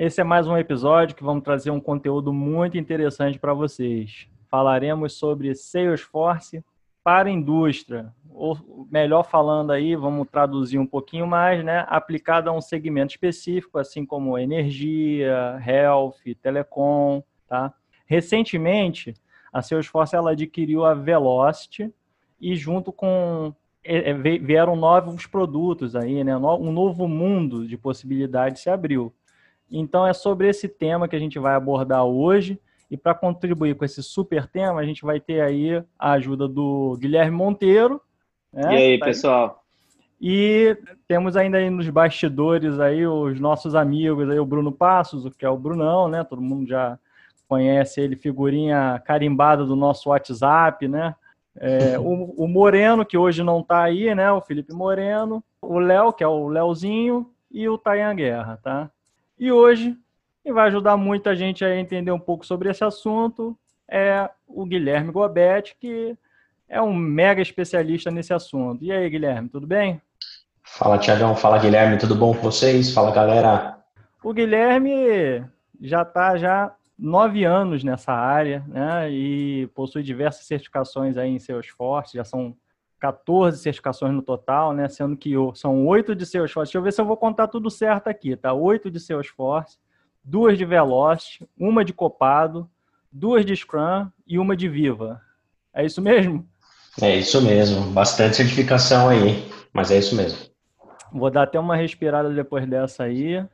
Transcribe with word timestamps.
Esse 0.00 0.20
é 0.20 0.24
mais 0.24 0.46
um 0.46 0.56
episódio 0.56 1.16
que 1.16 1.24
vamos 1.24 1.42
trazer 1.42 1.72
um 1.72 1.80
conteúdo 1.80 2.32
muito 2.32 2.78
interessante 2.78 3.36
para 3.36 3.52
vocês. 3.52 4.28
Falaremos 4.48 5.14
sobre 5.14 5.52
Salesforce 5.56 6.64
para 7.02 7.28
a 7.28 7.32
indústria, 7.32 8.14
ou 8.30 8.86
melhor 8.92 9.24
falando 9.24 9.72
aí, 9.72 9.96
vamos 9.96 10.28
traduzir 10.30 10.78
um 10.78 10.86
pouquinho 10.86 11.26
mais, 11.26 11.64
né, 11.64 11.84
aplicado 11.88 12.48
a 12.48 12.52
um 12.52 12.60
segmento 12.60 13.10
específico, 13.10 13.76
assim 13.76 14.06
como 14.06 14.38
energia, 14.38 15.60
health, 15.66 16.14
telecom, 16.40 17.20
tá? 17.48 17.74
Recentemente, 18.06 19.14
a 19.52 19.62
Salesforce 19.62 20.14
ela 20.14 20.30
adquiriu 20.30 20.84
a 20.84 20.94
Velocity 20.94 21.92
e 22.40 22.54
junto 22.54 22.92
com 22.92 23.52
é, 23.82 24.10
é, 24.10 24.14
vieram 24.14 24.76
novos 24.76 25.26
produtos 25.26 25.96
aí, 25.96 26.22
né? 26.22 26.36
Um 26.36 26.70
novo 26.70 27.08
mundo 27.08 27.66
de 27.66 27.76
possibilidades 27.76 28.62
se 28.62 28.70
abriu. 28.70 29.12
Então 29.70 30.06
é 30.06 30.12
sobre 30.12 30.48
esse 30.48 30.68
tema 30.68 31.08
que 31.08 31.16
a 31.16 31.18
gente 31.18 31.38
vai 31.38 31.54
abordar 31.54 32.04
hoje. 32.04 32.58
E 32.90 32.96
para 32.96 33.14
contribuir 33.14 33.74
com 33.74 33.84
esse 33.84 34.02
super 34.02 34.46
tema, 34.46 34.80
a 34.80 34.84
gente 34.84 35.02
vai 35.02 35.20
ter 35.20 35.40
aí 35.40 35.82
a 35.98 36.12
ajuda 36.12 36.48
do 36.48 36.96
Guilherme 36.98 37.36
Monteiro. 37.36 38.00
Né? 38.52 38.72
E 38.72 38.76
aí, 38.76 38.98
tá 38.98 39.06
pessoal? 39.06 39.62
E 40.20 40.76
temos 41.06 41.36
ainda 41.36 41.58
aí 41.58 41.70
nos 41.70 41.88
bastidores 41.88 42.80
aí 42.80 43.06
os 43.06 43.38
nossos 43.38 43.74
amigos 43.74 44.28
aí, 44.28 44.38
o 44.38 44.46
Bruno 44.46 44.72
Passos, 44.72 45.32
que 45.36 45.44
é 45.44 45.50
o 45.50 45.56
Brunão, 45.56 46.08
né? 46.08 46.24
Todo 46.24 46.42
mundo 46.42 46.66
já 46.66 46.98
conhece 47.46 48.00
ele, 48.00 48.16
figurinha 48.16 49.00
carimbada 49.04 49.64
do 49.64 49.76
nosso 49.76 50.10
WhatsApp, 50.10 50.88
né? 50.88 51.14
É, 51.56 51.98
o, 52.00 52.34
o, 52.36 52.48
Moreno, 52.48 53.06
que 53.06 53.16
hoje 53.16 53.42
não 53.44 53.60
está 53.60 53.82
aí, 53.82 54.12
né? 54.14 54.30
O 54.32 54.40
Felipe 54.40 54.72
Moreno, 54.72 55.42
o 55.62 55.78
Léo, 55.78 56.12
que 56.12 56.24
é 56.24 56.28
o 56.28 56.48
Léozinho, 56.48 57.30
e 57.50 57.68
o 57.68 57.78
Tayan 57.78 58.14
Guerra, 58.16 58.58
tá? 58.62 58.90
E 59.38 59.52
hoje, 59.52 59.96
quem 60.42 60.52
vai 60.52 60.66
ajudar 60.66 60.96
muito 60.96 61.28
a 61.28 61.34
gente 61.34 61.64
a 61.64 61.78
entender 61.78 62.10
um 62.10 62.18
pouco 62.18 62.44
sobre 62.44 62.70
esse 62.70 62.82
assunto 62.82 63.56
é 63.88 64.28
o 64.46 64.64
Guilherme 64.64 65.12
Gobet, 65.12 65.76
que 65.78 66.16
é 66.68 66.82
um 66.82 66.92
mega 66.92 67.40
especialista 67.40 68.10
nesse 68.10 68.34
assunto. 68.34 68.84
E 68.84 68.92
aí, 68.92 69.08
Guilherme, 69.08 69.48
tudo 69.48 69.66
bem? 69.66 70.00
Fala, 70.62 70.98
Tiagão. 70.98 71.34
Fala, 71.34 71.58
Guilherme. 71.58 71.98
Tudo 71.98 72.14
bom 72.14 72.34
com 72.34 72.42
vocês? 72.42 72.92
Fala, 72.92 73.10
galera. 73.10 73.78
O 74.22 74.32
Guilherme 74.32 75.44
já 75.80 76.02
está 76.02 76.36
já 76.36 76.74
nove 76.98 77.44
anos 77.44 77.84
nessa 77.84 78.12
área, 78.12 78.64
né? 78.66 79.10
E 79.10 79.68
possui 79.68 80.02
diversas 80.02 80.46
certificações 80.46 81.16
aí 81.16 81.30
em 81.30 81.38
Salesforce, 81.38 82.16
já 82.16 82.24
são 82.24 82.56
14 82.98 83.58
certificações 83.58 84.12
no 84.12 84.22
total, 84.22 84.72
né? 84.72 84.88
Sendo 84.88 85.16
que 85.16 85.32
são 85.54 85.86
oito 85.86 86.14
de 86.14 86.26
Salesforce. 86.26 86.70
Deixa 86.70 86.78
eu 86.78 86.82
ver 86.82 86.92
se 86.92 87.00
eu 87.00 87.04
vou 87.04 87.16
contar 87.16 87.48
tudo 87.48 87.70
certo 87.70 88.08
aqui, 88.08 88.36
tá? 88.36 88.52
Oito 88.52 88.90
de 88.90 88.98
Salesforce, 88.98 89.78
duas 90.22 90.58
de 90.58 90.64
Velocity, 90.64 91.48
uma 91.58 91.84
de 91.84 91.92
Copado, 91.92 92.68
duas 93.10 93.44
de 93.44 93.54
Scrum 93.54 94.08
e 94.26 94.38
uma 94.38 94.56
de 94.56 94.68
Viva. 94.68 95.20
É 95.72 95.84
isso 95.84 96.02
mesmo? 96.02 96.46
É 97.00 97.16
isso 97.16 97.40
mesmo. 97.40 97.92
Bastante 97.92 98.36
certificação 98.36 99.08
aí, 99.08 99.48
mas 99.72 99.90
é 99.90 99.98
isso 99.98 100.16
mesmo. 100.16 100.38
Vou 101.12 101.30
dar 101.30 101.44
até 101.44 101.58
uma 101.58 101.76
respirada 101.76 102.30
depois 102.30 102.66
dessa 102.66 103.04
aí. 103.04 103.46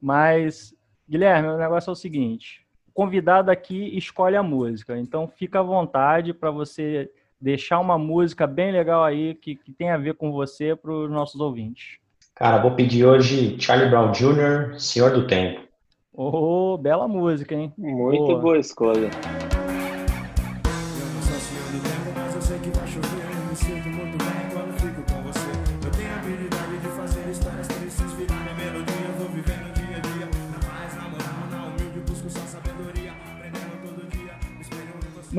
Mas, 0.00 0.74
Guilherme, 1.08 1.48
o 1.48 1.58
negócio 1.58 1.90
é 1.90 1.92
o 1.92 1.96
seguinte: 1.96 2.66
o 2.88 2.92
convidado 2.92 3.50
aqui 3.50 3.96
escolhe 3.96 4.36
a 4.36 4.42
música, 4.42 4.98
então 4.98 5.28
fica 5.28 5.60
à 5.60 5.62
vontade 5.62 6.34
para 6.34 6.50
você 6.50 7.10
deixar 7.40 7.80
uma 7.80 7.98
música 7.98 8.46
bem 8.46 8.72
legal 8.72 9.02
aí 9.02 9.34
que, 9.34 9.56
que 9.56 9.72
tem 9.72 9.90
a 9.90 9.96
ver 9.96 10.14
com 10.14 10.30
você 10.30 10.76
para 10.76 10.92
os 10.92 11.10
nossos 11.10 11.40
ouvintes. 11.40 11.98
Cara, 12.34 12.58
vou 12.58 12.72
pedir 12.72 13.04
hoje 13.04 13.56
Charlie 13.60 13.90
Brown 13.90 14.12
Jr., 14.12 14.78
Senhor 14.78 15.12
do 15.12 15.26
Tempo. 15.26 15.60
Oh, 16.12 16.76
bela 16.78 17.06
música, 17.06 17.54
hein? 17.54 17.72
Muito 17.76 18.24
boa, 18.26 18.38
boa 18.40 18.58
escolha. 18.58 19.10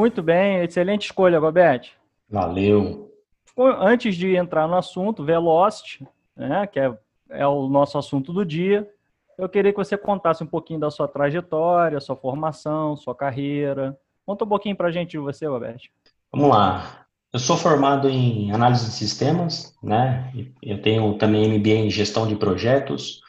Muito 0.01 0.23
bem, 0.23 0.63
excelente 0.63 1.05
escolha, 1.05 1.39
Gobete. 1.39 1.95
Valeu. 2.27 3.13
Antes 3.55 4.15
de 4.15 4.35
entrar 4.35 4.67
no 4.67 4.75
assunto, 4.75 5.23
Velocity, 5.23 6.07
né, 6.35 6.65
que 6.65 6.79
é, 6.79 6.91
é 7.29 7.45
o 7.45 7.67
nosso 7.67 7.99
assunto 7.99 8.33
do 8.33 8.43
dia, 8.43 8.89
eu 9.37 9.47
queria 9.47 9.71
que 9.71 9.77
você 9.77 9.95
contasse 9.95 10.43
um 10.43 10.47
pouquinho 10.47 10.79
da 10.79 10.89
sua 10.89 11.07
trajetória, 11.07 11.99
sua 11.99 12.15
formação, 12.15 12.97
sua 12.97 13.13
carreira. 13.13 13.95
Conta 14.25 14.43
um 14.43 14.47
pouquinho 14.47 14.75
para 14.75 14.87
a 14.87 14.91
gente 14.91 15.11
de 15.11 15.19
você, 15.19 15.45
Roberto. 15.45 15.83
Vamos 16.33 16.49
lá. 16.49 17.05
Eu 17.31 17.37
sou 17.37 17.55
formado 17.55 18.09
em 18.09 18.51
análise 18.51 18.85
de 18.85 18.93
sistemas, 18.93 19.77
né? 19.83 20.33
Eu 20.63 20.81
tenho 20.81 21.13
também 21.19 21.47
MBA 21.59 21.75
em 21.75 21.91
gestão 21.91 22.25
de 22.25 22.35
projetos. 22.35 23.21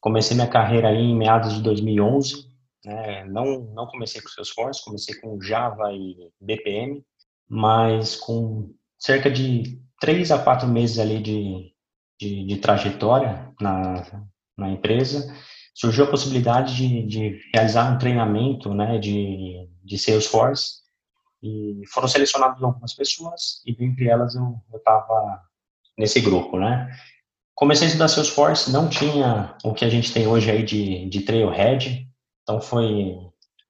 Comecei 0.00 0.36
minha 0.36 0.48
carreira 0.48 0.88
aí 0.88 0.98
em 0.98 1.16
meados 1.16 1.54
de 1.54 1.62
2011 1.62 2.47
né? 2.84 3.24
Não, 3.24 3.60
não 3.74 3.86
comecei 3.86 4.20
com 4.20 4.28
Salesforce, 4.28 4.84
comecei 4.84 5.14
com 5.20 5.40
Java 5.40 5.92
e 5.92 6.30
BPM, 6.40 7.04
mas 7.48 8.16
com 8.16 8.72
cerca 8.98 9.30
de 9.30 9.80
três 10.00 10.30
a 10.30 10.38
quatro 10.38 10.68
meses 10.68 10.98
ali 10.98 11.20
de, 11.20 11.72
de, 12.20 12.46
de 12.46 12.56
trajetória 12.58 13.52
na, 13.60 14.24
na 14.56 14.70
empresa, 14.70 15.34
surgiu 15.74 16.04
a 16.04 16.10
possibilidade 16.10 16.76
de, 16.76 17.06
de 17.06 17.40
realizar 17.54 17.92
um 17.92 17.98
treinamento 17.98 18.74
né, 18.74 18.98
de, 18.98 19.68
de 19.84 19.98
Salesforce 19.98 20.78
e 21.42 21.82
foram 21.92 22.08
selecionadas 22.08 22.62
algumas 22.62 22.94
pessoas 22.94 23.62
e 23.64 23.76
entre 23.84 24.08
elas 24.08 24.34
eu 24.34 24.60
estava 24.74 25.40
nesse 25.96 26.20
grupo, 26.20 26.58
né? 26.58 26.88
Comecei 27.54 27.86
a 27.86 27.88
estudar 27.88 28.08
Salesforce, 28.08 28.72
não 28.72 28.88
tinha 28.88 29.56
o 29.64 29.72
que 29.72 29.84
a 29.84 29.88
gente 29.88 30.12
tem 30.12 30.26
hoje 30.26 30.50
aí 30.50 30.62
de, 30.64 31.08
de 31.08 31.20
Trailhead, 31.22 32.07
então 32.48 32.62
foi 32.62 33.14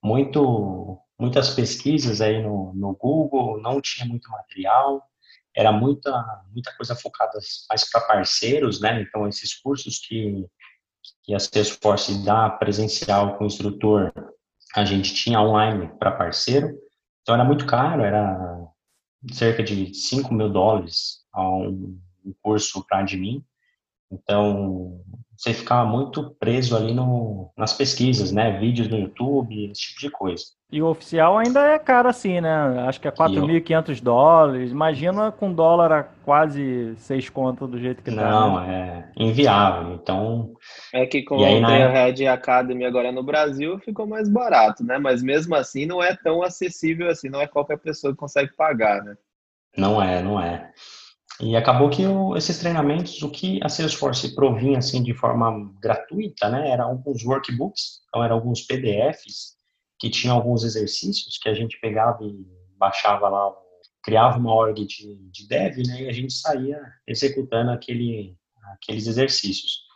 muito 0.00 1.02
muitas 1.18 1.50
pesquisas 1.50 2.20
aí 2.20 2.40
no, 2.40 2.72
no 2.74 2.94
Google, 2.94 3.60
não 3.60 3.80
tinha 3.80 4.06
muito 4.06 4.30
material, 4.30 5.02
era 5.52 5.72
muita 5.72 6.12
muita 6.52 6.72
coisa 6.76 6.94
focada 6.94 7.36
mais 7.68 7.90
para 7.90 8.02
parceiros, 8.02 8.80
né? 8.80 9.02
Então 9.02 9.26
esses 9.26 9.52
cursos 9.60 9.98
que 9.98 10.46
que 11.24 11.34
a 11.34 11.40
Salesforce 11.40 12.24
dá 12.24 12.48
presencial 12.48 13.36
com 13.36 13.44
o 13.44 13.46
instrutor, 13.48 14.12
a 14.76 14.84
gente 14.84 15.12
tinha 15.12 15.40
online 15.40 15.88
para 15.98 16.12
parceiro, 16.12 16.78
então 17.22 17.34
era 17.34 17.44
muito 17.44 17.66
caro, 17.66 18.02
era 18.02 18.38
cerca 19.32 19.62
de 19.64 19.92
5 19.92 20.32
mil 20.32 20.50
dólares 20.50 21.24
um, 21.36 22.00
um 22.24 22.34
curso 22.40 22.86
para 22.86 23.00
admin, 23.00 23.44
então 24.08 25.04
você 25.38 25.54
ficava 25.54 25.88
muito 25.88 26.34
preso 26.40 26.76
ali 26.76 26.92
no, 26.92 27.52
nas 27.56 27.72
pesquisas, 27.72 28.32
né? 28.32 28.58
Vídeos 28.58 28.88
no 28.88 28.98
YouTube, 28.98 29.70
esse 29.70 29.82
tipo 29.82 30.00
de 30.00 30.10
coisa. 30.10 30.44
E 30.70 30.82
o 30.82 30.88
oficial 30.88 31.38
ainda 31.38 31.64
é 31.64 31.78
caro 31.78 32.08
assim, 32.08 32.40
né? 32.40 32.50
Acho 32.88 33.00
que 33.00 33.06
é 33.06 33.12
4.500 33.12 34.02
dólares. 34.02 34.72
Imagina 34.72 35.30
com 35.30 35.52
dólar 35.52 35.92
a 35.92 36.02
quase 36.02 36.92
6 36.96 37.30
contas 37.30 37.70
do 37.70 37.78
jeito 37.78 38.02
que 38.02 38.10
tá. 38.10 38.28
Não, 38.28 38.60
né? 38.60 39.08
é 39.16 39.22
inviável. 39.22 39.94
Então. 39.94 40.54
É 40.92 41.06
que 41.06 41.22
com 41.22 41.36
aí, 41.44 41.62
a 41.62 41.88
Red 41.88 42.26
Academy 42.26 42.84
agora 42.84 43.12
no 43.12 43.22
Brasil 43.22 43.78
ficou 43.78 44.08
mais 44.08 44.28
barato, 44.28 44.84
né? 44.84 44.98
Mas 44.98 45.22
mesmo 45.22 45.54
assim 45.54 45.86
não 45.86 46.02
é 46.02 46.16
tão 46.16 46.42
acessível 46.42 47.08
assim, 47.08 47.28
não 47.28 47.40
é 47.40 47.46
qualquer 47.46 47.78
pessoa 47.78 48.12
que 48.12 48.18
consegue 48.18 48.52
pagar, 48.56 49.04
né? 49.04 49.16
Não 49.76 50.02
é, 50.02 50.20
não 50.20 50.40
é. 50.40 50.72
E 51.40 51.54
acabou 51.54 51.88
que 51.88 52.04
o, 52.04 52.36
esses 52.36 52.58
treinamentos, 52.58 53.22
o 53.22 53.30
que 53.30 53.60
a 53.62 53.68
Salesforce 53.68 54.34
provinha 54.34 54.78
assim 54.78 55.02
de 55.02 55.14
forma 55.14 55.72
gratuita, 55.80 56.48
né, 56.48 56.70
eram 56.70 56.86
alguns 56.86 57.24
workbooks, 57.24 58.00
então 58.08 58.24
eram 58.24 58.36
alguns 58.36 58.62
PDFs 58.62 59.56
que 60.00 60.10
tinham 60.10 60.34
alguns 60.36 60.64
exercícios 60.64 61.38
que 61.38 61.48
a 61.48 61.54
gente 61.54 61.78
pegava 61.80 62.24
e 62.24 62.44
baixava 62.76 63.28
lá, 63.28 63.52
criava 64.02 64.38
uma 64.38 64.52
org 64.52 64.84
de, 64.84 65.16
de 65.30 65.48
dev, 65.48 65.76
né, 65.86 66.02
e 66.02 66.08
a 66.08 66.12
gente 66.12 66.32
saía 66.32 66.80
executando 67.06 67.70
aquele, 67.70 68.36
aqueles 68.74 69.06
exercícios. 69.06 69.86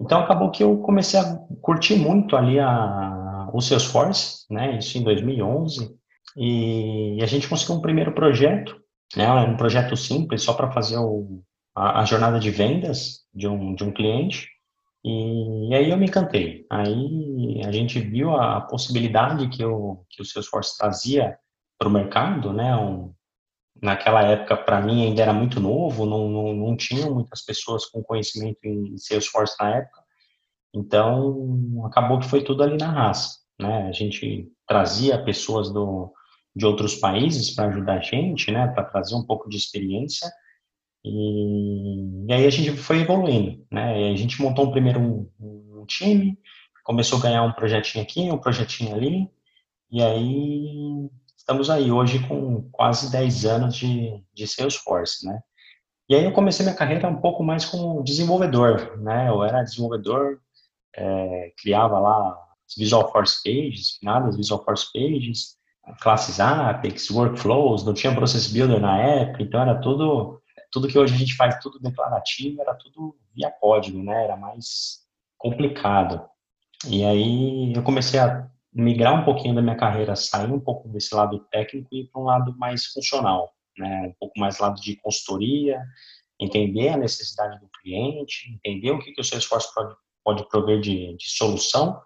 Então 0.00 0.20
acabou 0.20 0.50
que 0.50 0.62
eu 0.62 0.78
comecei 0.78 1.18
a 1.18 1.36
curtir 1.62 1.96
muito 1.96 2.36
ali 2.36 2.60
a, 2.60 3.50
o 3.52 3.60
Salesforce, 3.60 4.44
né, 4.48 4.78
isso 4.78 4.98
em 4.98 5.02
2011, 5.02 5.96
E 6.36 7.18
a 7.22 7.26
gente 7.26 7.48
conseguiu 7.48 7.76
um 7.76 7.80
primeiro 7.80 8.12
projeto, 8.12 8.85
né, 9.14 9.30
um 9.32 9.56
projeto 9.56 9.96
simples, 9.96 10.42
só 10.42 10.54
para 10.54 10.72
fazer 10.72 10.98
o, 10.98 11.42
a, 11.74 12.00
a, 12.00 12.04
jornada 12.04 12.40
de 12.40 12.50
vendas 12.50 13.24
de 13.32 13.46
um, 13.46 13.74
de 13.74 13.84
um 13.84 13.92
cliente. 13.92 14.48
E, 15.04 15.68
e, 15.70 15.74
aí 15.74 15.90
eu 15.90 15.96
me 15.96 16.06
encantei. 16.06 16.66
Aí 16.70 17.60
a 17.64 17.70
gente 17.70 18.00
viu 18.00 18.34
a, 18.34 18.60
possibilidade 18.62 19.48
que 19.48 19.64
o, 19.64 20.04
que 20.08 20.22
o 20.22 20.24
Salesforce 20.24 20.76
trazia 20.76 21.38
para 21.78 21.88
o 21.88 21.92
mercado, 21.92 22.52
né? 22.52 22.74
Um, 22.76 23.14
naquela 23.80 24.22
época, 24.22 24.56
para 24.56 24.80
mim, 24.80 25.04
ainda 25.04 25.22
era 25.22 25.32
muito 25.32 25.60
novo, 25.60 26.06
não, 26.06 26.28
não, 26.28 26.54
não 26.54 26.76
tinham 26.76 27.12
muitas 27.12 27.42
pessoas 27.44 27.84
com 27.84 28.02
conhecimento 28.02 28.58
em 28.64 28.96
Salesforce 28.96 29.54
na 29.60 29.76
época. 29.76 30.02
Então, 30.74 31.84
acabou 31.86 32.18
que 32.18 32.28
foi 32.28 32.42
tudo 32.42 32.62
ali 32.62 32.76
na 32.76 32.90
raça, 32.90 33.38
né? 33.60 33.86
A 33.88 33.92
gente 33.92 34.50
trazia 34.66 35.22
pessoas 35.22 35.70
do, 35.70 36.12
de 36.56 36.64
outros 36.64 36.94
países 36.94 37.50
para 37.50 37.68
ajudar 37.68 37.98
a 37.98 38.00
gente, 38.00 38.50
né? 38.50 38.66
Para 38.68 38.84
trazer 38.84 39.14
um 39.14 39.22
pouco 39.22 39.46
de 39.48 39.58
experiência. 39.58 40.26
E, 41.04 42.26
e, 42.26 42.32
aí 42.32 42.46
a 42.46 42.50
gente 42.50 42.74
foi 42.78 43.00
evoluindo, 43.00 43.62
né? 43.70 44.10
A 44.10 44.16
gente 44.16 44.40
montou 44.40 44.66
um 44.66 44.70
primeiro 44.72 44.98
um, 44.98 45.30
um 45.38 45.84
time, 45.84 46.38
começou 46.82 47.18
a 47.18 47.22
ganhar 47.22 47.42
um 47.42 47.52
projetinho 47.52 48.02
aqui, 48.02 48.30
um 48.30 48.38
projetinho 48.38 48.94
ali, 48.94 49.30
e 49.90 50.02
aí 50.02 51.10
estamos 51.36 51.68
aí 51.68 51.92
hoje 51.92 52.26
com 52.26 52.68
quase 52.72 53.12
10 53.12 53.44
anos 53.44 53.76
de, 53.76 54.24
de 54.32 54.46
Salesforce, 54.48 55.26
né? 55.26 55.38
E 56.08 56.14
aí 56.14 56.24
eu 56.24 56.32
comecei 56.32 56.64
minha 56.64 56.76
carreira 56.76 57.08
um 57.08 57.20
pouco 57.20 57.42
mais 57.44 57.66
como 57.66 58.02
desenvolvedor, 58.02 58.96
né? 58.98 59.28
Eu 59.28 59.44
era 59.44 59.62
desenvolvedor, 59.62 60.40
é, 60.96 61.52
criava 61.60 61.98
lá 62.00 62.36
Visual 62.76 63.12
Force 63.12 63.42
Pages, 63.44 63.96
finadas 63.98 64.36
Visual 64.36 64.64
Force 64.64 64.86
Pages, 64.92 65.55
classes 65.94 66.40
Apex, 66.40 67.10
workflows, 67.10 67.84
não 67.84 67.94
tinha 67.94 68.14
Process 68.14 68.52
Builder 68.52 68.80
na 68.80 68.98
época, 68.98 69.42
então 69.42 69.60
era 69.60 69.80
tudo, 69.80 70.42
tudo 70.70 70.88
que 70.88 70.98
hoje 70.98 71.14
a 71.14 71.18
gente 71.18 71.36
faz 71.36 71.58
tudo 71.60 71.78
declarativo, 71.78 72.60
era 72.60 72.74
tudo 72.74 73.16
via 73.34 73.50
código, 73.50 74.02
né? 74.02 74.24
Era 74.24 74.36
mais 74.36 75.00
complicado. 75.38 76.26
E 76.88 77.04
aí 77.04 77.72
eu 77.74 77.82
comecei 77.82 78.18
a 78.18 78.48
migrar 78.72 79.20
um 79.20 79.24
pouquinho 79.24 79.54
da 79.54 79.62
minha 79.62 79.76
carreira, 79.76 80.16
sair 80.16 80.50
um 80.50 80.60
pouco 80.60 80.88
desse 80.88 81.14
lado 81.14 81.38
técnico 81.50 81.88
e 81.92 82.00
ir 82.00 82.10
para 82.10 82.20
um 82.20 82.24
lado 82.24 82.56
mais 82.58 82.86
funcional, 82.86 83.52
né? 83.78 84.08
Um 84.08 84.14
pouco 84.18 84.38
mais 84.38 84.58
lado 84.58 84.80
de 84.80 84.96
consultoria, 84.96 85.80
entender 86.40 86.88
a 86.88 86.96
necessidade 86.96 87.58
do 87.60 87.68
cliente, 87.80 88.52
entender 88.52 88.90
o 88.90 88.98
que, 88.98 89.12
que 89.12 89.20
o 89.20 89.24
seu 89.24 89.38
esforço 89.38 89.72
pode, 89.74 89.94
pode 90.24 90.48
prover 90.48 90.80
de, 90.80 91.16
de 91.16 91.30
solução 91.30 92.00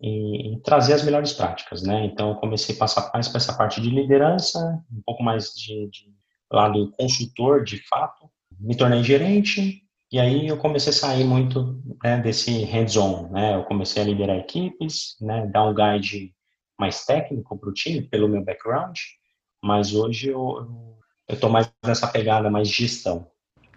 e, 0.00 0.54
e, 0.54 0.60
trazer 0.62 0.94
as 0.94 1.04
melhores 1.04 1.32
práticas, 1.32 1.82
né? 1.82 2.06
Então, 2.06 2.30
eu 2.30 2.36
comecei 2.36 2.74
a 2.74 2.78
passar 2.78 3.10
mais 3.12 3.28
para 3.28 3.38
essa 3.38 3.56
parte 3.56 3.80
de 3.80 3.90
liderança, 3.90 4.58
um 4.90 5.02
pouco 5.04 5.22
mais 5.22 5.52
de, 5.54 5.88
de 5.90 6.12
lado 6.50 6.90
consultor, 6.92 7.62
de 7.62 7.78
fato. 7.86 8.30
Me 8.58 8.76
tornei 8.76 9.02
gerente, 9.02 9.82
e 10.12 10.18
aí 10.18 10.48
eu 10.48 10.56
comecei 10.56 10.90
a 10.90 10.96
sair 10.96 11.24
muito 11.24 11.80
né, 12.02 12.18
desse 12.18 12.64
hands-on, 12.64 13.30
né? 13.30 13.54
Eu 13.54 13.64
comecei 13.64 14.02
a 14.02 14.06
liderar 14.06 14.36
equipes, 14.38 15.16
né, 15.20 15.46
dar 15.46 15.64
um 15.64 15.74
guide 15.74 16.34
mais 16.78 17.04
técnico 17.04 17.58
para 17.58 17.68
o 17.68 17.74
time, 17.74 18.02
pelo 18.02 18.28
meu 18.28 18.42
background, 18.42 18.98
mas 19.62 19.94
hoje 19.94 20.30
eu 20.30 20.96
estou 21.28 21.50
mais 21.50 21.70
nessa 21.84 22.08
pegada 22.08 22.50
mais 22.50 22.68
gestão. 22.68 23.30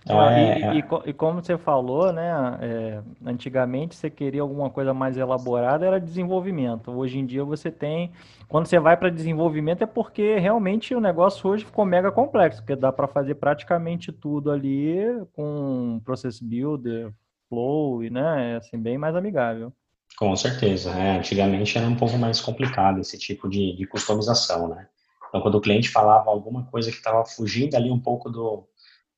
Então, 0.04 0.22
é, 0.22 0.60
e, 0.60 0.64
é... 0.64 0.76
E, 0.76 1.10
e, 1.10 1.14
como 1.14 1.42
você 1.42 1.58
falou, 1.58 2.12
né, 2.12 2.58
é, 2.62 3.02
antigamente 3.26 3.96
você 3.96 4.10
queria 4.10 4.42
alguma 4.42 4.70
coisa 4.70 4.94
mais 4.94 5.18
elaborada, 5.18 5.86
era 5.86 6.00
desenvolvimento. 6.00 6.92
Hoje 6.92 7.18
em 7.18 7.26
dia 7.26 7.44
você 7.44 7.72
tem, 7.72 8.12
quando 8.48 8.68
você 8.68 8.80
vai 8.80 8.98
para 8.98 9.10
desenvolvimento 9.10 9.84
é 9.84 9.88
porque 9.88 10.38
realmente 10.38 10.94
o 10.94 11.00
negócio 11.00 11.50
hoje 11.50 11.66
ficou 11.66 11.86
mega 11.86 12.12
complexo, 12.12 12.62
porque 12.62 12.76
dá 12.76 12.92
para 12.92 13.08
fazer 13.08 13.36
praticamente 13.36 14.12
tudo 14.12 14.52
ali 14.52 14.98
com 15.34 16.02
Process 16.04 16.40
Builder, 16.42 17.12
Flow, 17.48 18.04
e 18.04 18.10
né, 18.10 18.54
é 18.54 18.56
assim, 18.58 18.78
bem 18.78 18.98
mais 18.98 19.16
amigável. 19.16 19.72
Com 20.18 20.36
certeza, 20.36 20.92
é, 20.92 21.18
antigamente 21.18 21.78
era 21.78 21.88
um 21.88 21.96
pouco 21.96 22.18
mais 22.18 22.40
complicado 22.40 23.00
esse 23.00 23.18
tipo 23.18 23.50
de, 23.50 23.76
de 23.76 23.88
customização, 23.88 24.68
né? 24.68 24.88
Então, 25.28 25.42
quando 25.42 25.56
o 25.56 25.62
cliente 25.62 25.90
falava 25.90 26.30
alguma 26.30 26.64
coisa 26.66 26.92
que 26.92 26.98
estava 26.98 27.26
fugindo 27.26 27.74
ali 27.76 27.90
um 27.90 28.00
pouco 28.00 28.30
do, 28.30 28.68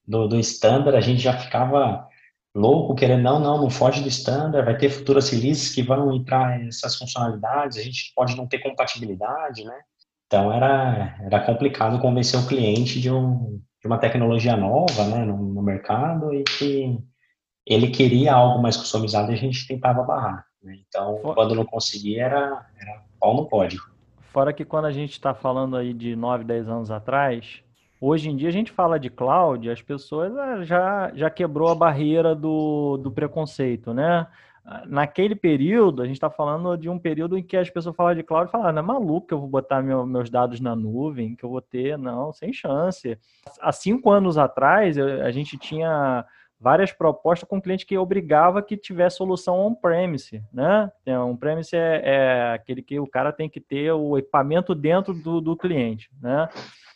do, 0.08 0.28
do 0.28 0.40
standard, 0.40 0.96
a 0.96 1.02
gente 1.02 1.22
já 1.22 1.38
ficava 1.38 2.08
louco, 2.56 2.96
querendo, 2.96 3.22
não, 3.22 3.40
não, 3.40 3.62
não 3.62 3.70
foge 3.70 4.02
do 4.02 4.08
standard, 4.08 4.66
vai 4.66 4.78
ter 4.78 4.90
futuras 4.90 5.30
releases 5.30 5.74
que 5.74 5.84
vão 5.84 6.16
entrar 6.16 6.62
essas 6.66 6.96
funcionalidades, 6.96 7.78
a 7.78 7.82
gente 7.82 8.14
pode 8.16 8.36
não 8.36 8.48
ter 8.48 8.60
compatibilidade, 8.60 9.66
né? 9.66 9.78
Então 10.28 10.52
era, 10.52 11.18
era 11.22 11.46
complicado 11.46 12.00
convencer 12.00 12.40
o 12.40 12.48
cliente 12.48 13.00
de, 13.00 13.12
um, 13.12 13.62
de 13.82 13.88
uma 13.88 13.98
tecnologia 13.98 14.56
nova 14.56 15.06
né, 15.06 15.24
no, 15.24 15.38
no, 15.38 15.62
mercado 15.62 16.34
e 16.34 16.44
que 16.44 16.98
ele 17.66 17.90
queria 17.90 18.34
algo 18.34 18.62
mais 18.62 18.76
customizado 18.76 19.32
e 19.32 19.36
a 19.36 19.38
gente 19.38 19.68
tentava 19.68 20.02
barrar. 20.04 20.46
Né? 20.64 20.78
Então, 20.88 21.20
quando 21.22 21.54
não 21.54 21.66
conseguia, 21.66 22.24
era, 22.24 22.66
era 22.80 23.04
pau 23.20 23.36
no 23.36 23.46
código. 23.46 23.84
Fora 24.32 24.52
que 24.52 24.66
quando 24.66 24.86
a 24.86 24.92
gente 24.92 25.12
está 25.12 25.34
falando 25.34 25.78
aí 25.78 25.94
de 25.94 26.16
9, 26.16 26.44
10 26.44 26.68
anos 26.68 26.92
atrás, 26.92 27.62
Hoje 28.00 28.30
em 28.30 28.36
dia 28.36 28.50
a 28.50 28.52
gente 28.52 28.72
fala 28.72 29.00
de 29.00 29.10
cloud, 29.10 29.70
as 29.70 29.82
pessoas 29.82 30.36
ah, 30.38 30.64
já, 30.64 31.12
já 31.16 31.30
quebrou 31.30 31.70
a 31.70 31.76
barreira 31.76 32.36
do, 32.36 32.98
do 32.98 33.12
preconceito, 33.12 33.94
né? 33.94 34.28
Naquele 34.88 35.36
período, 35.36 36.02
a 36.02 36.08
gente 36.08 36.16
está 36.16 36.30
falando 36.30 36.76
de 36.76 36.90
um 36.90 36.98
período 36.98 37.38
em 37.38 37.44
que 37.44 37.56
as 37.56 37.70
pessoas 37.70 37.96
falavam 37.96 38.18
de 38.18 38.24
cloud 38.24 38.50
e 38.50 38.52
falavam, 38.52 38.74
não 38.74 38.80
é 38.80 38.86
maluco 38.86 39.28
que 39.28 39.34
eu 39.34 39.40
vou 39.40 39.48
botar 39.48 39.84
meu, 39.84 40.08
meus 40.08 40.28
dados 40.28 40.60
na 40.60 40.76
nuvem, 40.76 41.36
que 41.36 41.46
eu 41.46 41.50
vou 41.52 41.62
ter, 41.62 42.00
não, 42.00 42.34
sem 42.34 42.52
chance. 42.52 43.16
Há 43.62 43.72
cinco 43.72 44.10
anos 44.10 44.40
atrás, 44.40 44.98
a 44.98 45.30
gente 45.30 45.56
tinha 45.56 46.26
várias 46.60 46.92
propostas 46.92 47.48
com 47.48 47.62
cliente 47.62 47.86
que 47.86 47.96
obrigava 47.96 48.64
que 48.64 48.76
tivesse 48.76 49.18
solução 49.18 49.60
on-premise, 49.60 50.44
né? 50.52 50.92
On-premise 51.08 51.76
é, 51.76 52.02
é, 52.04 52.54
aquele 52.54 52.82
que 52.82 53.00
o 53.00 53.06
cara 53.06 53.32
tem 53.32 53.48
que 53.48 53.62
ter 53.62 53.92
o 53.92 54.18
equipamento 54.18 54.74
dentro 54.74 55.14
do, 55.14 55.40
do 55.40 55.56
cliente, 55.56 56.10
né? 56.20 56.50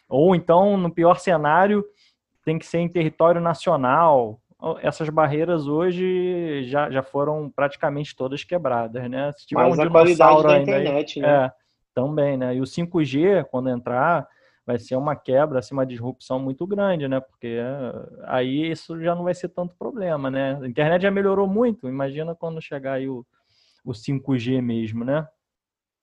Ou 0.10 0.36
então, 0.36 0.76
no 0.76 0.92
pior 0.92 1.20
cenário, 1.20 1.86
tem 2.44 2.58
que 2.58 2.66
ser 2.66 2.80
em 2.80 2.90
território 2.90 3.40
nacional. 3.40 4.42
Essas 4.82 5.08
barreiras 5.10 5.68
hoje 5.68 6.64
já, 6.64 6.90
já 6.90 7.04
foram 7.04 7.50
praticamente 7.50 8.16
todas 8.16 8.44
quebradas, 8.44 9.10
né? 9.10 9.32
Se 9.38 9.46
tiver 9.46 9.62
Mas 9.62 9.78
um 9.78 9.82
a 9.84 9.90
qualidade 9.90 10.44
da 10.44 10.58
internet, 10.58 11.20
né? 11.20 11.46
É, 11.46 11.52
também, 11.94 12.36
né? 12.36 12.56
E 12.56 12.60
o 12.60 12.66
5G, 12.66 13.46
quando 13.46 13.70
entrar, 13.70 14.28
vai 14.66 14.78
ser 14.78 14.96
uma 14.96 15.16
quebra, 15.16 15.60
assim, 15.60 15.74
uma 15.74 15.86
disrupção 15.86 16.40
muito 16.40 16.68
grande, 16.68 17.08
né? 17.08 17.20
Porque 17.20 17.60
aí 18.26 18.70
isso 18.70 19.02
já 19.02 19.16
não 19.16 19.24
vai 19.24 19.34
ser 19.34 19.50
tanto 19.50 19.76
problema, 19.76 20.30
né? 20.30 20.60
A 20.62 20.68
internet 20.68 21.04
já 21.04 21.12
melhorou 21.12 21.48
muito, 21.48 21.88
imagina 21.88 22.36
quando 22.36 22.62
chegar 22.62 22.94
aí 22.94 23.08
o, 23.08 23.26
o 23.86 23.92
5G 23.92 24.62
mesmo, 24.62 25.06
né? 25.06 25.28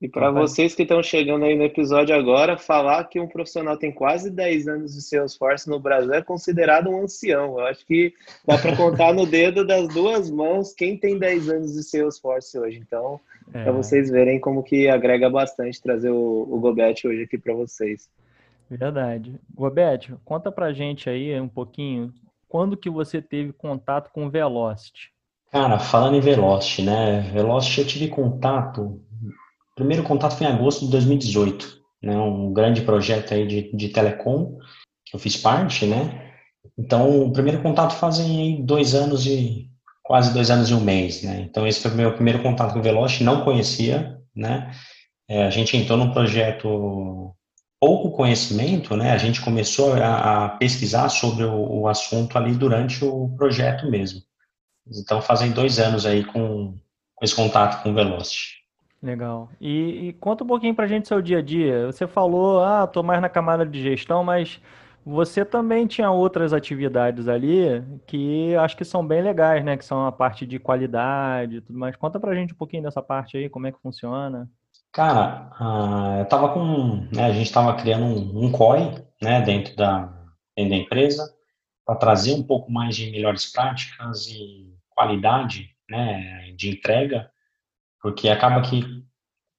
E 0.01 0.09
para 0.09 0.31
vocês 0.31 0.75
que 0.75 0.83
estão 0.83 1.03
chegando 1.03 1.47
aí 1.47 1.57
no 1.57 1.65
episódio 1.65 2.15
agora, 2.15 2.59
falar 2.59 3.05
que 3.05 3.19
um 3.19 3.27
profissional 3.27 3.79
tem 3.79 3.91
quase 3.91 4.31
10 4.31 4.69
anos 4.69 4.95
de 4.95 5.01
Salesforce 5.01 5.71
no 5.71 5.81
Brasil 5.81 6.13
é 6.13 6.23
considerado 6.23 6.91
um 6.91 7.03
ancião. 7.03 7.59
Eu 7.59 7.67
acho 7.67 7.87
que 7.87 8.13
dá 8.47 8.59
para 8.59 8.77
contar 8.77 9.15
no 9.15 9.25
dedo 9.25 9.67
das 9.67 9.89
duas 9.89 10.31
mãos 10.31 10.75
quem 10.75 10.99
tem 10.99 11.19
10 11.19 11.49
anos 11.49 11.73
de 11.73 11.83
Salesforce 11.83 12.59
hoje. 12.59 12.79
Então, 12.79 13.19
é. 13.55 13.63
para 13.63 13.73
vocês 13.73 14.11
verem 14.11 14.39
como 14.39 14.63
que 14.63 14.87
agrega 14.87 15.31
bastante 15.31 15.81
trazer 15.81 16.11
o, 16.11 16.47
o 16.51 16.61
Gobet 16.61 17.07
hoje 17.09 17.23
aqui 17.23 17.39
para 17.39 17.55
vocês. 17.55 18.11
Verdade. 18.69 19.41
Gobet, 19.55 20.15
conta 20.27 20.53
para 20.53 20.75
gente 20.75 21.09
aí 21.09 21.41
um 21.41 21.49
pouquinho, 21.49 22.13
quando 22.47 22.77
que 22.77 22.91
você 22.91 23.23
teve 23.23 23.51
contato 23.51 24.11
com 24.13 24.27
o 24.27 24.31
Velocity? 24.31 25.11
Cara, 25.51 25.79
falando 25.79 26.17
em 26.17 26.21
Velocity, 26.21 26.83
né? 26.83 27.31
Velocity 27.33 27.81
eu 27.81 27.87
tive 27.87 28.09
contato 28.09 29.01
primeiro 29.77 30.03
contato 30.03 30.37
foi 30.37 30.47
em 30.47 30.51
agosto 30.51 30.85
de 30.87 30.91
2018, 30.91 31.81
né? 32.03 32.17
Um 32.17 32.53
grande 32.53 32.81
projeto 32.81 33.35
aí 33.35 33.47
de, 33.47 33.71
de 33.77 33.89
telecom 33.91 34.59
que 35.05 35.15
eu 35.15 35.21
fiz 35.21 35.37
parte, 35.37 35.87
né? 35.87 36.33
Então, 36.77 37.23
o 37.23 37.33
primeiro 37.33 37.63
contato 37.63 37.95
fazem 37.95 38.65
dois 38.65 38.95
anos 38.95 39.27
e 39.27 39.71
quase 40.03 40.33
dois 40.33 40.51
anos 40.51 40.71
e 40.71 40.75
um 40.75 40.81
mês, 40.81 41.23
né? 41.23 41.43
Então, 41.43 41.67
esse 41.67 41.81
foi 41.81 41.91
o 41.91 41.95
meu 41.95 42.15
primeiro 42.15 42.43
contato 42.43 42.73
com 42.73 42.81
o 42.81 42.83
Veloci, 42.83 43.23
não 43.23 43.45
conhecia, 43.45 44.19
né? 44.35 44.73
É, 45.29 45.45
a 45.45 45.51
gente 45.51 45.77
entrou 45.77 45.99
num 45.99 46.13
projeto 46.13 47.35
pouco 47.81 48.11
conhecimento, 48.11 48.97
né? 48.97 49.13
A 49.13 49.19
gente 49.19 49.41
começou 49.41 49.95
a, 49.95 50.47
a 50.47 50.49
pesquisar 50.51 51.09
sobre 51.09 51.45
o, 51.45 51.81
o, 51.81 51.89
assunto 51.89 52.39
ali 52.39 52.55
durante 52.55 53.05
o 53.05 53.29
projeto 53.37 53.89
mesmo. 53.91 54.23
Então, 54.87 55.21
fazem 55.21 55.51
dois 55.51 55.79
anos 55.79 56.07
aí 56.07 56.25
com, 56.25 56.75
com 57.15 57.25
esse 57.25 57.35
contato 57.35 57.83
com 57.83 57.91
o 57.91 57.95
Velocity. 57.95 58.66
Legal. 59.07 59.49
E, 59.61 60.09
e 60.09 60.13
conta 60.15 60.43
um 60.43 60.47
pouquinho 60.49 60.75
pra 60.75 60.89
gente 60.89 61.07
seu 61.07 61.23
dia 61.23 61.39
a 61.39 61.43
dia. 61.43 61.87
Você 61.87 62.09
falou, 62.09 62.65
ah, 62.65 62.89
tô 62.89 63.05
mais 63.05 63.21
na 63.21 63.29
camada 63.29 63.65
de 63.65 63.81
gestão, 63.81 64.25
mas 64.25 64.61
você 65.05 65.45
também 65.45 65.87
tinha 65.87 66.11
outras 66.11 66.53
atividades 66.53 67.29
ali 67.29 67.85
que 68.05 68.57
acho 68.57 68.77
que 68.77 68.85
são 68.85 69.07
bem 69.07 69.23
legais, 69.23 69.65
né? 69.65 69.77
Que 69.77 69.85
são 69.85 70.05
a 70.05 70.11
parte 70.11 70.45
de 70.45 70.59
qualidade 70.59 71.59
e 71.59 71.61
tudo 71.61 71.79
mais. 71.79 71.95
Conta 71.95 72.19
pra 72.19 72.35
gente 72.35 72.53
um 72.53 72.57
pouquinho 72.57 72.83
dessa 72.83 73.01
parte 73.01 73.37
aí, 73.37 73.49
como 73.49 73.69
é 73.69 73.73
que 73.73 73.79
funciona. 73.81 74.51
Cara, 74.93 75.53
uh, 75.61 76.19
eu 76.19 76.25
estava 76.25 76.49
com, 76.49 77.07
né, 77.15 77.27
a 77.27 77.33
gente 77.33 77.47
estava 77.47 77.75
criando 77.75 78.07
um, 78.07 78.47
um 78.47 78.51
COI, 78.51 78.93
né, 79.23 79.41
dentro 79.43 79.77
da, 79.77 80.13
dentro 80.57 80.71
da 80.71 80.77
empresa, 80.77 81.33
para 81.85 81.95
trazer 81.95 82.35
um 82.35 82.43
pouco 82.43 82.73
mais 82.73 82.97
de 82.97 83.09
melhores 83.13 83.53
práticas 83.53 84.27
e 84.27 84.75
qualidade, 84.91 85.71
né, 85.89 86.51
de 86.57 86.71
entrega, 86.71 87.31
porque 88.07 88.29
acaba 88.29 88.63
que 88.63 88.85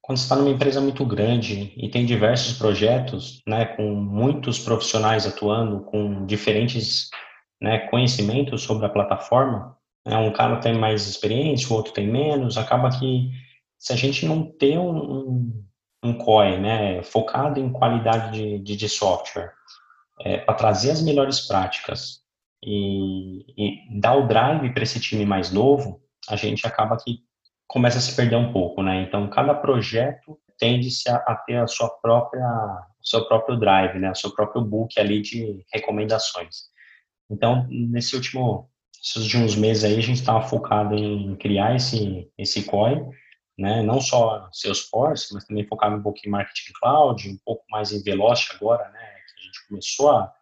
quando 0.02 0.18
você 0.18 0.24
está 0.24 0.38
numa 0.38 0.50
empresa 0.50 0.80
muito 0.80 1.06
grande 1.06 1.74
e 1.76 1.90
tem 1.90 2.06
diversos 2.06 2.58
projetos, 2.58 3.42
né, 3.46 3.66
com 3.66 3.94
muitos 3.94 4.58
profissionais 4.58 5.28
atuando, 5.28 5.82
com 5.82 6.26
diferentes 6.26 7.10
né, 7.62 7.80
conhecimentos 7.90 8.62
sobre 8.62 8.86
a 8.86 8.90
plataforma, 8.90 9.76
né, 10.08 10.16
um 10.16 10.32
cara 10.32 10.62
tem 10.62 10.74
mais 10.74 11.10
experiência, 11.10 11.70
o 11.70 11.74
outro 11.74 11.92
tem 11.92 12.08
menos, 12.08 12.58
acaba 12.58 12.90
que 12.90 13.32
se 13.78 13.92
a 13.92 13.98
gente 13.98 14.26
não 14.26 14.50
ter 14.50 14.78
um, 14.80 14.96
um, 14.96 15.66
um 16.02 16.14
COI 16.14 16.58
né, 16.58 17.04
focado 17.04 17.60
em 17.60 17.70
qualidade 17.70 18.32
de, 18.32 18.60
de, 18.60 18.78
de 18.78 18.88
software, 18.88 19.52
é, 20.22 20.38
para 20.38 20.56
trazer 20.56 20.92
as 20.92 21.02
melhores 21.02 21.42
práticas 21.42 22.22
e, 22.64 23.42
e 23.58 24.00
dar 24.00 24.16
o 24.16 24.26
drive 24.26 24.74
para 24.74 24.84
esse 24.84 25.02
time 25.02 25.26
mais 25.26 25.52
novo, 25.52 26.02
a 26.30 26.38
gente 26.38 26.66
acaba 26.66 26.96
que 26.96 27.27
começa 27.68 27.98
a 27.98 28.02
se 28.02 28.16
perder 28.16 28.38
um 28.38 28.52
pouco, 28.52 28.82
né? 28.82 29.02
Então, 29.02 29.30
cada 29.30 29.54
projeto 29.54 30.40
tende-se 30.58 31.10
a, 31.10 31.18
a, 31.18 31.36
ter 31.36 31.58
a 31.58 31.68
sua 31.68 31.90
própria, 31.90 32.48
o 33.00 33.06
seu 33.06 33.28
próprio 33.28 33.60
drive, 33.60 34.00
né? 34.00 34.12
O 34.12 34.16
seu 34.16 34.32
próprio 34.34 34.62
book 34.64 35.00
ali 35.00 35.22
de 35.22 35.64
recomendações. 35.74 36.70
Então, 37.30 37.68
nesse 37.70 38.16
último, 38.16 38.70
esses 39.02 39.24
últimos 39.24 39.56
meses 39.56 39.84
aí, 39.84 39.98
a 39.98 40.02
gente 40.02 40.20
estava 40.20 40.42
focado 40.48 40.96
em 40.96 41.36
criar 41.36 41.76
esse, 41.76 42.32
esse 42.38 42.64
COI, 42.64 43.06
né? 43.58 43.82
Não 43.82 44.00
só 44.00 44.50
Salesforce, 44.52 45.34
mas 45.34 45.46
também 45.46 45.68
focado 45.68 45.96
um 45.96 46.02
pouco 46.02 46.20
em 46.26 46.30
Marketing 46.30 46.74
Cloud, 46.80 47.30
um 47.30 47.38
pouco 47.46 47.66
mais 47.70 47.92
em 47.92 48.02
Velocity 48.02 48.56
agora, 48.56 48.90
né? 48.90 49.00
Que 49.00 49.42
a 49.42 49.44
gente 49.44 49.68
começou 49.68 50.12
a, 50.12 50.34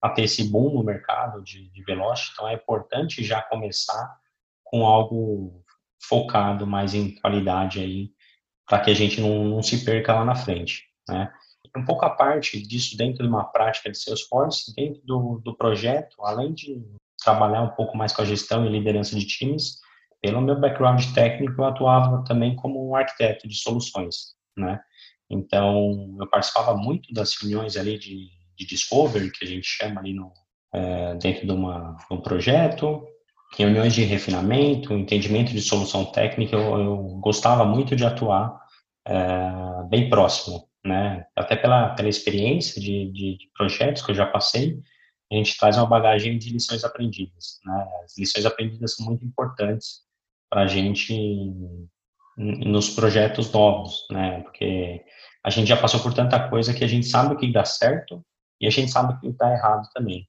a 0.00 0.08
ter 0.08 0.22
esse 0.22 0.44
boom 0.44 0.72
no 0.74 0.82
mercado 0.82 1.42
de, 1.42 1.68
de 1.70 1.84
então 2.32 2.48
é 2.48 2.54
importante 2.54 3.22
já 3.22 3.42
começar 3.42 4.18
com 4.64 4.86
algo 4.86 5.62
focado 6.00 6.66
mais 6.66 6.94
em 6.94 7.14
qualidade 7.16 7.80
aí, 7.80 8.10
para 8.66 8.80
que 8.80 8.90
a 8.90 8.94
gente 8.94 9.20
não, 9.20 9.44
não, 9.44 9.62
se 9.62 9.84
perca 9.84 10.14
lá 10.14 10.24
na 10.24 10.34
frente, 10.34 10.84
né? 11.08 11.32
Um 11.76 11.84
pouco 11.84 12.04
a 12.04 12.10
parte 12.10 12.60
disso 12.60 12.96
dentro 12.96 13.22
de 13.22 13.28
uma 13.28 13.44
prática 13.44 13.90
de 13.90 13.98
Salesforce, 13.98 14.74
dentro 14.74 15.00
do, 15.04 15.40
do 15.44 15.56
projeto, 15.56 16.16
além 16.24 16.52
de 16.52 16.82
trabalhar 17.22 17.62
um 17.62 17.70
pouco 17.70 17.96
mais 17.96 18.12
com 18.12 18.22
a 18.22 18.24
gestão 18.24 18.66
e 18.66 18.68
liderança 18.68 19.14
de 19.14 19.26
times, 19.26 19.78
pelo 20.20 20.40
meu 20.40 20.58
background 20.58 21.04
técnico, 21.14 21.60
eu 21.60 21.64
atuava 21.64 22.24
também 22.24 22.56
como 22.56 22.88
um 22.90 22.94
arquiteto 22.94 23.46
de 23.46 23.54
soluções, 23.54 24.34
né? 24.56 24.80
Então, 25.28 26.16
eu 26.18 26.26
participava 26.28 26.76
muito 26.76 27.12
das 27.14 27.36
reuniões 27.40 27.76
ali 27.76 27.98
de, 27.98 28.28
de 28.56 28.66
discovery, 28.66 29.30
que 29.30 29.44
a 29.44 29.48
gente 29.48 29.66
chama 29.66 30.00
ali 30.00 30.12
no, 30.12 30.32
é, 30.74 31.14
dentro 31.14 31.46
de, 31.46 31.52
uma, 31.52 31.96
de 32.08 32.16
um 32.16 32.20
projeto, 32.20 33.06
reuniões 33.56 33.94
de 33.94 34.04
refinamento, 34.04 34.94
entendimento 34.94 35.52
de 35.52 35.60
solução 35.60 36.04
técnica, 36.04 36.56
eu, 36.56 36.78
eu 36.78 36.96
gostava 37.20 37.64
muito 37.64 37.96
de 37.96 38.04
atuar 38.04 38.60
é, 39.06 39.88
bem 39.88 40.08
próximo, 40.08 40.68
né? 40.84 41.26
Até 41.36 41.56
pela, 41.56 41.94
pela 41.94 42.08
experiência 42.08 42.80
de, 42.80 43.10
de, 43.10 43.38
de, 43.38 43.50
projetos 43.56 44.02
que 44.02 44.10
eu 44.10 44.14
já 44.14 44.26
passei, 44.26 44.78
a 45.30 45.34
gente 45.34 45.56
traz 45.58 45.76
uma 45.76 45.86
bagagem 45.86 46.38
de 46.38 46.52
lições 46.52 46.84
aprendidas, 46.84 47.58
né? 47.64 47.86
As 48.04 48.16
lições 48.16 48.46
aprendidas 48.46 48.94
são 48.94 49.06
muito 49.06 49.24
importantes 49.24 50.02
para 50.48 50.62
a 50.62 50.66
gente 50.66 51.14
nos 52.36 52.90
projetos 52.90 53.52
novos, 53.52 54.06
né? 54.10 54.40
Porque 54.42 55.04
a 55.44 55.50
gente 55.50 55.68
já 55.68 55.76
passou 55.76 56.00
por 56.00 56.14
tanta 56.14 56.48
coisa 56.48 56.74
que 56.74 56.84
a 56.84 56.88
gente 56.88 57.06
sabe 57.06 57.34
o 57.34 57.36
que 57.36 57.52
dá 57.52 57.64
certo 57.64 58.24
e 58.60 58.66
a 58.66 58.70
gente 58.70 58.90
sabe 58.90 59.14
o 59.14 59.20
que 59.20 59.32
dá 59.32 59.52
errado 59.52 59.88
também. 59.92 60.28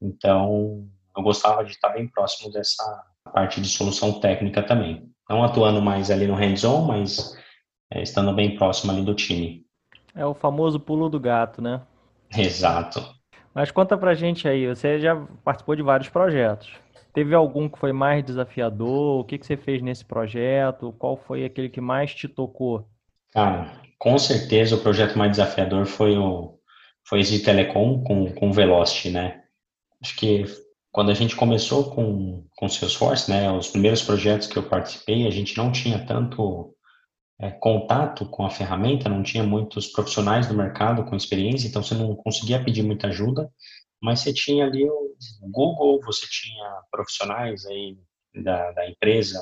Então, 0.00 0.88
eu 1.18 1.22
gostava 1.22 1.64
de 1.64 1.72
estar 1.72 1.90
bem 1.90 2.06
próximo 2.08 2.50
dessa 2.50 2.84
parte 3.32 3.60
de 3.60 3.68
solução 3.68 4.20
técnica 4.20 4.62
também. 4.62 5.10
Não 5.28 5.42
atuando 5.42 5.82
mais 5.82 6.10
ali 6.10 6.26
no 6.26 6.34
hands-on, 6.34 6.86
mas 6.86 7.36
é, 7.92 8.02
estando 8.02 8.32
bem 8.32 8.56
próximo 8.56 8.92
ali 8.92 9.02
do 9.02 9.14
time. 9.14 9.66
É 10.14 10.24
o 10.24 10.34
famoso 10.34 10.80
pulo 10.80 11.08
do 11.08 11.20
gato, 11.20 11.60
né? 11.60 11.82
Exato. 12.36 13.04
Mas 13.54 13.70
conta 13.70 13.96
pra 13.98 14.14
gente 14.14 14.46
aí, 14.46 14.66
você 14.66 15.00
já 15.00 15.16
participou 15.44 15.74
de 15.74 15.82
vários 15.82 16.08
projetos. 16.08 16.72
Teve 17.12 17.34
algum 17.34 17.68
que 17.68 17.78
foi 17.78 17.92
mais 17.92 18.24
desafiador? 18.24 19.20
O 19.20 19.24
que, 19.24 19.38
que 19.38 19.46
você 19.46 19.56
fez 19.56 19.82
nesse 19.82 20.04
projeto? 20.04 20.94
Qual 20.98 21.16
foi 21.16 21.44
aquele 21.44 21.68
que 21.68 21.80
mais 21.80 22.14
te 22.14 22.28
tocou? 22.28 22.88
Cara, 23.32 23.72
com 23.98 24.16
certeza 24.18 24.76
o 24.76 24.80
projeto 24.80 25.18
mais 25.18 25.32
desafiador 25.32 25.84
foi 25.86 26.16
o 26.16 26.56
foi 27.08 27.20
esse 27.20 27.38
de 27.38 27.44
telecom 27.44 28.04
com, 28.04 28.30
com 28.34 28.52
Velocity, 28.52 29.10
né? 29.10 29.42
Acho 30.00 30.14
que 30.16 30.44
quando 30.90 31.10
a 31.10 31.14
gente 31.14 31.36
começou 31.36 31.90
com, 31.90 32.46
com 32.56 32.68
Salesforce, 32.68 33.30
né, 33.30 33.50
os 33.52 33.68
primeiros 33.68 34.02
projetos 34.02 34.46
que 34.46 34.56
eu 34.56 34.68
participei, 34.68 35.26
a 35.26 35.30
gente 35.30 35.56
não 35.56 35.70
tinha 35.70 36.04
tanto 36.04 36.74
é, 37.40 37.50
contato 37.50 38.26
com 38.26 38.44
a 38.44 38.50
ferramenta, 38.50 39.08
não 39.08 39.22
tinha 39.22 39.44
muitos 39.44 39.86
profissionais 39.88 40.46
do 40.46 40.54
mercado 40.54 41.04
com 41.04 41.14
experiência, 41.14 41.68
então 41.68 41.82
você 41.82 41.94
não 41.94 42.16
conseguia 42.16 42.62
pedir 42.62 42.82
muita 42.82 43.08
ajuda, 43.08 43.50
mas 44.02 44.20
você 44.20 44.32
tinha 44.32 44.64
ali 44.64 44.84
o 44.88 45.14
Google, 45.50 46.00
você 46.04 46.26
tinha 46.28 46.82
profissionais 46.90 47.64
aí 47.66 47.96
da, 48.42 48.72
da 48.72 48.88
empresa 48.88 49.38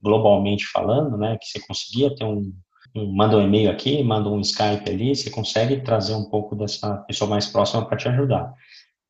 globalmente 0.00 0.66
falando, 0.66 1.16
né, 1.16 1.36
que 1.40 1.46
você 1.46 1.66
conseguia 1.66 2.14
ter 2.14 2.24
um, 2.24 2.52
um 2.94 3.12
manda 3.12 3.36
um 3.36 3.42
e-mail 3.42 3.70
aqui, 3.70 4.02
manda 4.02 4.28
um 4.28 4.40
Skype 4.40 4.88
ali, 4.88 5.16
você 5.16 5.30
consegue 5.30 5.80
trazer 5.82 6.14
um 6.14 6.28
pouco 6.28 6.54
dessa 6.54 6.98
pessoa 6.98 7.28
mais 7.28 7.46
próxima 7.46 7.84
para 7.86 7.96
te 7.96 8.08
ajudar. 8.08 8.52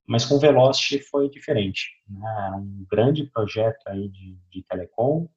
Mas 0.06 0.24
com 0.24 0.38
Velocity 0.38 1.00
foi 1.00 1.28
diferente. 1.28 1.88
Né? 2.08 2.52
Um 2.56 2.86
grande 2.90 3.24
projeto 3.24 3.80
aí 3.86 4.08
de, 4.08 4.36
de 4.50 4.62
telecom, 4.68 5.28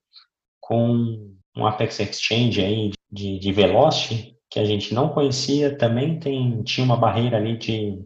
com 0.59 1.33
um 1.55 1.65
Apex 1.65 1.99
Exchange 1.99 2.61
aí 2.61 2.91
de, 3.11 3.39
de 3.39 3.51
Velocity, 3.53 4.35
que 4.49 4.59
a 4.59 4.65
gente 4.65 4.93
não 4.93 5.09
conhecia, 5.09 5.77
também 5.77 6.19
tem, 6.19 6.61
tinha 6.63 6.85
uma 6.85 6.97
barreira 6.97 7.37
ali 7.37 7.57
de 7.57 7.99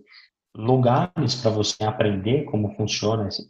lugares 0.55 1.35
para 1.35 1.49
você 1.49 1.83
aprender 1.83 2.45
como 2.45 2.75
funciona 2.75 3.27
esse, 3.27 3.45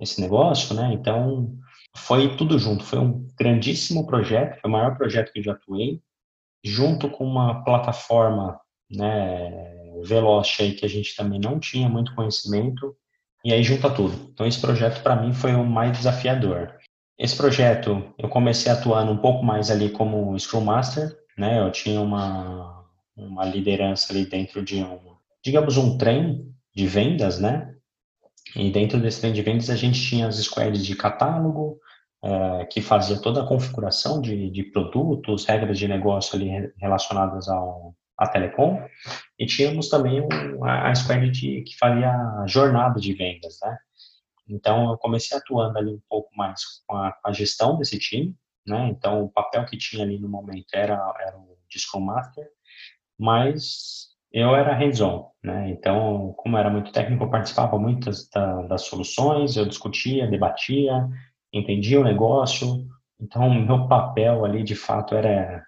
esse 0.00 0.20
negócio, 0.20 0.74
né? 0.74 0.92
Então, 0.92 1.56
foi 1.96 2.36
tudo 2.36 2.58
junto. 2.58 2.84
Foi 2.84 2.98
um 2.98 3.26
grandíssimo 3.38 4.06
projeto, 4.06 4.60
foi 4.60 4.68
o 4.68 4.72
maior 4.72 4.96
projeto 4.96 5.32
que 5.32 5.40
eu 5.40 5.44
já 5.44 5.52
atuei, 5.52 6.00
junto 6.64 7.10
com 7.10 7.24
uma 7.24 7.64
plataforma, 7.64 8.60
né, 8.90 9.77
Veloce 10.02 10.62
aí 10.62 10.72
que 10.72 10.84
a 10.84 10.88
gente 10.88 11.14
também 11.16 11.40
não 11.40 11.58
tinha 11.58 11.88
muito 11.88 12.14
conhecimento, 12.14 12.96
e 13.44 13.52
aí 13.52 13.62
junta 13.62 13.90
tudo. 13.90 14.30
Então 14.32 14.46
esse 14.46 14.60
projeto 14.60 15.02
para 15.02 15.16
mim 15.16 15.32
foi 15.32 15.54
o 15.54 15.64
mais 15.64 15.96
desafiador. 15.96 16.74
Esse 17.18 17.36
projeto 17.36 18.14
eu 18.18 18.28
comecei 18.28 18.70
atuando 18.70 19.12
um 19.12 19.18
pouco 19.18 19.44
mais 19.44 19.70
ali 19.70 19.90
como 19.90 20.38
Scrum 20.38 20.60
Master, 20.60 21.16
né? 21.36 21.60
Eu 21.60 21.70
tinha 21.72 22.00
uma, 22.00 22.84
uma 23.16 23.44
liderança 23.44 24.12
ali 24.12 24.24
dentro 24.24 24.62
de 24.62 24.82
um, 24.82 24.98
digamos, 25.44 25.76
um 25.76 25.98
trem 25.98 26.52
de 26.74 26.86
vendas, 26.86 27.40
né? 27.40 27.74
E 28.54 28.70
dentro 28.70 29.00
desse 29.00 29.20
trem 29.20 29.32
de 29.32 29.42
vendas 29.42 29.70
a 29.70 29.76
gente 29.76 30.00
tinha 30.00 30.26
as 30.26 30.36
squads 30.36 30.84
de 30.84 30.94
catálogo, 30.94 31.78
é, 32.22 32.64
que 32.66 32.80
fazia 32.80 33.20
toda 33.20 33.42
a 33.42 33.46
configuração 33.46 34.20
de, 34.20 34.50
de 34.50 34.64
produtos, 34.64 35.44
regras 35.44 35.78
de 35.78 35.86
negócio 35.86 36.36
ali 36.36 36.72
relacionadas 36.76 37.48
ao, 37.48 37.94
a 38.16 38.26
Telecom, 38.26 38.82
e 39.38 39.46
tínhamos 39.46 39.88
também 39.88 40.20
um, 40.20 40.64
a 40.64 40.94
Square 40.94 41.30
de, 41.30 41.62
que 41.62 41.76
fazia 41.76 42.10
a 42.10 42.44
jornada 42.46 42.98
de 43.00 43.12
vendas, 43.14 43.58
né? 43.62 43.78
Então, 44.48 44.90
eu 44.90 44.98
comecei 44.98 45.36
atuando 45.36 45.78
ali 45.78 45.92
um 45.92 46.00
pouco 46.08 46.30
mais 46.34 46.62
com 46.86 46.96
a, 46.96 47.14
a, 47.24 47.32
gestão 47.32 47.76
desse 47.76 47.98
time, 47.98 48.34
né? 48.66 48.88
Então, 48.88 49.24
o 49.24 49.30
papel 49.30 49.64
que 49.66 49.76
tinha 49.76 50.02
ali 50.02 50.18
no 50.18 50.28
momento 50.28 50.74
era, 50.74 50.94
era 51.20 51.38
o 51.38 51.56
Scrum 51.70 52.00
Master, 52.00 52.48
mas 53.18 54.08
eu 54.32 54.54
era 54.56 54.74
hands-on, 54.74 55.30
né? 55.42 55.70
Então, 55.70 56.34
como 56.38 56.56
era 56.56 56.70
muito 56.70 56.92
técnico, 56.92 57.24
eu 57.24 57.30
participava 57.30 57.78
muito 57.78 58.06
das, 58.06 58.28
das 58.68 58.82
soluções, 58.82 59.56
eu 59.56 59.66
discutia, 59.66 60.26
debatia, 60.26 61.08
entendia 61.52 62.00
o 62.00 62.04
negócio. 62.04 62.86
Então, 63.20 63.52
meu 63.52 63.86
papel 63.86 64.44
ali, 64.44 64.62
de 64.62 64.74
fato, 64.74 65.14
era 65.14 65.64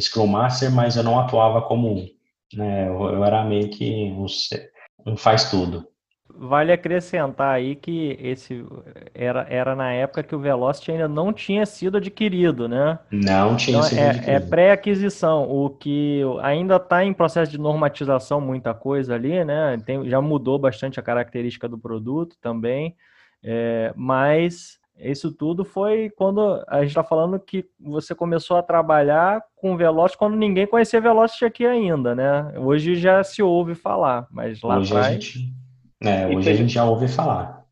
Scrum 0.00 0.26
Master, 0.26 0.70
mas 0.70 0.96
eu 0.96 1.02
não 1.02 1.18
atuava 1.18 1.62
como, 1.62 2.06
né, 2.56 2.88
eu, 2.88 3.24
era 3.24 3.44
meio 3.44 3.68
que 3.68 4.12
um, 4.12 4.26
um 5.06 5.16
faz 5.16 5.50
tudo. 5.50 5.86
Vale 6.34 6.72
acrescentar 6.72 7.54
aí 7.54 7.76
que 7.76 8.16
esse 8.18 8.64
era, 9.14 9.46
era 9.50 9.76
na 9.76 9.92
época 9.92 10.22
que 10.22 10.34
o 10.34 10.38
Velocity 10.38 10.92
ainda 10.92 11.06
não 11.06 11.32
tinha 11.32 11.66
sido 11.66 11.98
adquirido, 11.98 12.66
né? 12.66 12.98
Não 13.10 13.54
tinha 13.54 13.76
então, 13.76 13.88
sido 13.88 13.98
é, 13.98 14.10
adquirido. 14.10 14.30
É 14.30 14.40
pré-aquisição, 14.40 15.42
o 15.42 15.68
que 15.68 16.22
ainda 16.40 16.76
está 16.76 17.04
em 17.04 17.12
processo 17.12 17.50
de 17.50 17.58
normatização 17.58 18.40
muita 18.40 18.72
coisa 18.72 19.14
ali, 19.14 19.44
né? 19.44 19.80
Tem, 19.84 20.08
já 20.08 20.20
mudou 20.22 20.58
bastante 20.58 20.98
a 20.98 21.02
característica 21.02 21.68
do 21.68 21.78
produto 21.78 22.34
também, 22.40 22.96
é, 23.44 23.92
mas 23.94 24.80
Isso 24.98 25.32
tudo 25.32 25.64
foi 25.64 26.10
quando 26.10 26.62
a 26.68 26.80
gente 26.80 26.90
está 26.90 27.02
falando 27.02 27.40
que 27.40 27.64
você 27.80 28.14
começou 28.14 28.56
a 28.56 28.62
trabalhar 28.62 29.42
com 29.56 29.76
Velocity 29.76 30.18
quando 30.18 30.36
ninguém 30.36 30.66
conhecia 30.66 31.00
Velocity 31.00 31.44
aqui 31.44 31.66
ainda, 31.66 32.14
né? 32.14 32.54
Hoje 32.58 32.94
já 32.94 33.24
se 33.24 33.42
ouve 33.42 33.74
falar, 33.74 34.26
mas 34.30 34.62
lá 34.62 34.78
hoje 34.78 34.92
atrás... 34.92 35.06
A 35.06 35.12
gente, 35.12 35.54
é, 36.04 36.26
hoje 36.28 36.50
a 36.50 36.54
gente 36.54 36.72
já 36.72 36.84
ouve 36.84 37.08
falar. 37.08 37.62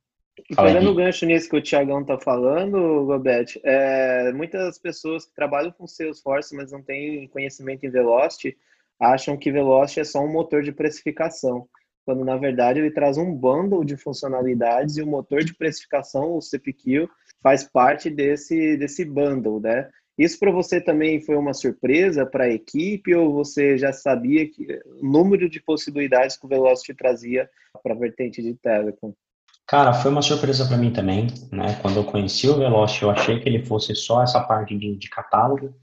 E 0.50 0.56
pegando 0.56 0.90
o 0.90 0.94
gancho 0.94 1.26
nisso 1.26 1.48
que 1.48 1.56
o 1.56 1.62
Tiagão 1.62 2.00
está 2.00 2.18
falando, 2.18 3.06
Gobete, 3.06 3.60
é, 3.62 4.32
muitas 4.32 4.78
pessoas 4.78 5.24
que 5.24 5.32
trabalham 5.32 5.70
com 5.70 5.86
Salesforce, 5.86 6.56
mas 6.56 6.72
não 6.72 6.82
têm 6.82 7.28
conhecimento 7.28 7.86
em 7.86 7.90
Velocity, 7.90 8.56
acham 8.98 9.36
que 9.36 9.52
Velocity 9.52 10.00
é 10.00 10.04
só 10.04 10.20
um 10.20 10.32
motor 10.32 10.62
de 10.62 10.72
precificação 10.72 11.68
quando 12.04 12.24
na 12.24 12.36
verdade 12.36 12.80
ele 12.80 12.90
traz 12.90 13.16
um 13.16 13.34
bundle 13.34 13.84
de 13.84 13.96
funcionalidades 13.96 14.96
e 14.96 15.02
o 15.02 15.06
motor 15.06 15.44
de 15.44 15.54
precificação, 15.54 16.36
o 16.36 16.40
CPQ, 16.40 17.08
faz 17.42 17.64
parte 17.64 18.10
desse, 18.10 18.76
desse 18.76 19.04
bundle, 19.04 19.60
né? 19.60 19.88
Isso 20.18 20.38
para 20.38 20.52
você 20.52 20.80
também 20.80 21.20
foi 21.22 21.36
uma 21.36 21.54
surpresa 21.54 22.26
para 22.26 22.44
a 22.44 22.50
equipe 22.50 23.14
ou 23.14 23.32
você 23.32 23.78
já 23.78 23.90
sabia 23.90 24.46
que 24.46 24.66
o 25.00 25.06
número 25.06 25.48
de 25.48 25.62
possibilidades 25.62 26.36
que 26.36 26.44
o 26.44 26.48
Velocity 26.48 26.94
trazia 26.94 27.48
para 27.82 27.94
a 27.94 27.98
vertente 27.98 28.42
de 28.42 28.54
telecom? 28.54 29.14
Cara, 29.66 29.94
foi 29.94 30.10
uma 30.10 30.20
surpresa 30.20 30.66
para 30.66 30.76
mim 30.76 30.92
também, 30.92 31.28
né? 31.50 31.78
Quando 31.80 31.96
eu 31.96 32.04
conheci 32.04 32.48
o 32.48 32.58
Velocity, 32.58 33.02
eu 33.02 33.10
achei 33.10 33.40
que 33.40 33.48
ele 33.48 33.64
fosse 33.64 33.94
só 33.94 34.22
essa 34.22 34.40
parte 34.40 34.76
de, 34.76 34.96
de 34.96 35.08
catálogo, 35.08 35.74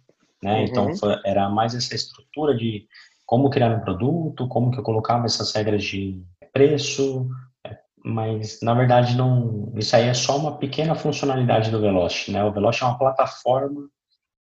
né? 0.43 0.65
Então, 0.65 0.85
uhum. 0.85 0.91
Então 0.91 0.97
foi, 0.97 1.21
era 1.25 1.49
mais 1.49 1.73
essa 1.73 1.95
estrutura 1.95 2.55
de 2.55 2.85
como 3.27 3.49
criar 3.49 3.75
um 3.75 3.81
produto, 3.81 4.47
como 4.47 4.71
que 4.71 4.79
eu 4.79 4.83
colocava 4.83 5.25
essas 5.25 5.53
regras 5.53 5.83
de 5.83 6.23
preço, 6.53 7.29
é, 7.65 7.77
mas 8.03 8.59
na 8.63 8.73
verdade 8.73 9.17
não, 9.17 9.71
isso 9.75 9.95
aí 9.95 10.05
é 10.07 10.13
só 10.13 10.37
uma 10.37 10.57
pequena 10.57 10.95
funcionalidade 10.95 11.69
do 11.69 11.81
Velocity, 11.81 12.31
né? 12.31 12.43
O 12.45 12.53
Velocity 12.53 12.85
é 12.85 12.87
uma 12.87 12.97
plataforma 12.97 13.89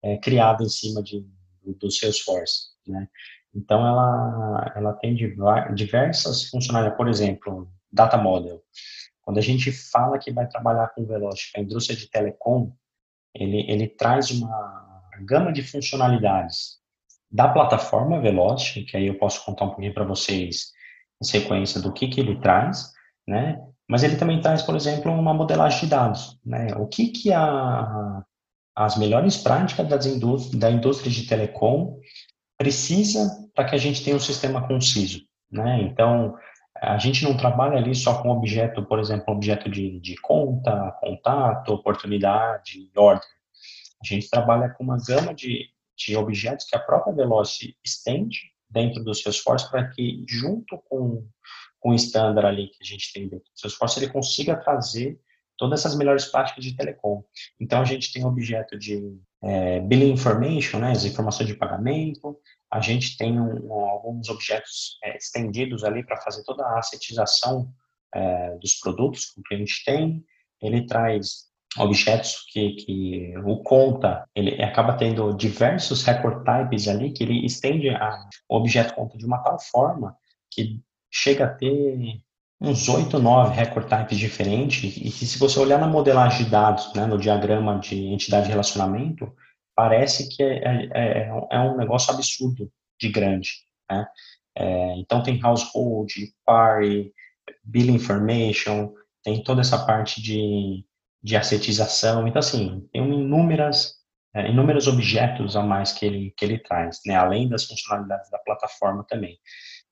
é, 0.02 0.16
criada 0.16 0.64
em 0.64 0.68
cima 0.68 1.02
de, 1.02 1.24
do 1.62 1.90
Salesforce, 1.90 2.70
né? 2.86 3.06
Então 3.54 3.86
ela 3.86 4.72
ela 4.74 4.92
tem 4.94 5.14
diversas 5.74 6.44
funcionalidades, 6.44 6.96
por 6.96 7.08
exemplo, 7.08 7.70
data 7.92 8.16
model. 8.16 8.62
Quando 9.20 9.38
a 9.38 9.42
gente 9.42 9.70
fala 9.70 10.18
que 10.18 10.32
vai 10.32 10.48
trabalhar 10.48 10.88
com 10.94 11.02
o 11.02 11.06
Velocity, 11.06 11.58
a 11.58 11.60
indústria 11.60 11.98
de 11.98 12.08
telecom, 12.08 12.72
ele 13.34 13.70
ele 13.70 13.88
traz 13.88 14.30
uma 14.30 15.02
gama 15.26 15.52
de 15.52 15.62
funcionalidades 15.62 16.79
da 17.30 17.48
plataforma 17.48 18.20
Velocity, 18.20 18.82
que 18.82 18.96
aí 18.96 19.06
eu 19.06 19.18
posso 19.18 19.44
contar 19.44 19.66
um 19.66 19.68
pouquinho 19.68 19.94
para 19.94 20.04
vocês 20.04 20.72
em 21.22 21.24
sequência 21.24 21.80
do 21.80 21.92
que, 21.92 22.08
que 22.08 22.20
ele 22.20 22.40
traz, 22.40 22.92
né? 23.26 23.60
Mas 23.88 24.02
ele 24.02 24.16
também 24.16 24.40
traz, 24.40 24.62
por 24.62 24.74
exemplo, 24.74 25.12
uma 25.12 25.34
modelagem 25.34 25.80
de 25.80 25.86
dados, 25.86 26.38
né? 26.44 26.74
O 26.76 26.86
que 26.86 27.08
que 27.08 27.32
a, 27.32 28.22
as 28.74 28.96
melhores 28.96 29.36
práticas 29.36 29.86
das 29.86 30.06
indústria, 30.06 30.58
da 30.58 30.70
indústria 30.70 31.10
de 31.10 31.26
telecom 31.26 31.98
precisa 32.58 33.28
para 33.54 33.64
que 33.64 33.74
a 33.74 33.78
gente 33.78 34.02
tenha 34.02 34.16
um 34.16 34.20
sistema 34.20 34.66
conciso, 34.66 35.20
né? 35.50 35.82
Então, 35.82 36.34
a 36.76 36.98
gente 36.98 37.24
não 37.24 37.36
trabalha 37.36 37.76
ali 37.76 37.94
só 37.94 38.22
com 38.22 38.30
objeto, 38.30 38.82
por 38.84 38.98
exemplo, 38.98 39.34
objeto 39.34 39.68
de, 39.68 40.00
de 40.00 40.16
conta, 40.16 40.96
contato, 41.00 41.74
oportunidade, 41.74 42.90
ordem. 42.96 43.28
A 44.02 44.06
gente 44.06 44.30
trabalha 44.30 44.70
com 44.70 44.82
uma 44.82 44.96
gama 44.96 45.34
de, 45.34 45.68
de 46.06 46.16
objetos 46.16 46.66
que 46.66 46.76
a 46.76 46.80
própria 46.80 47.14
Velocity 47.14 47.76
estende 47.84 48.38
dentro 48.68 49.02
do 49.02 49.14
Salesforce 49.14 49.70
para 49.70 49.88
que, 49.90 50.24
junto 50.28 50.78
com, 50.88 51.26
com 51.78 51.90
o 51.90 51.94
standard 51.94 52.46
ali 52.46 52.68
que 52.68 52.78
a 52.80 52.86
gente 52.86 53.12
tem 53.12 53.28
dentro 53.28 53.44
do 53.44 53.58
Salesforce, 53.60 53.98
ele 53.98 54.12
consiga 54.12 54.56
trazer 54.56 55.20
todas 55.58 55.80
essas 55.80 55.96
melhores 55.96 56.24
práticas 56.24 56.64
de 56.64 56.74
telecom. 56.74 57.22
Então, 57.60 57.82
a 57.82 57.84
gente 57.84 58.12
tem 58.12 58.24
objeto 58.24 58.78
de 58.78 59.20
é, 59.42 59.80
billing 59.80 60.12
information, 60.12 60.78
né, 60.78 60.92
as 60.92 61.04
informações 61.04 61.48
de 61.48 61.54
pagamento, 61.54 62.38
a 62.70 62.80
gente 62.80 63.16
tem 63.16 63.38
um, 63.38 63.72
alguns 63.72 64.28
objetos 64.28 64.98
é, 65.04 65.16
estendidos 65.16 65.84
ali 65.84 66.04
para 66.04 66.16
fazer 66.16 66.42
toda 66.44 66.64
a 66.64 66.78
assetização 66.78 67.70
é, 68.14 68.56
dos 68.56 68.74
produtos 68.76 69.26
que 69.26 69.40
o 69.40 69.42
cliente 69.42 69.84
tem, 69.84 70.24
ele 70.62 70.86
traz 70.86 71.49
objetos 71.78 72.44
que, 72.50 72.70
que 72.72 73.34
o 73.44 73.62
conta, 73.62 74.24
ele 74.34 74.62
acaba 74.62 74.94
tendo 74.94 75.32
diversos 75.34 76.02
record 76.02 76.44
types 76.44 76.88
ali, 76.88 77.12
que 77.12 77.22
ele 77.22 77.44
estende 77.44 77.90
a, 77.90 78.28
o 78.48 78.56
objeto 78.56 78.94
conta 78.94 79.16
de 79.16 79.24
uma 79.24 79.38
tal 79.38 79.58
forma 79.60 80.16
que 80.50 80.80
chega 81.10 81.44
a 81.44 81.54
ter 81.54 82.20
uns 82.60 82.88
8, 82.88 83.18
9 83.18 83.54
record 83.54 83.88
types 83.88 84.18
diferentes, 84.18 84.96
e 84.96 85.10
que 85.10 85.24
se 85.24 85.38
você 85.38 85.58
olhar 85.58 85.78
na 85.78 85.86
modelagem 85.86 86.44
de 86.44 86.50
dados, 86.50 86.92
né, 86.94 87.06
no 87.06 87.16
diagrama 87.16 87.78
de 87.78 87.96
entidade 88.06 88.46
de 88.46 88.50
relacionamento, 88.50 89.32
parece 89.74 90.28
que 90.28 90.42
é, 90.42 90.58
é, 90.58 90.88
é, 90.92 91.46
é 91.50 91.60
um 91.60 91.76
negócio 91.76 92.12
absurdo 92.12 92.70
de 93.00 93.08
grande, 93.08 93.50
né? 93.90 94.06
É, 94.54 94.98
então 94.98 95.22
tem 95.22 95.40
household, 95.42 96.12
party, 96.44 97.12
bill 97.64 97.94
information, 97.94 98.92
tem 99.22 99.42
toda 99.42 99.62
essa 99.62 99.86
parte 99.86 100.20
de 100.20 100.84
de 101.22 101.36
assetização. 101.36 102.26
Então, 102.26 102.40
assim, 102.40 102.88
tem 102.92 103.02
inúmeras, 103.02 103.94
é, 104.34 104.48
inúmeros 104.50 104.86
objetos 104.86 105.56
a 105.56 105.62
mais 105.62 105.92
que 105.92 106.06
ele, 106.06 106.34
que 106.36 106.44
ele 106.44 106.58
traz, 106.58 107.00
né? 107.06 107.14
além 107.14 107.48
das 107.48 107.64
funcionalidades 107.64 108.30
da 108.30 108.38
plataforma 108.38 109.04
também. 109.08 109.38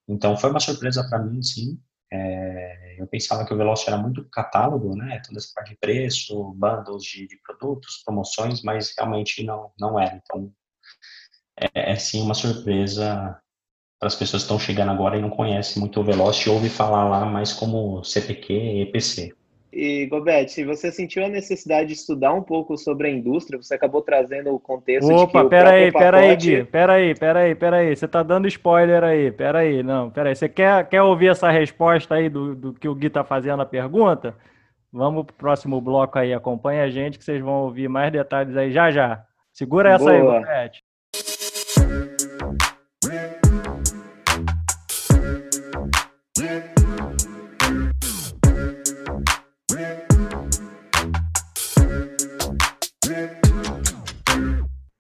Então, 0.08 0.36
foi 0.36 0.50
uma 0.50 0.60
surpresa 0.60 1.06
para 1.08 1.18
mim, 1.18 1.42
sim. 1.42 1.78
É, 2.10 2.96
eu 2.98 3.06
pensava 3.06 3.44
que 3.44 3.52
o 3.52 3.56
Velocity 3.56 3.90
era 3.90 3.98
muito 3.98 4.26
catálogo, 4.30 4.96
né? 4.96 5.20
Toda 5.26 5.38
essa 5.38 5.52
parte 5.54 5.72
de 5.72 5.78
preço, 5.78 6.54
bundles 6.54 7.02
de, 7.02 7.26
de 7.26 7.36
produtos, 7.42 8.02
promoções, 8.02 8.62
mas 8.62 8.94
realmente 8.96 9.44
não, 9.44 9.70
não 9.78 10.00
era. 10.00 10.16
Então, 10.16 10.50
é, 11.74 11.92
é 11.92 11.96
sim 11.96 12.22
uma 12.22 12.34
surpresa 12.34 13.38
para 13.98 14.06
as 14.06 14.14
pessoas 14.14 14.42
que 14.42 14.46
estão 14.46 14.58
chegando 14.58 14.92
agora 14.92 15.18
e 15.18 15.20
não 15.20 15.28
conhecem 15.28 15.80
muito 15.80 16.00
o 16.00 16.04
Velocity, 16.04 16.48
ouve 16.48 16.70
falar 16.70 17.08
lá 17.08 17.26
mais 17.26 17.52
como 17.52 18.02
CPQ 18.04 18.52
e 18.54 18.82
EPC. 18.82 19.34
E, 19.72 20.06
Gobete, 20.06 20.64
você 20.64 20.90
sentiu 20.90 21.24
a 21.24 21.28
necessidade 21.28 21.88
de 21.88 21.92
estudar 21.92 22.32
um 22.32 22.42
pouco 22.42 22.76
sobre 22.78 23.08
a 23.08 23.10
indústria? 23.10 23.60
Você 23.60 23.74
acabou 23.74 24.00
trazendo 24.00 24.54
o 24.54 24.58
contexto 24.58 25.12
Opa, 25.12 25.26
de 25.26 25.32
que 25.32 25.38
o 25.38 25.48
pera 25.48 25.70
aí, 25.70 25.92
pacote... 25.92 26.04
pera 26.04 26.18
aí, 26.18 26.36
Gui, 26.36 26.64
pera 26.64 26.92
aí, 26.94 27.14
pera 27.14 27.38
aí, 27.40 27.54
pera 27.54 27.76
aí, 27.76 27.96
você 27.96 28.08
tá 28.08 28.22
dando 28.22 28.48
spoiler 28.48 29.04
aí, 29.04 29.30
pera 29.30 29.58
aí, 29.58 29.82
não, 29.82 30.10
pera 30.10 30.30
aí, 30.30 30.36
você 30.36 30.48
quer, 30.48 30.88
quer 30.88 31.02
ouvir 31.02 31.28
essa 31.28 31.50
resposta 31.50 32.14
aí 32.14 32.30
do, 32.30 32.54
do 32.54 32.72
que 32.72 32.88
o 32.88 32.94
Gui 32.94 33.10
tá 33.10 33.22
fazendo 33.22 33.60
a 33.60 33.66
pergunta? 33.66 34.34
Vamos 34.90 35.26
pro 35.26 35.34
próximo 35.34 35.80
bloco 35.82 36.18
aí, 36.18 36.32
acompanha 36.32 36.84
a 36.84 36.88
gente 36.88 37.18
que 37.18 37.24
vocês 37.24 37.42
vão 37.42 37.64
ouvir 37.64 37.88
mais 37.88 38.10
detalhes 38.10 38.56
aí 38.56 38.72
já 38.72 38.90
já. 38.90 39.22
Segura 39.52 39.90
essa 39.90 40.04
Boa. 40.04 40.14
aí, 40.14 40.22
Gobete. 40.22 40.87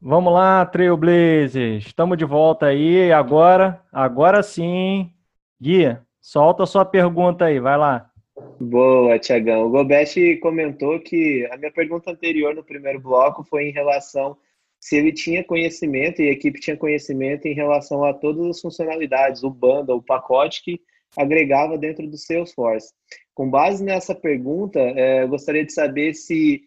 Vamos 0.08 0.32
lá, 0.32 0.64
Trailblazers. 0.64 1.84
Estamos 1.84 2.16
de 2.16 2.24
volta 2.24 2.64
aí 2.64 3.12
agora. 3.12 3.78
Agora 3.92 4.42
sim. 4.42 5.10
Gui, 5.60 5.94
solta 6.18 6.62
a 6.62 6.66
sua 6.66 6.82
pergunta 6.82 7.44
aí, 7.44 7.60
vai 7.60 7.76
lá. 7.76 8.10
Boa, 8.58 9.18
Tiagão. 9.18 9.66
O 9.66 9.68
Gobete 9.68 10.38
comentou 10.38 10.98
que 10.98 11.46
a 11.52 11.58
minha 11.58 11.70
pergunta 11.70 12.10
anterior 12.10 12.54
no 12.54 12.64
primeiro 12.64 12.98
bloco 12.98 13.44
foi 13.44 13.68
em 13.68 13.70
relação 13.70 14.34
se 14.80 14.96
ele 14.96 15.12
tinha 15.12 15.44
conhecimento 15.44 16.22
e 16.22 16.30
a 16.30 16.32
equipe 16.32 16.58
tinha 16.58 16.74
conhecimento 16.74 17.46
em 17.46 17.52
relação 17.52 18.02
a 18.02 18.14
todas 18.14 18.46
as 18.46 18.62
funcionalidades, 18.62 19.42
o 19.42 19.50
bundle, 19.50 19.98
o 19.98 20.02
pacote 20.02 20.64
que 20.64 20.80
agregava 21.18 21.76
dentro 21.76 22.08
do 22.08 22.16
Salesforce. 22.16 22.94
Com 23.34 23.50
base 23.50 23.84
nessa 23.84 24.14
pergunta, 24.14 24.80
é, 24.80 25.24
eu 25.24 25.28
gostaria 25.28 25.66
de 25.66 25.72
saber 25.74 26.14
se 26.14 26.62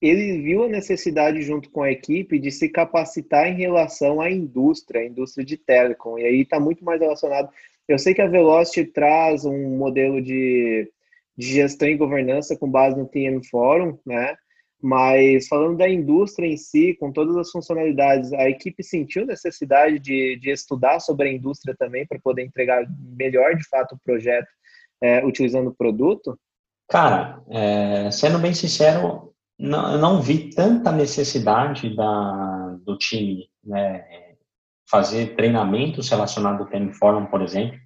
ele 0.00 0.42
viu 0.42 0.64
a 0.64 0.68
necessidade, 0.68 1.42
junto 1.42 1.70
com 1.70 1.82
a 1.82 1.90
equipe, 1.90 2.38
de 2.38 2.50
se 2.50 2.68
capacitar 2.68 3.46
em 3.48 3.56
relação 3.56 4.20
à 4.20 4.30
indústria, 4.30 5.00
à 5.00 5.04
indústria 5.04 5.44
de 5.44 5.56
telecom. 5.56 6.18
E 6.18 6.24
aí 6.24 6.40
está 6.42 6.60
muito 6.60 6.84
mais 6.84 7.00
relacionado. 7.00 7.48
Eu 7.88 7.98
sei 7.98 8.12
que 8.12 8.20
a 8.20 8.26
Velocity 8.26 8.84
traz 8.84 9.44
um 9.44 9.76
modelo 9.76 10.20
de, 10.20 10.90
de 11.36 11.46
gestão 11.46 11.88
e 11.88 11.96
governança 11.96 12.56
com 12.56 12.70
base 12.70 12.96
no 12.96 13.08
TM 13.08 13.42
Forum, 13.48 13.98
né? 14.04 14.36
Mas 14.82 15.48
falando 15.48 15.78
da 15.78 15.88
indústria 15.88 16.46
em 16.46 16.56
si, 16.56 16.94
com 17.00 17.10
todas 17.10 17.36
as 17.36 17.50
funcionalidades, 17.50 18.32
a 18.34 18.48
equipe 18.48 18.82
sentiu 18.82 19.24
necessidade 19.24 19.98
de, 19.98 20.36
de 20.36 20.50
estudar 20.50 21.00
sobre 21.00 21.28
a 21.28 21.32
indústria 21.32 21.74
também 21.78 22.06
para 22.06 22.18
poder 22.18 22.42
entregar 22.42 22.86
melhor, 23.18 23.56
de 23.56 23.66
fato, 23.66 23.94
o 23.94 24.00
projeto 24.04 24.48
é, 25.00 25.24
utilizando 25.24 25.68
o 25.68 25.74
produto? 25.74 26.38
Cara, 26.88 27.42
é, 27.50 28.10
sendo 28.10 28.38
bem 28.38 28.52
sincero, 28.52 29.32
não, 29.58 29.98
não 29.98 30.22
vi 30.22 30.50
tanta 30.50 30.92
necessidade 30.92 31.94
da, 31.94 32.76
do 32.84 32.96
time 32.96 33.48
né, 33.64 34.04
fazer 34.88 35.34
treinamentos 35.34 36.08
relacionados 36.08 36.60
ao 36.60 36.70
Time 36.70 36.92
Forum, 36.92 37.26
por 37.26 37.42
exemplo, 37.42 37.78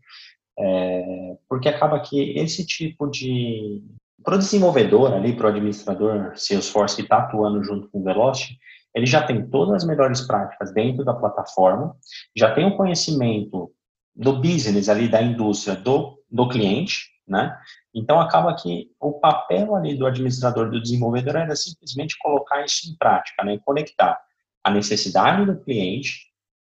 é, 0.58 1.36
porque 1.48 1.68
acaba 1.68 2.00
que 2.00 2.38
esse 2.38 2.66
tipo 2.66 3.06
de, 3.06 3.82
Para 4.22 4.34
o 4.34 4.38
desenvolvedor 4.38 5.12
ali, 5.14 5.34
para 5.34 5.46
o 5.46 5.50
administrador 5.50 6.32
Salesforce 6.36 6.96
que 6.96 7.02
está 7.02 7.18
atuando 7.18 7.62
junto 7.62 7.88
com 7.88 8.00
o 8.00 8.04
Velocity, 8.04 8.58
ele 8.94 9.06
já 9.06 9.22
tem 9.22 9.48
todas 9.48 9.82
as 9.82 9.86
melhores 9.86 10.20
práticas 10.22 10.72
dentro 10.74 11.04
da 11.04 11.14
plataforma, 11.14 11.96
já 12.36 12.52
tem 12.52 12.66
o 12.66 12.76
conhecimento 12.76 13.72
do 14.14 14.40
business 14.40 14.88
ali, 14.88 15.08
da 15.08 15.22
indústria, 15.22 15.76
do, 15.76 16.18
do 16.30 16.48
cliente, 16.48 17.08
né? 17.26 17.56
Então, 17.94 18.20
acaba 18.20 18.54
que 18.54 18.90
o 19.00 19.12
papel 19.12 19.74
ali 19.74 19.96
do 19.96 20.06
administrador, 20.06 20.70
do 20.70 20.80
desenvolvedor, 20.80 21.36
era 21.36 21.56
simplesmente 21.56 22.16
colocar 22.18 22.64
isso 22.64 22.90
em 22.90 22.96
prática, 22.96 23.44
né? 23.44 23.58
Conectar 23.64 24.18
a 24.62 24.70
necessidade 24.70 25.46
do 25.46 25.58
cliente 25.60 26.30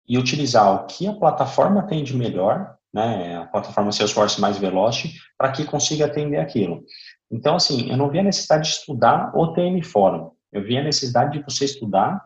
e 0.08 0.18
utilizar 0.18 0.74
o 0.74 0.86
que 0.86 1.08
a 1.08 1.14
plataforma 1.14 1.84
tem 1.84 2.04
de 2.04 2.16
melhor, 2.16 2.76
né? 2.94 3.38
A 3.38 3.46
plataforma 3.46 3.92
Salesforce 3.92 4.42
mais 4.42 4.58
veloz, 4.58 5.04
para 5.38 5.52
que 5.52 5.66
consiga 5.66 6.06
atender 6.06 6.40
aquilo. 6.40 6.84
Então, 7.32 7.56
assim, 7.56 7.90
eu 7.90 7.98
não 7.98 8.10
vi 8.10 8.20
a 8.20 8.24
necessidade 8.24 8.64
de 8.64 8.76
estudar 8.76 9.32
o 9.36 9.54
TM 9.54 9.82
Forum. 9.84 10.32
Eu 10.52 10.64
vi 10.64 10.78
a 10.78 10.84
necessidade 10.84 11.38
de 11.38 11.44
você 11.44 11.66
estudar 11.66 12.26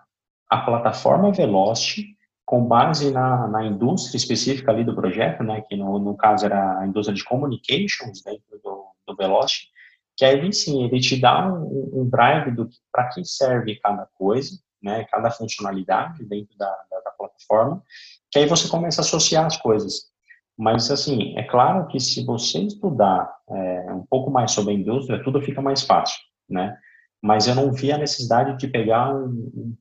a 0.49 0.57
plataforma 0.57 1.31
Velocity 1.31 2.15
com 2.51 2.65
base 2.65 3.11
na, 3.11 3.47
na 3.47 3.65
indústria 3.65 4.17
específica 4.17 4.73
ali 4.73 4.83
do 4.83 4.93
projeto, 4.93 5.41
né, 5.41 5.61
que 5.61 5.77
no, 5.77 5.97
no 5.97 6.17
caso 6.17 6.45
era 6.45 6.79
a 6.79 6.85
indústria 6.85 7.15
de 7.15 7.23
communications 7.23 8.21
dentro 8.21 8.59
do, 8.61 8.87
do 9.07 9.15
Velocity, 9.15 9.69
que 10.17 10.25
aí 10.25 10.51
sim, 10.51 10.83
ele 10.83 10.99
te 10.99 11.17
dá 11.17 11.47
um, 11.47 12.01
um 12.01 12.09
drive 12.09 12.51
do 12.51 12.67
para 12.91 13.07
que 13.07 13.23
serve 13.23 13.77
cada 13.77 14.05
coisa, 14.15 14.51
né, 14.83 15.05
cada 15.05 15.31
funcionalidade 15.31 16.25
dentro 16.25 16.57
da, 16.57 16.67
da, 16.91 16.99
da, 17.05 17.11
plataforma, 17.11 17.81
que 18.29 18.39
aí 18.39 18.45
você 18.45 18.67
começa 18.67 18.99
a 18.99 19.05
associar 19.05 19.45
as 19.45 19.55
coisas. 19.55 20.11
Mas, 20.57 20.91
assim, 20.91 21.33
é 21.37 21.43
claro 21.43 21.87
que 21.87 22.01
se 22.01 22.25
você 22.25 22.59
estudar 22.63 23.33
é, 23.49 23.93
um 23.93 24.05
pouco 24.09 24.29
mais 24.29 24.51
sobre 24.51 24.73
a 24.73 24.75
indústria, 24.75 25.23
tudo 25.23 25.41
fica 25.41 25.61
mais 25.61 25.83
fácil, 25.83 26.19
né? 26.49 26.77
Mas 27.21 27.47
eu 27.47 27.55
não 27.55 27.71
vi 27.71 27.91
a 27.91 27.97
necessidade 27.97 28.57
de 28.57 28.67
pegar 28.67 29.13
um, 29.15 29.75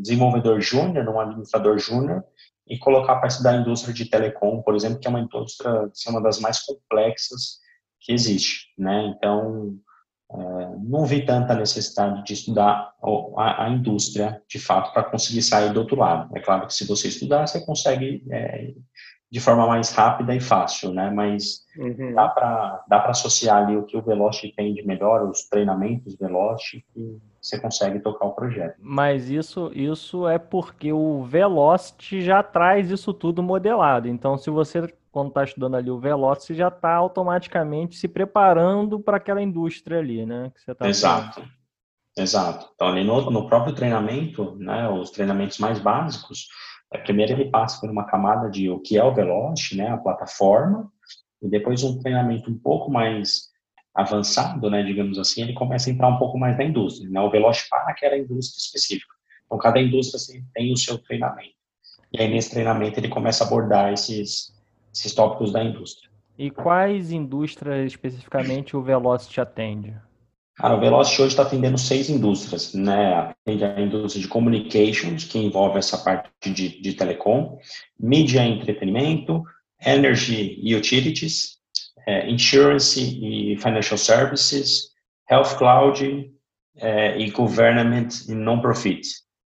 desenvolvedor 0.00 0.60
júnior, 0.60 1.08
um 1.08 1.20
administrador 1.20 1.78
júnior, 1.78 2.22
e 2.68 2.78
colocar 2.78 3.16
para 3.16 3.28
estudar 3.28 3.52
a 3.52 3.60
indústria 3.60 3.94
de 3.94 4.04
telecom, 4.06 4.62
por 4.62 4.74
exemplo, 4.74 4.98
que 4.98 5.06
é 5.06 5.10
uma 5.10 5.20
indústria, 5.20 5.90
que 5.94 6.08
é 6.08 6.10
uma 6.10 6.22
das 6.22 6.40
mais 6.40 6.60
complexas 6.60 7.60
que 8.00 8.12
existe, 8.12 8.72
né? 8.76 9.06
Então, 9.06 9.76
é, 10.32 10.36
não 10.82 11.04
vi 11.04 11.24
tanta 11.24 11.54
necessidade 11.54 12.24
de 12.24 12.32
estudar 12.32 12.92
a, 13.36 13.64
a 13.64 13.70
indústria, 13.70 14.42
de 14.48 14.58
fato, 14.58 14.92
para 14.92 15.04
conseguir 15.04 15.42
sair 15.42 15.72
do 15.72 15.80
outro 15.80 15.96
lado. 15.96 16.36
É 16.36 16.40
claro 16.40 16.66
que 16.66 16.74
se 16.74 16.86
você 16.86 17.08
estudar, 17.08 17.46
você 17.46 17.64
consegue 17.64 18.24
é, 18.30 18.74
de 19.30 19.40
forma 19.40 19.66
mais 19.66 19.90
rápida 19.90 20.34
e 20.34 20.40
fácil, 20.40 20.92
né? 20.92 21.10
Mas 21.10 21.64
uhum. 21.76 22.14
dá 22.14 22.28
para 22.28 22.84
dá 22.88 23.00
para 23.00 23.10
associar 23.10 23.64
ali 23.64 23.76
o 23.76 23.82
que 23.82 23.96
o 23.96 24.02
Velocity 24.02 24.54
tem 24.54 24.72
de 24.72 24.86
melhor, 24.86 25.28
os 25.28 25.48
treinamentos 25.48 26.16
Velocity, 26.16 26.84
e 26.96 27.18
você 27.40 27.58
consegue 27.58 27.98
tocar 28.00 28.26
o 28.26 28.34
projeto. 28.34 28.76
Mas 28.78 29.28
isso 29.28 29.70
isso 29.74 30.28
é 30.28 30.38
porque 30.38 30.92
o 30.92 31.24
Velocity 31.24 32.22
já 32.22 32.42
traz 32.42 32.90
isso 32.90 33.12
tudo 33.12 33.42
modelado. 33.42 34.08
Então, 34.08 34.38
se 34.38 34.48
você 34.48 34.92
quando 35.10 35.28
está 35.28 35.44
estudando 35.44 35.76
ali 35.76 35.90
o 35.90 35.98
Velocity, 35.98 36.54
já 36.54 36.68
está 36.68 36.94
automaticamente 36.94 37.96
se 37.96 38.06
preparando 38.06 39.00
para 39.00 39.16
aquela 39.16 39.40
indústria 39.40 39.98
ali, 39.98 40.26
né? 40.26 40.52
Que 40.54 40.60
você 40.60 40.74
tá 40.74 40.86
Exato. 40.86 41.42
Exato. 42.14 42.68
Então, 42.74 42.88
ali 42.88 43.02
no, 43.02 43.30
no 43.30 43.46
próprio 43.48 43.74
treinamento, 43.74 44.54
né, 44.56 44.88
os 44.88 45.10
treinamentos 45.10 45.58
mais 45.58 45.78
básicos, 45.78 46.48
primeiro 46.96 47.32
ele 47.32 47.50
passa 47.50 47.80
por 47.80 47.90
uma 47.90 48.04
camada 48.04 48.50
de 48.50 48.68
o 48.70 48.78
que 48.80 48.96
é 48.96 49.04
o 49.04 49.14
Velocity, 49.14 49.76
né, 49.76 49.88
a 49.88 49.96
plataforma, 49.96 50.90
e 51.42 51.48
depois 51.48 51.82
um 51.82 51.98
treinamento 51.98 52.50
um 52.50 52.58
pouco 52.58 52.90
mais 52.90 53.50
avançado, 53.94 54.70
né, 54.70 54.82
digamos 54.82 55.18
assim, 55.18 55.42
ele 55.42 55.54
começa 55.54 55.88
a 55.88 55.92
entrar 55.92 56.08
um 56.08 56.18
pouco 56.18 56.38
mais 56.38 56.56
na 56.56 56.64
indústria, 56.64 57.08
né, 57.08 57.20
o 57.20 57.30
Velocity 57.30 57.68
para 57.68 57.90
aquela 57.90 58.16
indústria 58.16 58.58
específica. 58.58 59.14
Então, 59.46 59.58
cada 59.58 59.80
indústria 59.80 60.16
assim, 60.16 60.44
tem 60.54 60.72
o 60.72 60.76
seu 60.76 60.98
treinamento. 60.98 61.54
E 62.12 62.20
aí, 62.20 62.28
nesse 62.28 62.50
treinamento, 62.50 62.98
ele 62.98 63.08
começa 63.08 63.44
a 63.44 63.46
abordar 63.46 63.92
esses, 63.92 64.54
esses 64.92 65.14
tópicos 65.14 65.52
da 65.52 65.62
indústria. 65.62 66.10
E 66.38 66.50
quais 66.50 67.12
indústrias 67.12 67.86
especificamente 67.86 68.76
o 68.76 68.82
Velocity 68.82 69.40
atende? 69.40 69.96
Cara, 70.56 70.74
o 70.74 70.80
Velocity 70.80 71.20
hoje 71.20 71.32
está 71.32 71.42
atendendo 71.42 71.76
seis 71.76 72.08
indústrias, 72.08 72.72
né? 72.72 73.14
Atende 73.14 73.64
a 73.64 73.78
indústria 73.78 74.22
de 74.22 74.28
communications, 74.28 75.24
que 75.24 75.38
envolve 75.38 75.78
essa 75.78 75.98
parte 75.98 76.50
de, 76.50 76.80
de 76.80 76.94
telecom, 76.94 77.58
mídia 78.00 78.42
e 78.42 78.52
entretenimento, 78.52 79.42
energy 79.84 80.58
e 80.62 80.74
utilities, 80.74 81.58
é, 82.06 82.30
insurance 82.30 82.98
e 83.00 83.56
financial 83.58 83.98
services, 83.98 84.94
health 85.30 85.58
cloud 85.58 86.32
é, 86.76 87.18
e 87.18 87.30
government 87.30 88.08
e 88.26 88.34
non-profit. 88.34 89.02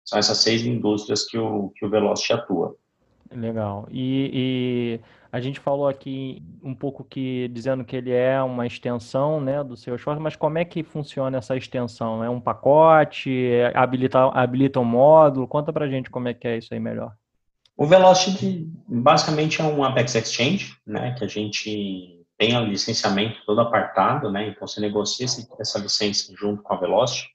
São 0.06 0.18
essas 0.18 0.38
seis 0.38 0.64
indústrias 0.64 1.26
que 1.26 1.36
o, 1.36 1.70
que 1.76 1.84
o 1.84 1.90
Velocity 1.90 2.32
atua. 2.32 2.76
Legal. 3.30 3.86
E, 3.90 4.30
e, 4.32 5.00
a 5.32 5.40
gente 5.40 5.58
falou 5.58 5.88
aqui 5.88 6.42
um 6.62 6.74
pouco 6.74 7.02
que 7.02 7.48
dizendo 7.48 7.84
que 7.84 7.96
ele 7.96 8.12
é 8.12 8.40
uma 8.42 8.66
extensão, 8.66 9.40
né, 9.40 9.64
do 9.64 9.76
Salesforce, 9.76 10.20
mas 10.20 10.36
como 10.36 10.58
é 10.58 10.64
que 10.64 10.82
funciona 10.82 11.38
essa 11.38 11.56
extensão? 11.56 12.22
É 12.22 12.30
um 12.30 12.40
pacote? 12.40 13.50
Habilita, 13.74 14.28
habilita 14.28 14.78
um 14.78 14.84
módulo? 14.84 15.48
Conta 15.48 15.72
pra 15.72 15.88
gente 15.88 16.10
como 16.10 16.28
é 16.28 16.34
que 16.34 16.46
é 16.46 16.58
isso 16.58 16.72
aí 16.72 16.80
melhor. 16.80 17.12
O 17.76 17.86
Velocity 17.86 18.70
basicamente 18.86 19.60
é 19.60 19.64
um 19.64 19.82
Apex 19.82 20.14
Exchange, 20.14 20.76
né, 20.86 21.12
que 21.18 21.24
a 21.24 21.28
gente 21.28 22.24
tem 22.38 22.56
o 22.56 22.64
licenciamento 22.64 23.44
todo 23.44 23.60
apartado, 23.60 24.30
né, 24.30 24.48
então 24.48 24.66
você 24.66 24.80
negocia 24.80 25.26
essa 25.58 25.78
licença 25.80 26.32
junto 26.36 26.62
com 26.62 26.72
a 26.72 26.76
Velocity, 26.76 27.28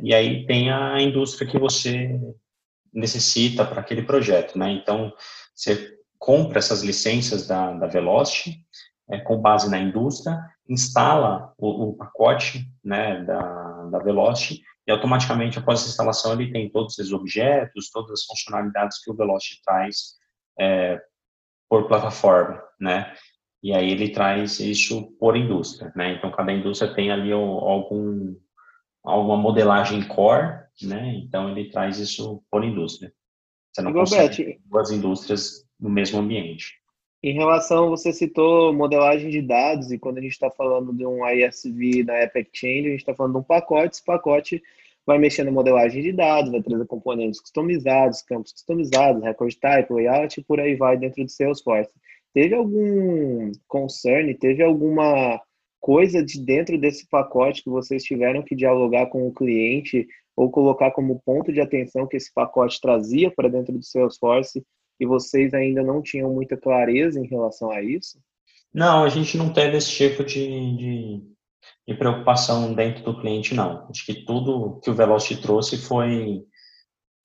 e 0.00 0.14
aí 0.14 0.46
tem 0.46 0.70
a 0.72 0.98
indústria 1.00 1.46
que 1.46 1.58
você 1.58 2.18
necessita 2.92 3.64
para 3.64 3.80
aquele 3.80 4.02
projeto, 4.02 4.58
né? 4.58 4.70
Então, 4.72 5.12
você 5.54 5.96
compra 6.18 6.58
essas 6.58 6.82
licenças 6.82 7.46
da, 7.46 7.72
da 7.72 7.86
Velocity 7.86 8.64
é, 9.10 9.18
com 9.18 9.40
base 9.40 9.70
na 9.70 9.78
indústria, 9.78 10.38
instala 10.68 11.52
o, 11.58 11.88
o 11.88 11.96
pacote 11.96 12.66
né, 12.84 13.22
da, 13.24 13.84
da 13.90 13.98
Velocity 13.98 14.62
e 14.86 14.90
automaticamente 14.90 15.58
após 15.58 15.84
a 15.84 15.88
instalação 15.88 16.32
ele 16.32 16.52
tem 16.52 16.70
todos 16.70 16.98
esses 16.98 17.12
objetos, 17.12 17.90
todas 17.90 18.12
as 18.12 18.24
funcionalidades 18.24 19.02
que 19.02 19.10
o 19.10 19.16
Velocity 19.16 19.60
traz 19.64 20.14
é, 20.58 21.00
por 21.68 21.88
plataforma, 21.88 22.62
né? 22.80 23.14
E 23.62 23.72
aí 23.72 23.90
ele 23.90 24.10
traz 24.10 24.58
isso 24.58 25.12
por 25.18 25.36
indústria, 25.36 25.92
né? 25.94 26.14
Então 26.14 26.30
cada 26.30 26.52
indústria 26.52 26.92
tem 26.94 27.10
ali 27.10 27.32
algum 27.32 28.34
alguma 29.04 29.36
modelagem 29.36 30.06
core, 30.06 30.61
né? 30.80 31.14
Então 31.16 31.50
ele 31.50 31.70
traz 31.70 31.98
isso 31.98 32.42
por 32.50 32.64
indústria. 32.64 33.12
Você 33.72 33.82
não 33.82 33.92
consegue 33.92 34.60
duas 34.66 34.90
indústrias 34.90 35.66
no 35.80 35.88
mesmo 35.88 36.18
ambiente. 36.18 36.80
Em 37.22 37.34
relação, 37.34 37.88
você 37.88 38.12
citou 38.12 38.72
modelagem 38.72 39.30
de 39.30 39.40
dados, 39.40 39.92
e 39.92 39.98
quando 39.98 40.18
a 40.18 40.20
gente 40.20 40.32
está 40.32 40.50
falando 40.50 40.92
de 40.92 41.06
um 41.06 41.24
ISV 41.24 42.02
da 42.02 42.20
Epic 42.24 42.48
Change, 42.52 42.88
a 42.88 42.90
gente 42.90 43.00
está 43.00 43.14
falando 43.14 43.34
de 43.34 43.38
um 43.38 43.44
pacote, 43.44 43.94
esse 43.94 44.04
pacote 44.04 44.60
vai 45.06 45.18
mexer 45.18 45.44
na 45.44 45.52
modelagem 45.52 46.02
de 46.02 46.12
dados, 46.12 46.50
vai 46.50 46.60
trazer 46.60 46.84
componentes 46.86 47.40
customizados, 47.40 48.22
campos 48.22 48.52
customizados, 48.52 49.22
record 49.22 49.54
type, 49.54 49.92
layout, 49.92 50.40
e 50.40 50.44
por 50.44 50.58
aí 50.58 50.74
vai 50.74 50.96
dentro 50.96 51.24
do 51.24 51.30
Salesforce. 51.30 51.92
Teve 52.34 52.56
algum 52.56 53.52
concern, 53.68 54.34
teve 54.34 54.62
alguma 54.62 55.40
coisa 55.80 56.24
de 56.24 56.40
dentro 56.40 56.76
desse 56.78 57.08
pacote 57.08 57.62
que 57.62 57.70
vocês 57.70 58.02
tiveram 58.02 58.42
que 58.42 58.56
dialogar 58.56 59.06
com 59.06 59.26
o 59.26 59.32
cliente 59.32 60.08
ou 60.36 60.50
colocar 60.50 60.90
como 60.92 61.20
ponto 61.24 61.52
de 61.52 61.60
atenção 61.60 62.06
que 62.06 62.16
esse 62.16 62.32
pacote 62.32 62.80
trazia 62.80 63.30
para 63.30 63.48
dentro 63.48 63.72
do 63.72 63.84
Salesforce 63.84 64.64
e 64.98 65.06
vocês 65.06 65.52
ainda 65.52 65.82
não 65.82 66.02
tinham 66.02 66.32
muita 66.32 66.56
clareza 66.56 67.20
em 67.20 67.26
relação 67.26 67.70
a 67.70 67.82
isso? 67.82 68.18
Não, 68.72 69.04
a 69.04 69.08
gente 69.08 69.36
não 69.36 69.52
teve 69.52 69.76
esse 69.76 69.90
tipo 69.90 70.24
de, 70.24 70.76
de, 70.76 71.22
de 71.86 71.94
preocupação 71.94 72.72
dentro 72.74 73.04
do 73.04 73.20
cliente, 73.20 73.54
não. 73.54 73.86
Acho 73.90 74.06
que 74.06 74.24
tudo 74.24 74.80
que 74.80 74.90
o 74.90 74.94
Velocity 74.94 75.42
trouxe 75.42 75.76
foi, 75.76 76.44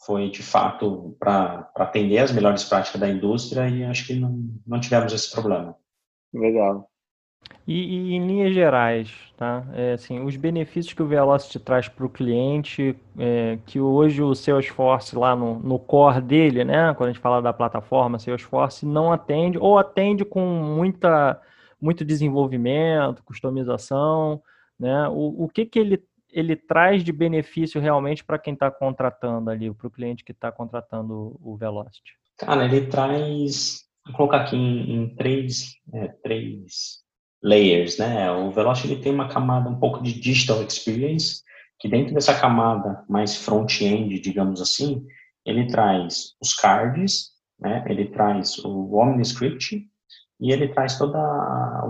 foi 0.05 0.29
de 0.29 0.43
fato 0.43 1.15
para 1.17 1.71
atender 1.75 2.17
as 2.19 2.31
melhores 2.31 2.65
práticas 2.65 2.99
da 2.99 3.09
indústria 3.09 3.69
e 3.69 3.83
acho 3.85 4.05
que 4.05 4.15
não, 4.15 4.43
não 4.65 4.79
tivemos 4.79 5.13
esse 5.13 5.31
problema. 5.31 5.77
Legal. 6.33 6.89
E, 7.67 7.73
e, 7.73 8.15
em 8.15 8.25
linhas 8.25 8.53
gerais, 8.53 9.13
tá? 9.35 9.67
É, 9.73 9.91
assim, 9.91 10.23
os 10.23 10.37
benefícios 10.37 10.93
que 10.93 11.03
o 11.03 11.07
Velocity 11.07 11.59
traz 11.59 11.89
para 11.89 12.05
o 12.05 12.09
cliente, 12.09 12.95
é, 13.19 13.59
que 13.65 13.77
hoje 13.77 14.23
o 14.23 14.33
Salesforce 14.33 15.17
lá 15.17 15.35
no, 15.35 15.59
no 15.59 15.77
core 15.77 16.21
dele, 16.21 16.63
né? 16.63 16.93
Quando 16.93 17.09
a 17.09 17.11
gente 17.11 17.21
fala 17.21 17.41
da 17.41 17.51
plataforma 17.51 18.19
Salesforce, 18.19 18.85
não 18.85 19.11
atende 19.11 19.57
ou 19.57 19.77
atende 19.77 20.23
com 20.23 20.39
muita, 20.39 21.41
muito 21.81 22.05
desenvolvimento, 22.05 23.21
customização, 23.23 24.41
né? 24.79 25.09
O, 25.09 25.43
o 25.43 25.49
que 25.49 25.65
que 25.65 25.77
ele 25.77 26.01
ele 26.31 26.55
traz 26.55 27.03
de 27.03 27.11
benefício 27.11 27.81
realmente 27.81 28.23
para 28.23 28.37
quem 28.37 28.53
está 28.53 28.69
contratando 28.69 29.49
ali, 29.49 29.73
para 29.73 29.87
o 29.87 29.91
cliente 29.91 30.23
que 30.23 30.33
está 30.33 30.51
contratando 30.51 31.37
o 31.41 31.57
Velocity? 31.57 32.13
Cara, 32.37 32.65
ele 32.65 32.85
traz, 32.85 33.85
vou 34.05 34.15
colocar 34.15 34.41
aqui 34.41 34.55
em, 34.55 34.93
em 34.93 35.15
três, 35.15 35.73
é, 35.93 36.07
três 36.21 37.06
layers, 37.41 37.97
né? 37.97 38.31
O 38.31 38.51
Velocity 38.51 38.93
ele 38.93 39.01
tem 39.01 39.13
uma 39.13 39.29
camada 39.29 39.69
um 39.69 39.79
pouco 39.79 40.01
de 40.01 40.19
digital 40.19 40.63
experience, 40.63 41.41
que 41.79 41.87
dentro 41.87 42.13
dessa 42.13 42.39
camada 42.39 43.03
mais 43.07 43.35
front-end, 43.35 44.19
digamos 44.19 44.61
assim, 44.61 45.05
ele 45.45 45.67
traz 45.67 46.35
os 46.41 46.53
cards, 46.53 47.31
né? 47.59 47.83
Ele 47.87 48.05
traz 48.09 48.57
o 48.59 48.95
OmniScript 48.95 49.87
e 50.39 50.51
ele 50.51 50.67
traz 50.69 50.97
toda 50.97 51.17
a, 51.17 51.85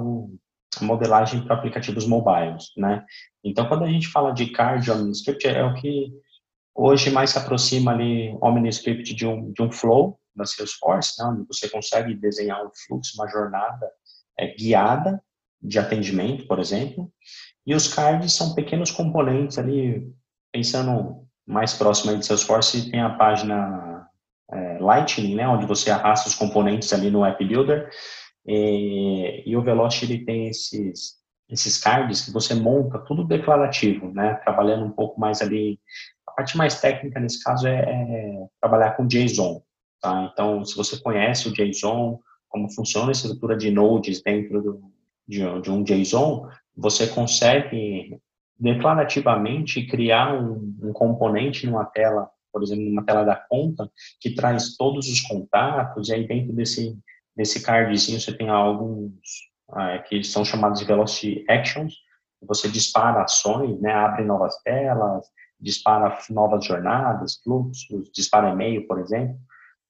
modelagem 0.81 1.43
para 1.43 1.55
aplicativos 1.55 2.05
mobiles, 2.05 2.71
né? 2.77 3.03
Então, 3.43 3.67
quando 3.67 3.83
a 3.83 3.89
gente 3.89 4.07
fala 4.09 4.31
de 4.31 4.47
card 4.51 4.89
OmniScript, 4.91 5.47
é 5.47 5.63
o 5.63 5.73
que 5.73 6.11
hoje 6.75 7.09
mais 7.09 7.31
se 7.31 7.37
aproxima 7.39 7.91
ali 7.91 8.37
OmniScript 8.41 9.15
de 9.15 9.25
um, 9.25 9.51
de 9.51 9.61
um 9.63 9.71
flow 9.71 10.19
da 10.35 10.45
Salesforce, 10.45 11.19
né? 11.19 11.29
onde 11.29 11.47
você 11.47 11.67
consegue 11.67 12.13
desenhar 12.13 12.63
um 12.63 12.69
fluxo, 12.85 13.13
uma 13.15 13.27
jornada 13.27 13.89
é, 14.37 14.53
guiada 14.53 15.19
de 15.61 15.79
atendimento, 15.79 16.47
por 16.47 16.59
exemplo, 16.59 17.11
e 17.65 17.75
os 17.75 17.93
cards 17.93 18.33
são 18.33 18.53
pequenos 18.53 18.91
componentes 18.91 19.57
ali, 19.57 20.07
pensando 20.53 21.27
mais 21.45 21.73
próximo 21.73 22.11
aí 22.11 22.17
de 22.17 22.25
Salesforce, 22.25 22.89
tem 22.89 23.01
a 23.01 23.09
página 23.09 24.07
é, 24.51 24.77
Lightning, 24.79 25.35
né, 25.35 25.47
onde 25.47 25.65
você 25.65 25.91
arrasta 25.91 26.29
os 26.29 26.35
componentes 26.35 26.93
ali 26.93 27.09
no 27.09 27.25
App 27.25 27.43
Builder, 27.43 27.89
e, 28.45 29.43
e 29.45 29.57
o 29.57 29.61
Velocity 29.61 30.05
ele 30.05 30.25
tem 30.25 30.47
esses, 30.47 31.15
esses 31.49 31.77
cards 31.77 32.21
que 32.21 32.31
você 32.31 32.55
monta 32.55 32.99
tudo 32.99 33.25
declarativo, 33.25 34.11
né, 34.13 34.35
trabalhando 34.35 34.85
um 34.85 34.91
pouco 34.91 35.19
mais 35.19 35.41
ali, 35.41 35.79
a 36.25 36.31
parte 36.31 36.57
mais 36.57 36.79
técnica 36.79 37.19
nesse 37.19 37.43
caso 37.43 37.67
é, 37.67 37.79
é 37.79 38.47
trabalhar 38.61 38.91
com 38.91 39.07
JSON, 39.07 39.61
tá, 40.01 40.29
então 40.31 40.63
se 40.63 40.75
você 40.75 40.97
conhece 41.01 41.49
o 41.49 41.53
JSON, 41.53 42.19
como 42.47 42.71
funciona 42.71 43.09
a 43.09 43.11
estrutura 43.11 43.57
de 43.57 43.69
nodes 43.69 44.21
dentro 44.21 44.61
do, 44.61 44.96
de, 45.27 45.61
de 45.61 45.71
um 45.71 45.83
JSON, 45.83 46.47
você 46.75 47.07
consegue 47.07 48.19
declarativamente 48.59 49.85
criar 49.85 50.33
um, 50.33 50.75
um, 50.81 50.93
componente 50.93 51.67
numa 51.67 51.85
tela, 51.85 52.29
por 52.51 52.63
exemplo, 52.63 52.85
numa 52.85 53.03
tela 53.03 53.23
da 53.23 53.35
conta, 53.35 53.89
que 54.19 54.33
traz 54.33 54.75
todos 54.75 55.07
os 55.07 55.21
contatos, 55.21 56.09
e 56.09 56.13
aí 56.13 56.27
dentro 56.27 56.53
desse, 56.53 56.97
desse 57.35 57.61
cardzinho 57.61 58.19
você 58.19 58.35
tem 58.35 58.49
alguns 58.49 59.11
ah, 59.69 59.99
que 59.99 60.23
são 60.23 60.43
chamados 60.43 60.79
de 60.79 60.85
Velocity 60.85 61.45
Actions, 61.49 61.95
você 62.41 62.69
dispara 62.69 63.23
ações, 63.23 63.79
né, 63.79 63.91
abre 63.91 64.23
novas 64.23 64.55
telas, 64.63 65.25
dispara 65.59 66.17
novas 66.29 66.65
jornadas, 66.65 67.39
fluxos, 67.43 68.11
dispara 68.11 68.49
e-mail, 68.49 68.87
por 68.87 68.99
exemplo, 68.99 69.37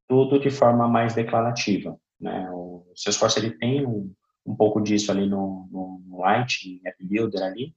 tudo 0.08 0.40
de 0.40 0.50
forma 0.50 0.88
mais 0.88 1.14
declarativa. 1.14 1.98
Né? 2.20 2.50
O 2.52 2.86
Salesforce 2.96 3.40
ele 3.40 3.52
tem 3.52 3.86
um, 3.86 4.12
um 4.48 4.56
pouco 4.56 4.82
disso 4.82 5.12
ali 5.12 5.28
no, 5.28 5.68
no, 5.72 6.02
no 6.08 6.20
Light, 6.20 6.82
App 6.86 7.06
Builder 7.06 7.44
ali, 7.44 7.76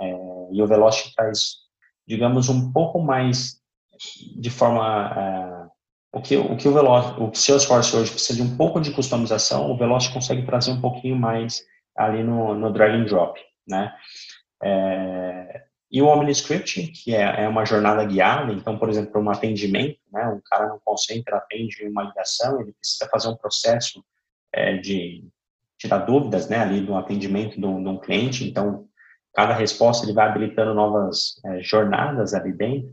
é, 0.00 0.48
e 0.52 0.62
o 0.62 0.66
Velocity 0.66 1.14
traz, 1.14 1.56
digamos, 2.06 2.48
um 2.48 2.72
pouco 2.72 3.00
mais 3.00 3.60
de 4.36 4.50
forma... 4.50 5.12
É, 5.16 5.74
o 6.16 6.22
que 6.22 6.36
o, 6.36 6.56
que 6.56 6.68
o, 6.68 6.72
Velocity, 6.72 7.20
o 7.20 7.34
Salesforce 7.34 7.96
hoje 7.96 8.12
precisa 8.12 8.40
de 8.40 8.42
um 8.48 8.56
pouco 8.56 8.80
de 8.80 8.92
customização, 8.92 9.70
o 9.70 9.76
Velocity 9.76 10.14
consegue 10.14 10.46
trazer 10.46 10.70
um 10.70 10.80
pouquinho 10.80 11.16
mais 11.16 11.60
ali 11.96 12.22
no, 12.22 12.54
no 12.54 12.72
drag 12.72 12.94
and 12.94 13.04
drop, 13.06 13.40
né? 13.66 13.92
É, 14.62 15.64
e 15.90 16.02
o 16.02 16.06
OmniScript, 16.06 16.88
que 16.88 17.14
é, 17.14 17.44
é, 17.44 17.48
uma 17.48 17.64
jornada 17.64 18.04
guiada, 18.04 18.52
então, 18.52 18.78
por 18.78 18.88
exemplo, 18.88 19.20
um 19.20 19.30
atendimento, 19.30 19.98
né, 20.12 20.26
um 20.26 20.40
cara 20.44 20.68
no 20.68 20.80
call 20.80 20.98
center 20.98 21.34
atende 21.34 21.86
uma 21.86 22.02
ligação, 22.02 22.60
ele 22.60 22.72
precisa 22.72 23.08
fazer 23.08 23.28
um 23.28 23.36
processo 23.36 24.04
é, 24.52 24.76
de 24.76 25.24
tirar 25.84 25.98
dúvidas, 25.98 26.48
né, 26.48 26.58
ali 26.58 26.80
do 26.80 26.96
atendimento 26.96 27.60
de 27.60 27.66
um, 27.66 27.98
cliente, 27.98 28.48
então, 28.48 28.86
cada 29.34 29.54
resposta 29.54 30.06
ele 30.06 30.14
vai 30.14 30.26
habilitando 30.26 30.72
novas 30.72 31.38
é, 31.44 31.62
jornadas 31.62 32.32
ali 32.32 32.52
dentro, 32.52 32.90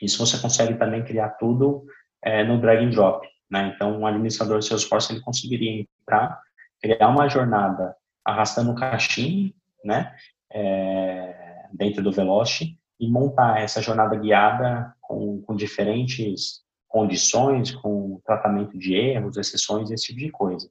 isso 0.00 0.24
você 0.24 0.40
consegue 0.40 0.74
também 0.74 1.04
criar 1.04 1.30
tudo 1.30 1.84
é, 2.22 2.44
no 2.44 2.60
drag 2.60 2.84
and 2.84 2.90
drop, 2.90 3.26
né, 3.50 3.72
então, 3.74 3.98
um 3.98 4.06
administrador 4.06 4.60
de 4.60 4.66
Salesforce, 4.66 5.12
ele 5.12 5.20
conseguiria 5.20 5.84
entrar, 6.00 6.40
criar 6.80 7.08
uma 7.08 7.28
jornada 7.28 7.96
arrastando 8.24 8.70
o 8.70 8.74
caixinho, 8.76 9.52
né, 9.84 10.14
é, 10.52 11.66
dentro 11.72 12.02
do 12.02 12.12
Velocity, 12.12 12.78
e 13.00 13.10
montar 13.10 13.60
essa 13.60 13.82
jornada 13.82 14.16
guiada 14.16 14.94
com, 15.00 15.42
com 15.42 15.54
diferentes 15.54 16.64
condições, 16.88 17.72
com 17.72 18.20
tratamento 18.24 18.78
de 18.78 18.94
erros, 18.94 19.36
exceções, 19.36 19.90
esse 19.90 20.06
tipo 20.06 20.20
de 20.20 20.30
coisa 20.30 20.70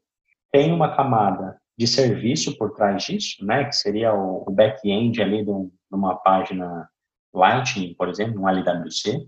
tem 0.55 0.71
uma 0.71 0.95
camada 0.95 1.59
de 1.77 1.85
serviço 1.85 2.57
por 2.57 2.71
trás 2.71 3.03
disso, 3.03 3.45
né, 3.45 3.65
que 3.65 3.75
seria 3.75 4.13
o, 4.13 4.49
back-end 4.49 5.21
ali 5.21 5.43
de, 5.43 5.51
uma 5.91 6.15
página 6.15 6.89
Lightning, 7.33 7.93
por 7.95 8.07
exemplo, 8.07 8.41
um 8.41 8.47
LWC, 8.47 9.27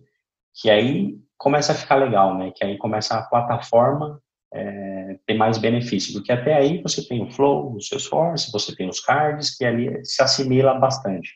que 0.55 0.69
aí 0.69 1.17
começa 1.37 1.73
a 1.73 1.75
ficar 1.75 1.95
legal, 1.95 2.37
né, 2.37 2.51
que 2.55 2.63
aí 2.63 2.77
começa 2.77 3.17
a 3.17 3.23
plataforma 3.23 4.21
é, 4.53 5.19
ter 5.27 5.33
mais 5.33 5.57
benefício, 5.57 6.13
porque 6.13 6.31
até 6.31 6.55
aí 6.55 6.81
você 6.81 7.05
tem 7.05 7.21
o 7.21 7.29
Flow, 7.29 7.75
o 7.75 7.81
Salesforce, 7.81 8.49
você 8.49 8.73
tem 8.73 8.87
os 8.87 9.01
cards, 9.01 9.57
que 9.57 9.65
ali 9.65 10.05
se 10.05 10.23
assimila 10.23 10.75
bastante. 10.75 11.29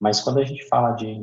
Mas 0.00 0.22
quando 0.22 0.40
a 0.40 0.44
gente 0.44 0.66
fala 0.66 0.92
de, 0.92 1.14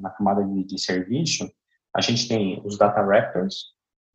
na 0.00 0.10
camada 0.10 0.42
de, 0.42 0.64
de 0.64 0.80
serviço, 0.80 1.48
a 1.94 2.00
gente 2.00 2.26
tem 2.26 2.60
os 2.64 2.76
Data 2.76 3.00
Raptors 3.00 3.66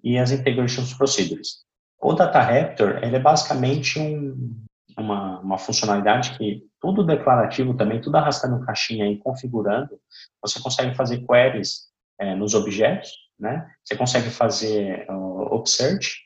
e 0.04 0.18
as 0.18 0.32
Integration 0.32 0.84
Procedures. 0.98 1.69
O 2.02 2.14
Data 2.14 2.40
Raptor, 2.40 3.04
ele 3.04 3.18
é 3.18 3.20
basicamente 3.20 4.00
um, 4.00 4.66
uma, 4.98 5.40
uma 5.40 5.58
funcionalidade 5.58 6.38
que 6.38 6.64
tudo 6.80 7.04
declarativo 7.04 7.76
também, 7.76 8.00
tudo 8.00 8.16
arrastando 8.16 8.66
caixinha 8.66 9.06
e 9.12 9.18
configurando, 9.18 10.00
você 10.42 10.62
consegue 10.62 10.96
fazer 10.96 11.26
queries 11.26 11.90
é, 12.18 12.36
nos 12.36 12.54
objetos, 12.54 13.12
né? 13.38 13.70
Você 13.84 13.98
consegue 13.98 14.30
fazer 14.30 15.06
uh, 15.10 15.56
upsearch 15.56 16.22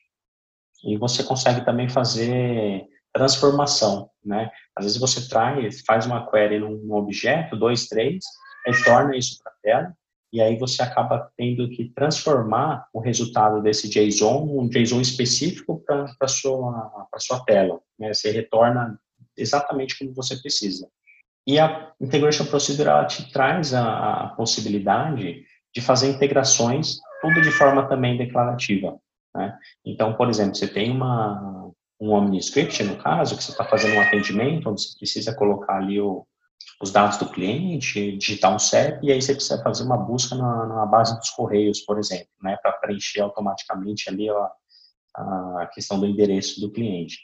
e 0.84 0.98
você 0.98 1.24
consegue 1.24 1.66
também 1.66 1.90
fazer 1.90 2.86
transformação, 3.12 4.10
né? 4.24 4.52
Às 4.76 4.86
vezes 4.86 5.00
você 5.00 5.28
traz, 5.28 5.82
faz 5.86 6.06
uma 6.06 6.30
query 6.30 6.60
num 6.60 6.94
objeto, 6.94 7.56
dois, 7.56 7.88
três, 7.88 8.24
retorna 8.66 9.16
isso 9.18 9.40
para 9.42 9.52
a 9.52 9.56
tela 9.62 9.98
e 10.34 10.42
aí 10.42 10.58
você 10.58 10.82
acaba 10.82 11.32
tendo 11.38 11.70
que 11.70 11.90
transformar 11.90 12.88
o 12.92 13.00
resultado 13.00 13.62
desse 13.62 13.88
JSON, 13.88 14.62
um 14.62 14.68
JSON 14.68 15.00
específico 15.00 15.84
para 15.86 16.12
a 16.20 16.28
sua, 16.28 17.08
sua 17.20 17.46
tela. 17.46 17.80
Né? 18.00 18.12
Você 18.12 18.32
retorna 18.32 19.00
exatamente 19.38 19.96
como 19.96 20.12
você 20.12 20.36
precisa. 20.38 20.90
E 21.46 21.60
a 21.60 21.94
Integration 22.02 22.46
Procedure 22.46 23.06
te 23.08 23.32
traz 23.32 23.76
a, 23.76 24.24
a 24.24 24.28
possibilidade 24.30 25.46
de 25.72 25.82
fazer 25.82 26.10
integrações, 26.10 26.98
tudo 27.22 27.40
de 27.40 27.52
forma 27.52 27.88
também 27.88 28.18
declarativa. 28.18 28.98
Né? 29.36 29.56
Então, 29.86 30.16
por 30.16 30.30
exemplo, 30.30 30.56
você 30.56 30.68
tem 30.68 30.90
uma, 30.90 31.72
um 32.02 32.10
OmniScript, 32.10 32.82
no 32.84 32.96
caso, 32.98 33.38
que 33.38 33.44
você 33.44 33.52
está 33.52 33.66
fazendo 33.66 33.98
um 33.98 34.02
atendimento, 34.02 34.68
onde 34.68 34.82
você 34.82 34.98
precisa 34.98 35.36
colocar 35.36 35.78
ali 35.78 36.02
o, 36.02 36.26
os 36.84 36.92
dados 36.92 37.18
do 37.18 37.30
cliente, 37.30 38.18
digitar 38.18 38.54
um 38.54 38.60
CEP, 38.60 39.06
e 39.06 39.12
aí 39.12 39.22
você 39.22 39.34
precisa 39.34 39.64
fazer 39.64 39.84
uma 39.84 39.96
busca 39.96 40.36
na, 40.36 40.66
na 40.66 40.86
base 40.86 41.18
dos 41.18 41.30
correios, 41.30 41.80
por 41.80 41.98
exemplo, 41.98 42.28
né, 42.42 42.58
para 42.62 42.74
preencher 42.74 43.22
automaticamente 43.22 44.10
ali 44.10 44.30
a, 44.30 44.52
a 45.62 45.70
questão 45.74 45.98
do 45.98 46.06
endereço 46.06 46.60
do 46.60 46.70
cliente. 46.70 47.18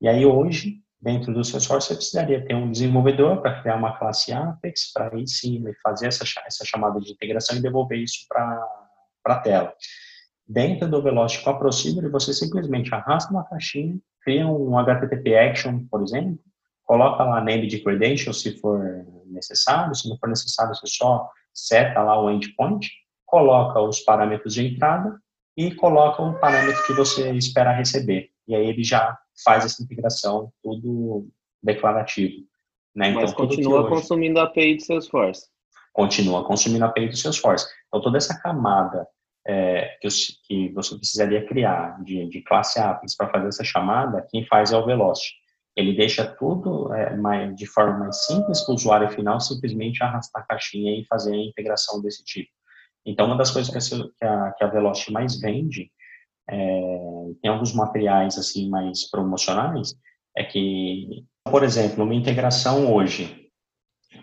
E 0.00 0.08
aí 0.08 0.26
hoje, 0.26 0.80
dentro 1.00 1.32
do 1.32 1.44
Salesforce, 1.44 1.86
você 1.86 1.94
precisaria 1.94 2.44
ter 2.44 2.56
um 2.56 2.72
desenvolvedor 2.72 3.40
para 3.40 3.60
criar 3.60 3.76
uma 3.76 3.96
classe 3.96 4.32
Apex, 4.32 4.92
para 4.92 5.14
aí 5.14 5.28
sim 5.28 5.62
fazer 5.80 6.08
essa, 6.08 6.24
essa 6.44 6.64
chamada 6.64 6.98
de 7.00 7.12
integração 7.12 7.56
e 7.56 7.62
devolver 7.62 7.98
isso 7.98 8.26
para 8.28 8.66
a 9.26 9.38
tela. 9.38 9.72
Dentro 10.44 10.88
do 10.90 11.00
Velocity 11.00 11.44
com 11.44 11.50
a 11.50 11.58
Procedure, 11.58 12.08
você 12.08 12.32
simplesmente 12.32 12.92
arrasta 12.92 13.30
uma 13.30 13.44
caixinha, 13.44 13.96
cria 14.22 14.44
um 14.48 14.76
HTTP 14.76 15.36
Action, 15.36 15.86
por 15.88 16.02
exemplo, 16.02 16.40
coloca 16.88 17.22
lá 17.22 17.42
name 17.42 17.66
de 17.66 17.80
credentials 17.80 18.40
se 18.40 18.58
for 18.58 19.06
necessário, 19.26 19.94
se 19.94 20.08
não 20.08 20.16
for 20.16 20.28
necessário, 20.28 20.74
você 20.74 20.86
só 20.86 21.28
seta 21.52 22.02
lá 22.02 22.20
o 22.20 22.30
endpoint, 22.30 22.88
coloca 23.26 23.78
os 23.78 24.00
parâmetros 24.00 24.54
de 24.54 24.66
entrada 24.66 25.20
e 25.54 25.74
coloca 25.74 26.22
o 26.22 26.38
parâmetro 26.40 26.82
que 26.86 26.94
você 26.94 27.30
espera 27.32 27.72
receber. 27.72 28.30
E 28.46 28.54
aí 28.54 28.66
ele 28.66 28.82
já 28.82 29.18
faz 29.44 29.66
essa 29.66 29.82
integração 29.82 30.50
tudo 30.62 31.28
declarativo. 31.62 32.46
Né? 32.96 33.10
Então, 33.10 33.20
Mas 33.20 33.34
continua 33.34 33.80
hoje, 33.80 33.90
consumindo 33.90 34.40
a 34.40 34.44
API 34.44 34.76
do 34.76 34.82
Salesforce. 34.82 35.46
Continua 35.92 36.44
consumindo 36.44 36.86
a 36.86 36.88
API 36.88 37.08
do 37.08 37.16
Salesforce. 37.16 37.66
Então, 37.88 38.00
toda 38.00 38.16
essa 38.16 38.40
camada 38.40 39.06
é, 39.46 39.98
que, 40.00 40.08
que, 40.46 40.68
você 40.72 40.96
precisaria 40.96 41.46
criar 41.46 42.02
de, 42.02 42.26
de 42.28 42.40
classe 42.40 42.80
APIs 42.80 43.14
para 43.14 43.28
fazer 43.28 43.48
essa 43.48 43.64
chamada, 43.64 44.26
quem 44.30 44.46
faz 44.46 44.72
é 44.72 44.76
o 44.78 44.86
Velocity 44.86 45.37
ele 45.78 45.94
deixa 45.94 46.26
tudo 46.26 46.92
é, 46.92 47.16
mais, 47.16 47.54
de 47.54 47.66
forma 47.66 47.98
mais 47.98 48.24
simples 48.26 48.62
para 48.62 48.72
o 48.72 48.74
usuário 48.74 49.10
final 49.10 49.38
simplesmente 49.40 50.02
arrastar 50.02 50.42
a 50.42 50.46
caixinha 50.46 50.98
e 50.98 51.06
fazer 51.06 51.32
a 51.32 51.44
integração 51.44 52.02
desse 52.02 52.24
tipo. 52.24 52.50
Então, 53.06 53.26
uma 53.26 53.36
das 53.36 53.50
coisas 53.50 53.70
que 53.70 54.24
a, 54.24 54.52
que 54.52 54.64
a 54.64 54.66
Velocity 54.66 55.12
mais 55.12 55.40
vende, 55.40 55.90
é, 56.50 56.80
tem 57.40 57.50
alguns 57.50 57.72
materiais 57.72 58.36
assim 58.36 58.68
mais 58.68 59.08
promocionais, 59.08 59.94
é 60.36 60.42
que 60.42 61.24
por 61.50 61.62
exemplo, 61.62 62.04
uma 62.04 62.14
integração 62.14 62.92
hoje, 62.92 63.48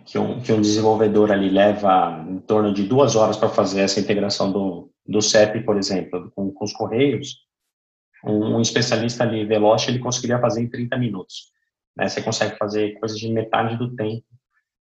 que 0.05 0.17
um, 0.17 0.39
que 0.39 0.51
um 0.51 0.61
desenvolvedor 0.61 1.31
ali 1.31 1.49
leva 1.49 2.23
em 2.29 2.39
torno 2.39 2.73
de 2.73 2.83
duas 2.83 3.15
horas 3.15 3.37
para 3.37 3.49
fazer 3.49 3.81
essa 3.81 3.99
integração 3.99 4.51
do, 4.51 4.91
do 5.05 5.21
CEP, 5.21 5.61
por 5.61 5.77
exemplo, 5.77 6.31
com, 6.35 6.51
com 6.51 6.65
os 6.65 6.73
correios, 6.73 7.44
um, 8.25 8.55
um, 8.55 8.61
especialista 8.61 9.23
ali 9.23 9.45
veloz, 9.45 9.87
ele 9.87 9.99
conseguiria 9.99 10.39
fazer 10.39 10.61
em 10.61 10.69
30 10.69 10.97
minutos. 10.97 11.51
Né? 11.95 12.07
Você 12.07 12.21
consegue 12.21 12.57
fazer 12.57 12.99
coisas 12.99 13.17
de 13.17 13.31
metade 13.31 13.77
do 13.77 13.95
tempo 13.95 14.25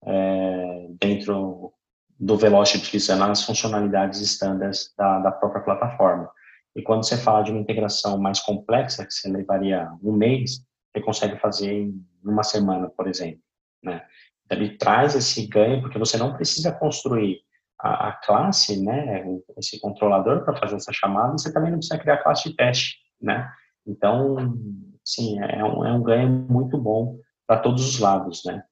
é, 0.05 0.87
dentro 0.99 1.73
do 2.19 2.37
Veloce 2.37 2.77
utilizando 2.77 3.23
as 3.23 3.43
funcionalidades 3.43 4.19
standards 4.19 4.93
da, 4.97 5.19
da 5.19 5.31
própria 5.31 5.61
plataforma. 5.61 6.29
E 6.75 6.81
quando 6.81 7.05
você 7.05 7.17
fala 7.17 7.43
de 7.43 7.51
uma 7.51 7.61
integração 7.61 8.17
mais 8.17 8.39
complexa, 8.39 9.05
que 9.05 9.13
você 9.13 9.29
levaria 9.29 9.89
um 10.03 10.11
mês, 10.11 10.63
você 10.91 11.03
consegue 11.03 11.39
fazer 11.39 11.71
em 11.71 12.05
uma 12.23 12.43
semana, 12.43 12.89
por 12.89 13.07
exemplo. 13.07 13.41
Né? 13.83 14.03
Então, 14.45 14.57
ele 14.57 14.77
traz 14.77 15.15
esse 15.15 15.47
ganho, 15.47 15.81
porque 15.81 15.97
você 15.97 16.17
não 16.17 16.33
precisa 16.33 16.71
construir 16.71 17.41
a, 17.79 18.09
a 18.09 18.11
classe, 18.13 18.83
né, 18.83 19.23
esse 19.57 19.79
controlador 19.79 20.43
para 20.43 20.55
fazer 20.57 20.75
essa 20.75 20.91
chamada, 20.91 21.31
você 21.31 21.53
também 21.53 21.71
não 21.71 21.77
precisa 21.79 21.99
criar 21.99 22.17
classe 22.17 22.49
de 22.49 22.55
teste. 22.55 22.97
Né? 23.21 23.51
Então, 23.85 24.57
sim, 25.03 25.39
é 25.39 25.63
um, 25.63 25.85
é 25.85 25.93
um 25.93 26.03
ganho 26.03 26.29
muito 26.29 26.77
bom 26.77 27.19
para 27.47 27.59
todos 27.59 27.87
os 27.87 27.99
lados. 27.99 28.43
Né? 28.45 28.63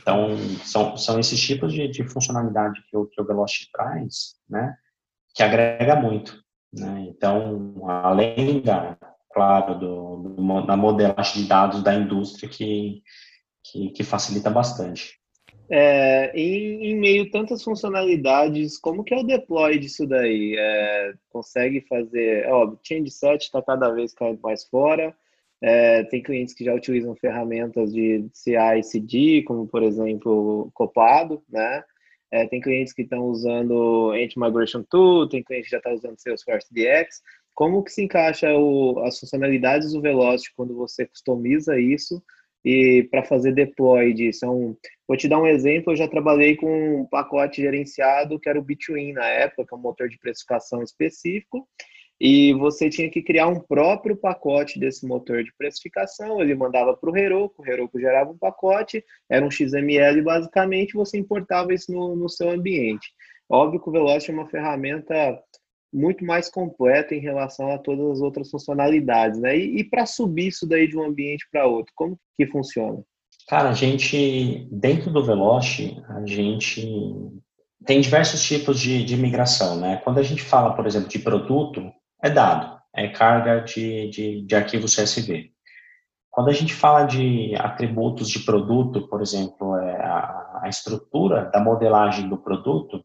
Então, 0.00 0.36
são, 0.64 0.96
são 0.96 1.18
esses 1.18 1.40
tipos 1.40 1.72
de, 1.72 1.88
de 1.88 2.04
funcionalidade 2.04 2.82
que 2.88 2.96
o, 2.96 3.06
que 3.06 3.20
o 3.20 3.24
Velocity 3.24 3.70
traz, 3.72 4.34
né, 4.48 4.76
que 5.34 5.42
agrega 5.42 5.96
muito. 5.96 6.42
Né? 6.72 7.06
Então, 7.08 7.88
além 7.88 8.60
da, 8.60 8.96
claro, 9.32 9.78
do, 9.78 10.16
do, 10.16 10.66
da 10.66 10.76
modelagem 10.76 11.42
de 11.42 11.48
dados 11.48 11.82
da 11.82 11.94
indústria 11.94 12.48
que, 12.48 13.02
que, 13.64 13.90
que 13.90 14.04
facilita 14.04 14.50
bastante. 14.50 15.18
É, 15.70 16.30
em, 16.38 16.90
em, 16.90 16.96
meio 16.96 17.24
a 17.24 17.30
tantas 17.30 17.62
funcionalidades, 17.62 18.78
como 18.78 19.02
que 19.02 19.14
é 19.14 19.18
o 19.18 19.24
deploy 19.24 19.78
disso 19.78 20.06
daí? 20.06 20.56
É, 20.58 21.14
consegue 21.30 21.80
fazer, 21.88 22.46
ó, 22.48 22.66
o 22.66 22.78
change 22.82 23.10
set 23.10 23.42
está 23.42 23.62
cada 23.62 23.90
vez 23.90 24.12
caindo 24.12 24.40
mais 24.42 24.64
fora, 24.64 25.16
é, 25.62 26.04
tem 26.04 26.22
clientes 26.22 26.52
que 26.52 26.64
já 26.64 26.74
utilizam 26.74 27.16
ferramentas 27.16 27.92
de 27.92 28.28
CI 28.34 28.78
e 28.78 28.82
CD, 28.82 29.42
como 29.44 29.66
por 29.66 29.82
exemplo 29.82 30.70
Copado, 30.74 31.42
né? 31.48 31.82
É, 32.30 32.46
tem 32.46 32.60
clientes 32.60 32.92
que 32.92 33.02
estão 33.02 33.26
usando 33.26 34.10
Anti-Migration 34.10 34.82
Tool, 34.82 35.28
tem 35.28 35.42
clientes 35.42 35.68
que 35.68 35.72
já 35.72 35.78
estão 35.78 35.92
tá 35.92 35.96
usando 35.98 36.20
Salesforce 36.20 36.66
DX. 36.74 37.22
Como 37.54 37.82
que 37.82 37.92
se 37.92 38.02
encaixa 38.02 38.52
o, 38.52 38.98
as 39.06 39.18
funcionalidades 39.18 39.92
do 39.92 40.00
Velocity 40.02 40.52
quando 40.56 40.74
você 40.74 41.06
customiza 41.06 41.78
isso 41.78 42.22
e 42.64 43.06
para 43.10 43.24
fazer 43.24 43.52
deploy 43.52 44.12
disso? 44.12 44.44
Então, 44.44 44.76
vou 45.06 45.16
te 45.16 45.28
dar 45.28 45.40
um 45.40 45.46
exemplo, 45.46 45.92
eu 45.92 45.96
já 45.96 46.08
trabalhei 46.08 46.56
com 46.56 47.02
um 47.02 47.06
pacote 47.06 47.60
gerenciado 47.60 48.38
que 48.38 48.48
era 48.48 48.58
o 48.58 48.62
Between 48.62 49.12
na 49.12 49.26
época, 49.26 49.66
que 49.66 49.74
é 49.74 49.76
um 49.76 49.80
motor 49.80 50.08
de 50.08 50.18
precificação 50.18 50.82
específico, 50.82 51.68
e 52.20 52.54
você 52.54 52.88
tinha 52.88 53.10
que 53.10 53.22
criar 53.22 53.48
um 53.48 53.60
próprio 53.60 54.16
pacote 54.16 54.78
desse 54.78 55.06
motor 55.06 55.42
de 55.42 55.52
precificação, 55.58 56.40
ele 56.40 56.54
mandava 56.54 56.96
para 56.96 57.10
o 57.10 57.16
Heroku, 57.16 57.62
o 57.62 57.66
Heroku 57.66 58.00
gerava 58.00 58.30
um 58.30 58.38
pacote, 58.38 59.04
era 59.28 59.44
um 59.44 59.50
XML 59.50 60.22
basicamente, 60.22 60.94
você 60.94 61.18
importava 61.18 61.74
isso 61.74 61.92
no, 61.92 62.14
no 62.14 62.28
seu 62.28 62.50
ambiente. 62.50 63.12
Óbvio 63.48 63.80
que 63.80 63.88
o 63.88 63.92
Velocity 63.92 64.30
é 64.30 64.34
uma 64.34 64.48
ferramenta 64.48 65.38
muito 65.94 66.24
mais 66.24 66.50
completa 66.50 67.14
em 67.14 67.20
relação 67.20 67.70
a 67.70 67.78
todas 67.78 68.10
as 68.10 68.20
outras 68.20 68.50
funcionalidades, 68.50 69.38
né? 69.38 69.56
E, 69.56 69.78
e 69.78 69.84
para 69.84 70.04
subir 70.04 70.48
isso 70.48 70.66
daí 70.66 70.88
de 70.88 70.98
um 70.98 71.04
ambiente 71.04 71.46
para 71.50 71.66
outro, 71.66 71.92
como 71.94 72.18
que 72.36 72.46
funciona? 72.46 73.02
Cara, 73.48 73.70
a 73.70 73.74
gente, 73.74 74.66
dentro 74.72 75.10
do 75.10 75.24
Velocity, 75.24 76.02
a 76.08 76.26
gente 76.26 76.86
tem 77.84 78.00
diversos 78.00 78.42
tipos 78.42 78.80
de, 78.80 79.04
de 79.04 79.16
migração, 79.16 79.78
né? 79.78 80.00
Quando 80.02 80.18
a 80.18 80.22
gente 80.22 80.42
fala, 80.42 80.74
por 80.74 80.86
exemplo, 80.86 81.08
de 81.08 81.18
produto, 81.18 81.82
é 82.22 82.30
dado, 82.30 82.78
é 82.94 83.08
carga 83.08 83.60
de, 83.60 84.08
de, 84.08 84.42
de 84.46 84.54
arquivo 84.54 84.86
CSV. 84.86 85.50
Quando 86.30 86.48
a 86.48 86.52
gente 86.52 86.74
fala 86.74 87.04
de 87.04 87.54
atributos 87.56 88.28
de 88.28 88.40
produto, 88.40 89.06
por 89.08 89.22
exemplo, 89.22 89.76
é 89.76 90.02
a, 90.02 90.60
a 90.62 90.68
estrutura 90.68 91.44
da 91.52 91.60
modelagem 91.60 92.28
do 92.28 92.38
produto, 92.38 93.03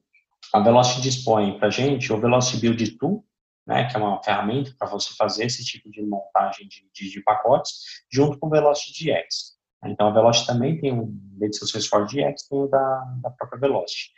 a 0.54 0.60
Velocity 0.60 1.02
dispõe 1.02 1.58
para 1.58 1.68
a 1.68 1.72
gente 1.72 2.12
o 2.12 2.20
Velocity 2.20 2.62
Build 2.62 2.98
Tool, 2.98 3.26
né, 3.68 3.88
que 3.88 3.96
é 3.96 4.00
uma 4.00 4.22
ferramenta 4.24 4.74
para 4.78 4.90
você 4.90 5.14
fazer 5.16 5.46
esse 5.46 5.64
tipo 5.64 5.92
de 5.92 6.02
montagem 6.02 6.68
de, 6.68 6.90
de, 6.92 7.12
de, 7.12 7.22
pacotes, 7.22 8.04
junto 8.12 8.40
com 8.40 8.48
o 8.48 8.50
Velocity 8.50 9.06
GX. 9.06 9.60
Então, 9.86 10.08
a 10.08 10.12
Velocity 10.12 10.48
também 10.48 10.80
tem 10.80 10.92
um, 10.92 11.08
dentro 11.38 11.60
do 11.60 11.68
Salesforce 11.68 12.16
GX, 12.16 12.48
tem 12.48 12.60
o 12.60 12.68
da, 12.68 13.06
da 13.22 13.30
própria 13.30 13.60
Velocity. 13.60 14.12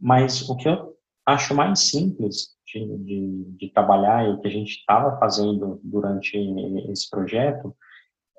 Mas 0.00 0.48
o 0.48 0.56
que 0.56 0.68
eu 0.68 0.96
acho 1.26 1.54
mais 1.54 1.80
simples 1.80 2.56
de, 2.64 2.98
de, 2.98 3.44
de 3.56 3.70
trabalhar 3.70 4.26
e 4.26 4.30
o 4.30 4.40
que 4.40 4.46
a 4.46 4.50
gente 4.50 4.70
estava 4.70 5.18
fazendo 5.18 5.80
durante 5.82 6.38
esse 6.90 7.10
projeto 7.10 7.76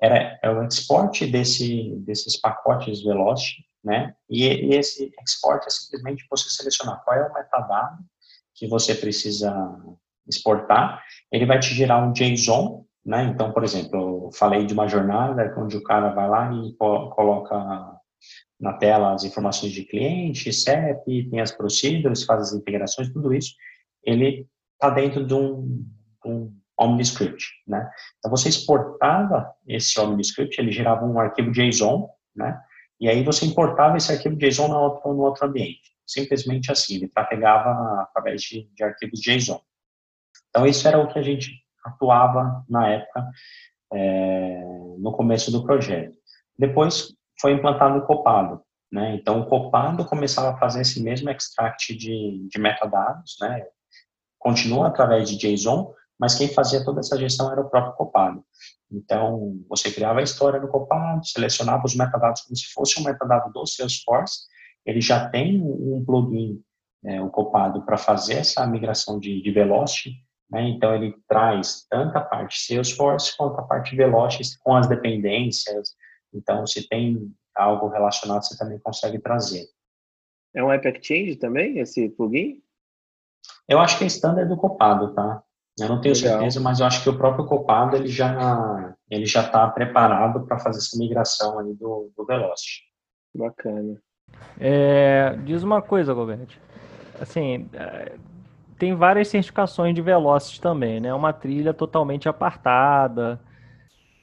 era 0.02 0.38
é 0.42 0.50
o 0.50 0.64
export 0.64 1.26
desse, 1.26 1.94
desses 1.98 2.40
pacotes 2.40 3.02
Velocity, 3.02 3.64
né? 3.82 4.14
E, 4.28 4.46
e, 4.46 4.74
esse 4.74 5.10
export 5.22 5.66
é 5.66 5.70
simplesmente 5.70 6.26
você 6.30 6.48
selecionar 6.48 7.02
qual 7.04 7.16
é 7.16 7.28
o 7.28 7.32
metadado 7.32 7.98
que 8.54 8.66
você 8.68 8.94
precisa 8.94 9.52
exportar. 10.28 11.02
Ele 11.32 11.46
vai 11.46 11.58
te 11.58 11.74
gerar 11.74 12.04
um 12.04 12.12
JSON, 12.12 12.84
né? 13.04 13.24
Então, 13.24 13.52
por 13.52 13.64
exemplo, 13.64 14.26
eu 14.26 14.30
falei 14.32 14.66
de 14.66 14.74
uma 14.74 14.88
jornada 14.88 15.54
onde 15.58 15.76
o 15.76 15.82
cara 15.82 16.10
vai 16.10 16.28
lá 16.28 16.52
e 16.52 16.74
coloca 16.76 17.98
na 18.60 18.74
tela 18.74 19.14
as 19.14 19.24
informações 19.24 19.72
de 19.72 19.84
cliente, 19.84 20.52
CEP, 20.52 21.30
tem 21.30 21.40
as 21.40 21.50
procedures, 21.50 22.24
faz 22.24 22.42
as 22.42 22.52
integrações, 22.52 23.10
tudo 23.10 23.32
isso 23.32 23.54
ele 24.04 24.46
está 24.74 24.90
dentro 24.90 25.26
de 25.26 25.34
um, 25.34 25.86
um 26.24 26.54
OmniScript, 26.78 27.44
né? 27.66 27.90
Então, 28.18 28.30
você 28.30 28.48
exportava 28.48 29.52
esse 29.66 29.98
OmniScript, 30.00 30.58
ele 30.58 30.72
gerava 30.72 31.04
um 31.04 31.18
arquivo 31.18 31.52
JSON, 31.52 32.08
né? 32.34 32.58
E 33.00 33.08
aí 33.08 33.24
você 33.24 33.46
importava 33.46 33.96
esse 33.96 34.12
arquivo 34.12 34.36
JSON 34.36 34.68
no 34.68 34.78
outro, 34.78 35.14
no 35.14 35.22
outro 35.22 35.46
ambiente. 35.46 35.90
Simplesmente 36.06 36.70
assim, 36.70 36.96
ele 36.96 37.08
trafegava 37.08 38.02
através 38.02 38.42
de, 38.42 38.68
de 38.74 38.84
arquivos 38.84 39.20
JSON. 39.20 39.60
Então, 40.50 40.66
isso 40.66 40.86
era 40.86 40.98
o 40.98 41.08
que 41.08 41.18
a 41.18 41.22
gente 41.22 41.50
atuava 41.84 42.64
na 42.68 42.88
época, 42.88 43.30
é, 43.92 44.64
no 44.98 45.12
começo 45.12 45.50
do 45.50 45.64
projeto. 45.64 46.14
Depois 46.58 47.14
foi 47.40 47.52
implantado 47.52 47.98
o 47.98 48.06
Copado, 48.06 48.60
né? 48.92 49.14
Então, 49.14 49.40
o 49.40 49.46
Copado 49.46 50.04
começava 50.04 50.50
a 50.50 50.58
fazer 50.58 50.82
esse 50.82 51.02
mesmo 51.02 51.30
extract 51.30 51.94
de, 51.96 52.46
de 52.50 52.58
metadados, 52.58 53.36
né? 53.40 53.64
continua 54.40 54.88
através 54.88 55.28
de 55.28 55.36
JSON, 55.36 55.94
mas 56.20 56.34
quem 56.34 56.52
fazia 56.52 56.84
toda 56.84 57.00
essa 57.00 57.16
gestão 57.16 57.50
era 57.50 57.62
o 57.62 57.70
próprio 57.70 57.94
Copado. 57.94 58.44
Então, 58.92 59.58
você 59.66 59.90
criava 59.90 60.20
a 60.20 60.22
história 60.22 60.60
no 60.60 60.68
Copado, 60.68 61.24
selecionava 61.24 61.86
os 61.86 61.96
metadados 61.96 62.42
como 62.42 62.54
se 62.54 62.66
fosse 62.74 63.00
um 63.00 63.04
metadado 63.04 63.50
do 63.50 63.66
Salesforce, 63.66 64.40
ele 64.84 65.00
já 65.00 65.30
tem 65.30 65.62
um 65.62 66.04
plugin, 66.04 66.62
é, 67.04 67.22
o 67.22 67.30
Copado, 67.30 67.82
para 67.86 67.96
fazer 67.96 68.34
essa 68.34 68.66
migração 68.66 69.18
de, 69.18 69.40
de 69.40 69.50
Velocity, 69.50 70.16
né? 70.50 70.68
então 70.68 70.94
ele 70.94 71.14
traz 71.26 71.86
tanto 71.88 72.18
a 72.18 72.20
parte 72.20 72.60
Salesforce 72.66 73.34
quanto 73.36 73.58
a 73.58 73.62
parte 73.62 73.96
Velocity 73.96 74.58
com 74.58 74.76
as 74.76 74.86
dependências, 74.86 75.94
então 76.34 76.66
se 76.66 76.86
tem 76.86 77.32
algo 77.54 77.88
relacionado, 77.88 78.42
você 78.42 78.58
também 78.58 78.78
consegue 78.78 79.18
trazer. 79.18 79.66
É 80.54 80.62
um 80.62 80.70
App 80.70 80.86
Exchange 80.86 81.36
também, 81.36 81.78
esse 81.78 82.08
plugin? 82.10 82.62
Eu 83.66 83.78
acho 83.78 83.96
que 83.96 84.04
é 84.04 84.06
standard 84.08 84.48
do 84.48 84.56
Copado, 84.56 85.14
tá? 85.14 85.42
Eu 85.80 85.88
não 85.88 86.00
tenho 86.00 86.14
Legal. 86.14 86.32
certeza, 86.32 86.60
mas 86.60 86.80
eu 86.80 86.86
acho 86.86 87.02
que 87.02 87.08
o 87.08 87.16
próprio 87.16 87.46
Copado 87.46 87.96
ele 87.96 88.08
já 88.08 88.94
ele 89.10 89.26
já 89.26 89.40
está 89.40 89.66
preparado 89.68 90.46
para 90.46 90.58
fazer 90.58 90.78
essa 90.78 90.96
migração 90.98 91.58
aí 91.58 91.74
do, 91.74 92.10
do 92.16 92.24
Velocity. 92.24 92.82
Bacana. 93.34 94.00
É, 94.58 95.36
diz 95.44 95.62
uma 95.62 95.82
coisa, 95.82 96.14
Gobert. 96.14 96.56
Assim, 97.20 97.68
é, 97.72 98.12
tem 98.78 98.94
várias 98.94 99.28
certificações 99.28 99.94
de 99.94 100.00
Velocity 100.00 100.60
também, 100.60 101.00
né? 101.00 101.12
Uma 101.12 101.32
trilha 101.32 101.74
totalmente 101.74 102.28
apartada. 102.28 103.40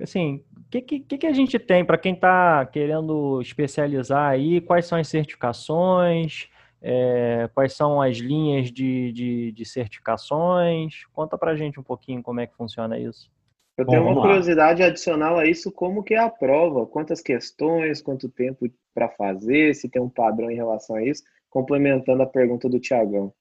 Assim, 0.02 0.44
o 0.58 0.70
que, 0.70 0.82
que, 0.82 1.18
que 1.18 1.28
a 1.28 1.34
gente 1.34 1.60
tem 1.60 1.84
para 1.84 1.98
quem 1.98 2.14
está 2.14 2.66
querendo 2.66 3.42
especializar 3.42 4.30
aí? 4.30 4.62
Quais 4.62 4.86
são 4.86 4.98
as 4.98 5.08
certificações? 5.08 6.50
É, 6.82 7.50
quais 7.54 7.74
são 7.74 8.02
as 8.02 8.18
linhas 8.18 8.72
de, 8.72 9.12
de, 9.12 9.52
de 9.52 9.66
certificações? 9.66 11.06
Conta 11.14 11.38
para 11.38 11.52
a 11.52 11.56
gente 11.56 11.80
um 11.80 11.84
pouquinho 11.84 12.22
como 12.22 12.40
é 12.40 12.48
que 12.48 12.56
funciona 12.56 12.98
isso. 13.00 13.30
Eu 13.78 13.86
tenho 13.86 14.04
uma 14.04 14.20
curiosidade 14.20 14.82
lá. 14.82 14.88
adicional 14.88 15.38
a 15.38 15.46
isso, 15.46 15.72
como 15.72 16.04
que 16.04 16.16
é 16.16 16.20
a 16.20 16.30
prova? 16.30 16.88
Quantas 16.88 17.22
questões, 17.22 18.02
quanto 18.02 18.28
tempo 18.28 18.68
para 18.94 19.08
fazer, 19.10 19.76
se 19.76 19.88
tem 19.88 20.02
um 20.02 20.10
padrão 20.10 20.50
em 20.50 20.56
relação 20.56 20.96
a 20.96 21.04
isso, 21.04 21.22
complementando 21.50 22.24
a 22.24 22.28
pergunta 22.28 22.68
do 22.68 22.80
Tiagão. 22.80 23.32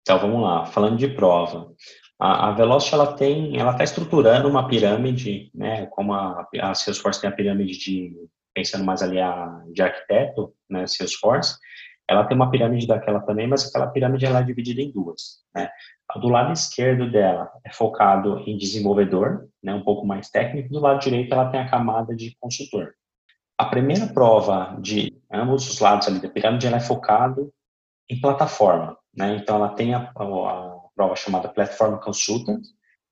Então, 0.00 0.18
vamos 0.18 0.42
lá, 0.42 0.64
falando 0.66 0.96
de 0.96 1.08
prova. 1.08 1.70
A, 2.18 2.48
a 2.48 2.52
Velocity, 2.52 2.94
ela 2.94 3.14
tem, 3.14 3.58
ela 3.58 3.72
está 3.72 3.84
estruturando 3.84 4.48
uma 4.48 4.66
pirâmide, 4.68 5.50
né, 5.54 5.86
como 5.86 6.14
a, 6.14 6.46
a 6.60 6.74
Salesforce 6.74 7.20
tem 7.20 7.28
a 7.28 7.34
pirâmide 7.34 7.78
de, 7.78 8.16
pensando 8.54 8.84
mais 8.84 9.02
ali 9.02 9.20
a, 9.20 9.62
de 9.72 9.82
arquiteto, 9.82 10.54
né, 10.70 10.86
Salesforce, 10.86 11.58
ela 12.08 12.24
tem 12.24 12.36
uma 12.36 12.50
pirâmide 12.50 12.86
daquela 12.86 13.20
também, 13.20 13.46
mas 13.46 13.66
aquela 13.66 13.86
pirâmide 13.86 14.26
ela 14.26 14.40
é 14.40 14.42
dividida 14.42 14.80
em 14.80 14.92
duas, 14.92 15.42
né? 15.54 15.70
Do 16.20 16.28
lado 16.28 16.52
esquerdo 16.52 17.10
dela 17.10 17.50
é 17.64 17.72
focado 17.72 18.38
em 18.46 18.56
desenvolvedor, 18.56 19.48
né, 19.62 19.74
um 19.74 19.82
pouco 19.82 20.06
mais 20.06 20.28
técnico, 20.28 20.68
do 20.68 20.80
lado 20.80 21.00
direito 21.00 21.32
ela 21.32 21.50
tem 21.50 21.60
a 21.60 21.68
camada 21.68 22.14
de 22.14 22.36
consultor. 22.38 22.94
A 23.58 23.64
primeira 23.64 24.06
prova 24.06 24.76
de 24.80 25.16
ambos 25.32 25.68
os 25.68 25.80
lados 25.80 26.06
ali 26.06 26.20
da 26.20 26.28
pirâmide 26.28 26.66
ela 26.66 26.76
é 26.76 26.80
focado 26.80 27.50
em 28.10 28.20
plataforma, 28.20 28.96
né? 29.16 29.36
Então 29.36 29.56
ela 29.56 29.70
tem 29.70 29.94
a, 29.94 30.12
a 30.14 30.74
prova 30.94 31.16
chamada 31.16 31.48
Platform 31.48 31.96
Consultant, 31.98 32.62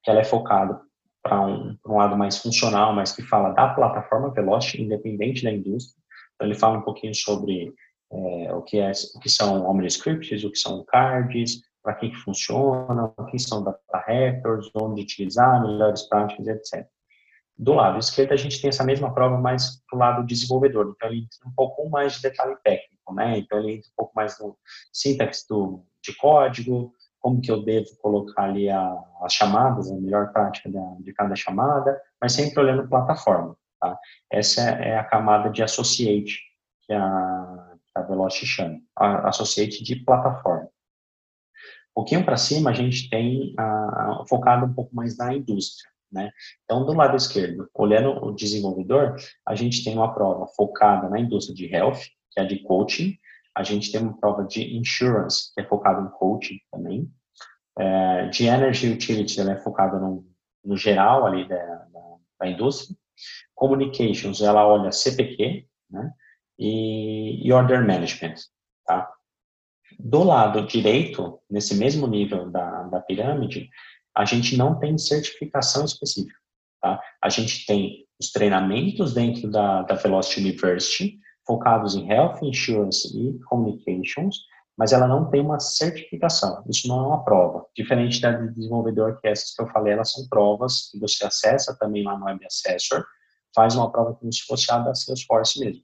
que 0.03 0.11
ela 0.11 0.21
é 0.21 0.25
focada 0.25 0.81
para 1.23 1.41
um, 1.41 1.77
um, 1.87 1.97
lado 1.97 2.17
mais 2.17 2.39
funcional, 2.39 2.93
mas 2.93 3.13
que 3.13 3.23
fala 3.23 3.51
da 3.51 3.69
plataforma 3.69 4.33
Velocity, 4.33 4.83
independente 4.83 5.45
da 5.45 5.53
indústria. 5.53 5.97
Então, 6.35 6.49
ele 6.49 6.59
fala 6.59 6.79
um 6.79 6.83
pouquinho 6.83 7.15
sobre 7.15 7.73
é, 8.13 8.55
o, 8.55 8.63
que 8.63 8.79
é, 8.79 8.93
o 9.15 9.19
que 9.19 9.31
são 9.31 9.67
OmniScripts, 9.67 10.45
o 10.45 10.51
que 10.51 10.59
são 10.59 10.85
cards, 10.85 11.63
para 11.83 11.95
que, 11.95 12.11
que 12.11 12.17
funciona, 12.17 13.13
o 13.17 13.27
que 13.27 13.39
são 13.39 13.65
data 13.65 14.05
records, 14.07 14.71
onde 14.75 15.03
utilizar, 15.03 15.63
melhores 15.63 16.03
práticas, 16.03 16.47
etc. 16.47 16.87
Do 17.57 17.75
lado 17.75 17.99
esquerdo, 17.99 18.33
a 18.33 18.37
gente 18.37 18.61
tem 18.61 18.69
essa 18.69 18.85
mesma 18.85 19.13
prova, 19.13 19.39
mas 19.39 19.83
do 19.91 19.99
lado 19.99 20.27
desenvolvedor. 20.27 20.95
Então, 20.95 21.09
ele 21.09 21.23
entra 21.23 21.49
um 21.49 21.53
pouco 21.55 21.89
mais 21.89 22.15
de 22.15 22.23
detalhe 22.23 22.57
técnico, 22.63 23.15
né? 23.15 23.39
Então, 23.39 23.59
ele 23.59 23.75
entra 23.75 23.89
um 23.91 23.97
pouco 23.97 24.13
mais 24.15 24.39
no 24.39 24.57
sintaxe 24.93 25.47
do, 25.49 25.85
de 26.03 26.15
código, 26.17 26.93
como 27.21 27.41
que 27.41 27.51
eu 27.51 27.63
devo 27.63 27.97
colocar 28.01 28.45
ali 28.45 28.69
as 28.69 29.33
chamadas, 29.33 29.91
a 29.91 29.95
melhor 29.95 30.33
prática 30.33 30.69
da, 30.71 30.97
de 31.01 31.13
cada 31.13 31.37
chamada, 31.37 32.01
mas 32.21 32.33
sempre 32.33 32.61
olhando 32.61 32.89
plataforma, 32.89 33.57
tá? 33.81 33.97
Essa 34.31 34.63
é 34.63 34.99
a 34.99 35.05
camada 35.05 35.49
de 35.49 35.63
associate 35.63 36.41
que 36.85 36.93
a, 36.93 37.72
a 37.95 38.03
Velocity 38.03 38.47
chama, 38.47 38.81
a 38.97 39.29
associate 39.29 39.83
de 39.83 39.97
plataforma. 39.97 40.69
Um 41.91 41.95
pouquinho 41.95 42.25
para 42.25 42.37
cima, 42.37 42.71
a 42.71 42.73
gente 42.73 43.11
tem 43.11 43.55
a, 43.59 43.63
a, 43.63 44.25
focado 44.29 44.65
um 44.65 44.73
pouco 44.73 44.95
mais 44.95 45.17
na 45.17 45.35
indústria, 45.35 45.91
né? 46.11 46.31
Então, 46.65 46.87
do 46.87 46.95
lado 46.95 47.17
esquerdo, 47.17 47.69
olhando 47.75 48.25
o 48.25 48.33
desenvolvedor, 48.33 49.17
a 49.47 49.55
gente 49.55 49.85
tem 49.85 49.95
uma 49.95 50.15
prova 50.15 50.47
focada 50.57 51.09
na 51.09 51.21
indústria 51.21 51.55
de 51.55 51.67
health, 51.67 52.01
que 52.31 52.41
é 52.41 52.43
a 52.43 52.47
de 52.47 52.61
coaching, 52.63 53.19
a 53.55 53.63
gente 53.63 53.93
tem 53.93 54.01
uma 54.01 54.19
prova 54.19 54.45
de 54.45 54.77
insurance, 54.77 55.53
que 55.55 55.61
é 55.61 55.65
focada 55.65 56.01
em 56.01 56.11
coaching 56.19 56.59
também. 56.71 57.11
É, 57.79 58.29
de 58.29 58.47
energy 58.47 58.91
utility, 58.91 59.41
ela 59.41 59.53
é 59.53 59.59
focada 59.59 59.99
no, 59.99 60.27
no 60.65 60.77
geral 60.77 61.27
ali 61.27 61.47
da, 61.47 61.57
da, 61.57 62.17
da, 62.41 62.47
indústria. 62.47 62.97
Communications, 63.55 64.41
ela 64.41 64.67
olha 64.67 64.91
CPQ, 64.91 65.67
né? 65.91 66.13
E, 66.59 67.47
e 67.47 67.53
order 67.53 67.87
management, 67.87 68.35
tá? 68.87 69.11
Do 69.99 70.23
lado 70.23 70.67
direito, 70.67 71.41
nesse 71.51 71.75
mesmo 71.75 72.07
nível 72.07 72.51
da, 72.51 72.85
da 72.85 73.01
pirâmide, 73.01 73.69
a 74.15 74.25
gente 74.25 74.57
não 74.57 74.79
tem 74.79 74.97
certificação 74.99 75.85
específica, 75.85 76.39
tá? 76.81 77.01
A 77.23 77.29
gente 77.29 77.65
tem 77.67 78.07
os 78.21 78.31
treinamentos 78.31 79.15
dentro 79.15 79.51
da, 79.51 79.83
da 79.83 79.95
Velocity 79.95 80.41
University, 80.41 81.19
focados 81.47 81.95
em 81.95 82.11
Health 82.11 82.39
Insurance 82.43 83.09
e 83.17 83.39
Communications, 83.45 84.37
mas 84.77 84.93
ela 84.93 85.07
não 85.07 85.31
tem 85.31 85.41
uma 85.41 85.61
certificação. 85.61 86.65
Isso 86.69 86.89
não 86.89 87.01
é 87.01 87.07
uma 87.09 87.25
prova. 87.25 87.67
Diferente 87.77 88.21
da 88.21 88.33
de 88.33 88.53
desenvolvedor, 88.55 89.21
que 89.21 89.29
essas 89.29 89.55
que 89.55 89.63
eu 89.63 89.69
falei, 89.69 89.93
elas 89.93 90.13
são 90.13 90.27
provas 90.29 90.89
que 90.91 90.99
você 90.99 91.25
acessa 91.25 91.77
também 91.79 92.05
lá 92.05 92.19
no 92.19 92.25
Web 92.25 92.45
Assessor, 92.47 93.05
faz 93.55 93.75
uma 93.75 93.91
prova 93.91 94.15
como 94.15 94.33
se 94.33 94.43
fosse 94.43 94.71
a 94.73 94.79
da 94.79 94.95
Salesforce 94.95 95.61
mesmo. 95.61 95.83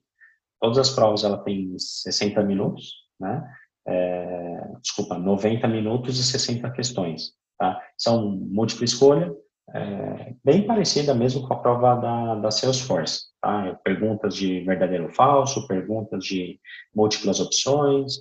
Todas 0.59 0.77
as 0.77 0.89
provas, 0.89 1.23
ela 1.23 1.37
tem 1.37 1.77
60 1.77 2.43
minutos, 2.43 2.93
né? 3.19 3.43
É, 3.87 4.71
desculpa, 4.81 5.17
90 5.17 5.67
minutos 5.67 6.19
e 6.19 6.23
60 6.23 6.69
questões, 6.71 7.31
tá? 7.57 7.81
São 7.97 8.29
múltipla 8.29 8.85
escolha, 8.85 9.33
é, 9.73 10.33
bem 10.43 10.65
parecida 10.65 11.13
mesmo 11.13 11.47
com 11.47 11.53
a 11.53 11.59
prova 11.59 11.95
da, 11.95 12.35
da 12.35 12.51
Salesforce. 12.51 13.29
Tá? 13.41 13.79
Perguntas 13.83 14.35
de 14.35 14.61
verdadeiro 14.61 15.05
ou 15.05 15.09
falso, 15.11 15.67
perguntas 15.67 16.23
de 16.23 16.59
múltiplas 16.93 17.39
opções, 17.39 18.13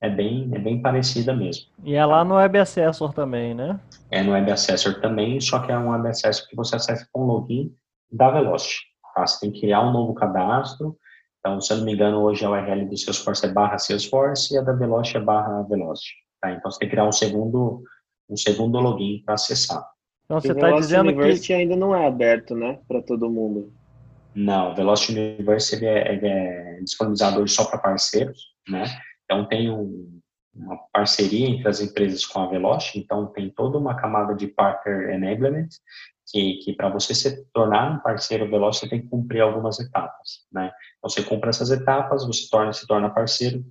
é 0.00 0.10
bem, 0.10 0.50
é 0.52 0.58
bem 0.58 0.80
parecida 0.82 1.34
mesmo. 1.34 1.66
E 1.84 1.94
é 1.94 2.04
lá 2.04 2.24
no 2.24 2.34
Web 2.34 2.58
Assessor 2.58 3.12
também, 3.12 3.54
né? 3.54 3.80
É 4.10 4.22
no 4.22 4.32
Web 4.32 4.50
Assessor 4.50 5.00
também, 5.00 5.40
só 5.40 5.60
que 5.60 5.72
é 5.72 5.78
um 5.78 5.90
Web 5.90 6.08
Assessor 6.08 6.46
que 6.48 6.56
você 6.56 6.76
acessa 6.76 7.08
com 7.12 7.24
login 7.24 7.72
da 8.10 8.30
Velocity. 8.30 8.82
Tá? 9.14 9.26
Você 9.26 9.40
tem 9.40 9.52
que 9.52 9.60
criar 9.60 9.82
um 9.82 9.92
novo 9.92 10.14
cadastro. 10.14 10.96
Então, 11.46 11.60
se 11.60 11.72
eu 11.72 11.76
não 11.76 11.84
me 11.84 11.92
engano, 11.92 12.22
hoje 12.22 12.44
a 12.44 12.50
URL 12.50 12.86
do 12.86 12.98
Salesforce 12.98 13.46
é 13.46 13.52
barra 13.52 13.78
Salesforce 13.78 14.52
e 14.52 14.58
a 14.58 14.62
da 14.62 14.72
Velocity 14.72 15.18
é 15.18 15.20
barra 15.20 15.62
Velocity. 15.62 16.14
Tá? 16.40 16.50
Então, 16.50 16.68
você 16.68 16.80
tem 16.80 16.88
que 16.88 16.94
criar 16.96 17.06
um 17.06 17.12
segundo, 17.12 17.84
um 18.28 18.36
segundo 18.36 18.80
login 18.80 19.22
para 19.24 19.34
acessar. 19.34 19.88
Então 20.24 20.40
você 20.40 20.50
está 20.50 20.72
dizendo 20.72 21.10
University 21.10 21.46
que 21.46 21.52
ainda 21.52 21.76
não 21.76 21.94
é 21.94 22.04
aberto, 22.04 22.56
né, 22.56 22.80
para 22.88 23.00
todo 23.00 23.30
mundo? 23.30 23.72
Não, 24.34 24.74
Velocity 24.74 25.12
University 25.12 25.86
é, 25.86 26.16
é 26.16 26.80
disponibilizado 26.80 27.40
hoje 27.40 27.54
só 27.54 27.64
para 27.64 27.78
parceiros, 27.78 28.40
né? 28.68 28.84
Então 29.24 29.46
tem 29.46 29.70
um, 29.70 30.18
uma 30.52 30.76
parceria 30.92 31.48
entre 31.48 31.68
as 31.68 31.80
empresas 31.80 32.26
com 32.26 32.40
a 32.40 32.48
Velocity, 32.48 32.98
então 32.98 33.26
tem 33.26 33.50
toda 33.50 33.78
uma 33.78 33.94
camada 33.94 34.34
de 34.34 34.48
partner 34.48 35.10
enablement 35.10 35.68
que, 36.26 36.54
que 36.58 36.72
para 36.74 36.88
você 36.88 37.14
se 37.14 37.44
tornar 37.52 37.92
um 37.92 37.98
parceiro 38.00 38.50
Velocity 38.50 38.86
você 38.86 38.90
tem 38.90 39.02
que 39.02 39.08
cumprir 39.08 39.40
algumas 39.40 39.78
etapas, 39.78 40.46
né? 40.52 40.72
Então, 40.98 41.10
você 41.10 41.22
cumpre 41.22 41.48
essas 41.48 41.70
etapas, 41.70 42.26
você 42.26 42.48
torna 42.50 42.72
se 42.72 42.86
torna 42.86 43.12
parceiro 43.12 43.64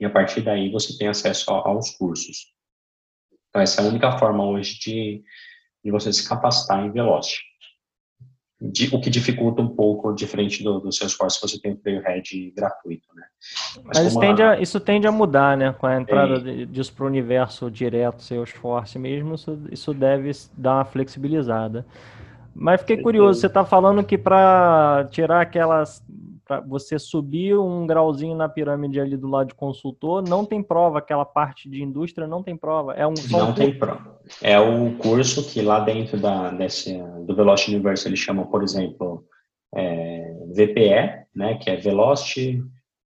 e 0.00 0.04
a 0.04 0.10
partir 0.10 0.42
daí 0.42 0.70
você 0.70 0.96
tem 0.96 1.08
acesso 1.08 1.50
aos 1.50 1.90
cursos. 1.90 2.52
Então 3.48 3.62
essa 3.62 3.80
é 3.80 3.84
a 3.84 3.88
única 3.88 4.18
forma 4.18 4.44
hoje 4.44 4.78
de 4.78 5.24
de 5.84 5.90
você 5.90 6.10
se 6.12 6.26
capacitar 6.26 6.82
em 6.82 6.90
Velocity. 6.90 7.42
O 8.92 9.00
que 9.00 9.10
dificulta 9.10 9.60
um 9.60 9.68
pouco, 9.68 10.12
diferente 10.12 10.62
do, 10.62 10.80
do 10.80 10.92
Salesforce, 10.92 11.40
você 11.40 11.60
tem 11.60 11.72
o 11.72 11.76
Playhead 11.76 12.52
gratuito, 12.56 13.08
né? 13.14 13.22
Mas, 13.84 13.98
Mas 13.98 14.06
isso, 14.06 14.20
tende 14.20 14.42
a, 14.42 14.60
isso 14.60 14.80
tende 14.80 15.06
a 15.06 15.12
mudar, 15.12 15.56
né? 15.56 15.72
Com 15.72 15.86
a 15.86 16.00
entrada 16.00 16.50
é. 16.50 16.64
disso 16.64 16.92
para 16.92 17.04
o 17.04 17.06
universo 17.06 17.70
direto 17.70 18.22
Salesforce 18.22 18.98
mesmo, 18.98 19.34
isso, 19.34 19.58
isso 19.70 19.94
deve 19.94 20.30
dar 20.56 20.76
uma 20.76 20.84
flexibilizada. 20.84 21.84
Mas 22.54 22.80
fiquei 22.80 22.98
curioso, 22.98 23.40
você 23.40 23.46
está 23.46 23.64
falando 23.64 24.04
que 24.04 24.16
para 24.16 25.06
tirar 25.10 25.40
aquelas 25.40 26.02
para 26.44 26.60
você 26.60 26.98
subir 26.98 27.56
um 27.56 27.86
grauzinho 27.86 28.36
na 28.36 28.48
pirâmide 28.48 29.00
ali 29.00 29.16
do 29.16 29.28
lado 29.28 29.48
de 29.48 29.54
consultor, 29.54 30.22
não 30.28 30.44
tem 30.44 30.62
prova, 30.62 30.98
aquela 30.98 31.24
parte 31.24 31.68
de 31.68 31.82
indústria 31.82 32.26
não 32.26 32.42
tem 32.42 32.56
prova. 32.56 32.92
É 32.92 33.06
um 33.06 33.14
não 33.30 33.50
um 33.50 33.54
tem 33.54 33.76
prova. 33.76 34.20
É 34.42 34.60
o 34.60 34.94
curso 34.98 35.50
que 35.50 35.62
lá 35.62 35.80
dentro 35.80 36.20
da, 36.20 36.50
desse, 36.50 37.02
do 37.26 37.34
Velocity 37.34 37.72
Universe 37.72 38.06
ele 38.06 38.16
chama, 38.16 38.46
por 38.46 38.62
exemplo, 38.62 39.24
é, 39.74 40.34
VPE, 40.54 41.24
né, 41.34 41.54
que 41.60 41.70
é 41.70 41.76
Velocity 41.76 42.62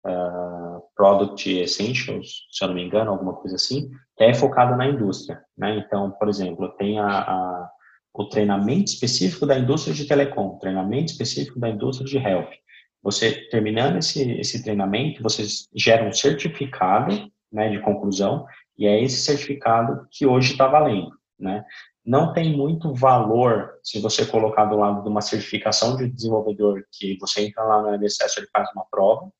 uh, 0.05 0.81
Product 0.95 1.49
Essentials, 1.49 2.47
se 2.51 2.63
eu 2.63 2.67
não 2.67 2.75
me 2.75 2.83
engano, 2.83 3.11
alguma 3.11 3.33
coisa 3.33 3.55
assim, 3.55 3.89
que 4.17 4.23
é 4.25 4.33
focado 4.33 4.75
na 4.75 4.87
indústria. 4.87 5.41
Né? 5.57 5.77
Então, 5.77 6.11
por 6.11 6.27
exemplo, 6.27 6.67
tem 6.77 6.99
a, 6.99 7.07
a 7.07 7.69
o 8.13 8.25
treinamento 8.25 8.91
específico 8.91 9.45
da 9.45 9.57
indústria 9.57 9.93
de 9.93 10.05
telecom, 10.05 10.57
treinamento 10.57 11.11
específico 11.11 11.59
da 11.59 11.69
indústria 11.69 12.07
de 12.07 12.17
health. 12.17 12.51
Você, 13.03 13.47
terminando 13.49 13.97
esse, 13.97 14.31
esse 14.33 14.61
treinamento, 14.63 15.23
você 15.23 15.43
gera 15.75 16.07
um 16.07 16.11
certificado 16.11 17.31
né, 17.51 17.69
de 17.69 17.79
conclusão, 17.81 18.45
e 18.77 18.85
é 18.85 19.01
esse 19.01 19.21
certificado 19.21 20.07
que 20.11 20.25
hoje 20.25 20.51
está 20.51 20.67
valendo. 20.67 21.11
Né? 21.39 21.63
Não 22.05 22.33
tem 22.33 22.55
muito 22.55 22.93
valor 22.93 23.73
se 23.83 23.99
você 23.99 24.25
colocar 24.25 24.65
do 24.65 24.77
lado 24.77 25.03
de 25.03 25.09
uma 25.09 25.21
certificação 25.21 25.95
de 25.95 26.09
desenvolvedor, 26.09 26.83
que 26.91 27.17
você 27.19 27.45
entra 27.45 27.63
lá 27.63 27.81
no 27.81 27.95
NSS 27.95 28.41
e 28.41 28.49
faz 28.51 28.69
uma 28.73 28.85
prova, 28.89 29.31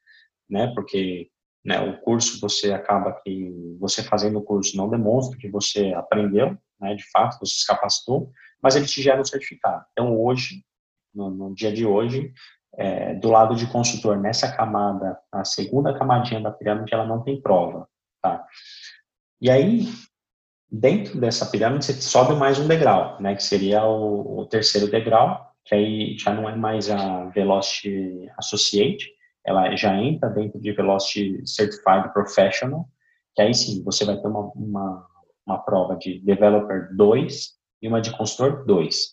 né, 0.49 0.71
porque 0.75 1.29
né, 1.63 1.79
o 1.79 1.99
curso 2.01 2.39
você 2.39 2.73
acaba 2.73 3.13
que 3.23 3.75
você 3.79 4.03
fazendo 4.03 4.39
o 4.39 4.43
curso 4.43 4.75
não 4.75 4.89
demonstra 4.89 5.37
que 5.37 5.49
você 5.49 5.93
aprendeu, 5.93 6.57
né, 6.79 6.95
de 6.95 7.03
fato, 7.11 7.39
você 7.39 7.59
se 7.59 7.67
capacitou, 7.67 8.31
mas 8.61 8.75
ele 8.75 8.85
te 8.85 9.01
gera 9.01 9.21
um 9.21 9.25
certificado. 9.25 9.83
Então, 9.91 10.19
hoje, 10.19 10.63
no, 11.13 11.29
no 11.29 11.55
dia 11.55 11.71
de 11.71 11.85
hoje, 11.85 12.33
é, 12.77 13.15
do 13.15 13.29
lado 13.29 13.55
de 13.55 13.67
consultor, 13.67 14.17
nessa 14.17 14.51
camada, 14.51 15.17
a 15.31 15.43
segunda 15.43 15.97
camadinha 15.97 16.39
da 16.41 16.51
pirâmide, 16.51 16.93
ela 16.93 17.05
não 17.05 17.21
tem 17.23 17.41
prova, 17.41 17.87
tá? 18.21 18.45
E 19.41 19.49
aí, 19.49 19.87
dentro 20.69 21.19
dessa 21.19 21.45
pirâmide, 21.45 21.85
você 21.85 21.93
sobe 21.93 22.33
mais 22.35 22.59
um 22.59 22.67
degrau, 22.67 23.19
né, 23.19 23.35
que 23.35 23.43
seria 23.43 23.85
o, 23.85 24.39
o 24.39 24.45
terceiro 24.45 24.89
degrau, 24.89 25.51
que 25.65 25.75
aí 25.75 26.17
já 26.17 26.33
não 26.33 26.49
é 26.49 26.55
mais 26.55 26.89
a 26.89 27.25
Velocity 27.25 28.29
Associate, 28.37 29.11
ela 29.45 29.75
já 29.75 29.95
entra 29.95 30.29
dentro 30.29 30.59
de 30.59 30.71
Velocity 30.71 31.41
Certified 31.45 32.13
Professional, 32.13 32.87
que 33.35 33.41
aí 33.41 33.53
sim, 33.53 33.83
você 33.83 34.05
vai 34.05 34.17
ter 34.17 34.27
uma, 34.27 34.51
uma, 34.55 35.07
uma 35.45 35.57
prova 35.59 35.95
de 35.95 36.19
Developer 36.19 36.95
2 36.95 37.60
e 37.81 37.87
uma 37.87 38.01
de 38.01 38.15
Consultor 38.15 38.65
2. 38.65 39.11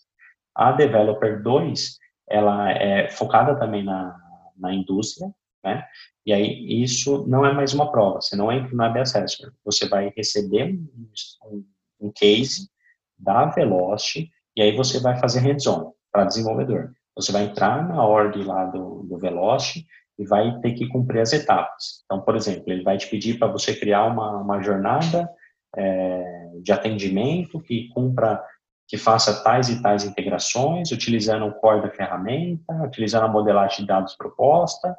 A 0.55 0.71
Developer 0.71 1.41
2, 1.41 1.97
ela 2.29 2.71
é 2.71 3.09
focada 3.09 3.55
também 3.55 3.83
na, 3.83 4.15
na 4.57 4.73
indústria, 4.73 5.33
né? 5.63 5.85
E 6.25 6.33
aí 6.33 6.83
isso 6.83 7.25
não 7.27 7.45
é 7.45 7.53
mais 7.53 7.73
uma 7.73 7.91
prova, 7.91 8.21
você 8.21 8.35
não 8.35 8.51
entra 8.51 8.75
no 8.75 8.83
AB 8.83 8.99
Assessment, 8.99 9.51
você 9.65 9.87
vai 9.87 10.13
receber 10.15 10.79
um, 11.45 11.65
um 11.99 12.11
case 12.11 12.69
da 13.17 13.45
Velocity 13.45 14.29
e 14.55 14.61
aí 14.61 14.75
você 14.75 14.99
vai 14.99 15.17
fazer 15.17 15.39
hands-on 15.39 15.91
para 16.11 16.25
desenvolvedor. 16.25 16.91
Você 17.15 17.31
vai 17.31 17.43
entrar 17.43 17.87
na 17.87 18.05
org 18.05 18.41
lá 18.43 18.65
do, 18.65 19.03
do 19.03 19.17
Velocity 19.17 19.85
e 20.17 20.25
vai 20.25 20.59
ter 20.59 20.73
que 20.73 20.87
cumprir 20.87 21.21
as 21.21 21.33
etapas. 21.33 22.03
Então, 22.05 22.21
por 22.21 22.35
exemplo, 22.35 22.71
ele 22.71 22.83
vai 22.83 22.97
te 22.97 23.07
pedir 23.07 23.39
para 23.39 23.47
você 23.47 23.73
criar 23.73 24.05
uma, 24.05 24.37
uma 24.37 24.61
jornada 24.61 25.29
é, 25.75 26.51
de 26.61 26.71
atendimento 26.71 27.59
que 27.61 27.89
cumpra, 27.89 28.43
que 28.89 28.97
faça 28.97 29.43
tais 29.43 29.69
e 29.69 29.81
tais 29.83 30.03
integrações, 30.03 30.91
utilizando 30.91 31.45
o 31.45 31.53
core 31.53 31.83
da 31.83 31.91
ferramenta, 31.91 32.73
utilizando 32.83 33.25
a 33.25 33.27
modelagem 33.27 33.81
de 33.81 33.85
dados 33.85 34.15
proposta, 34.15 34.97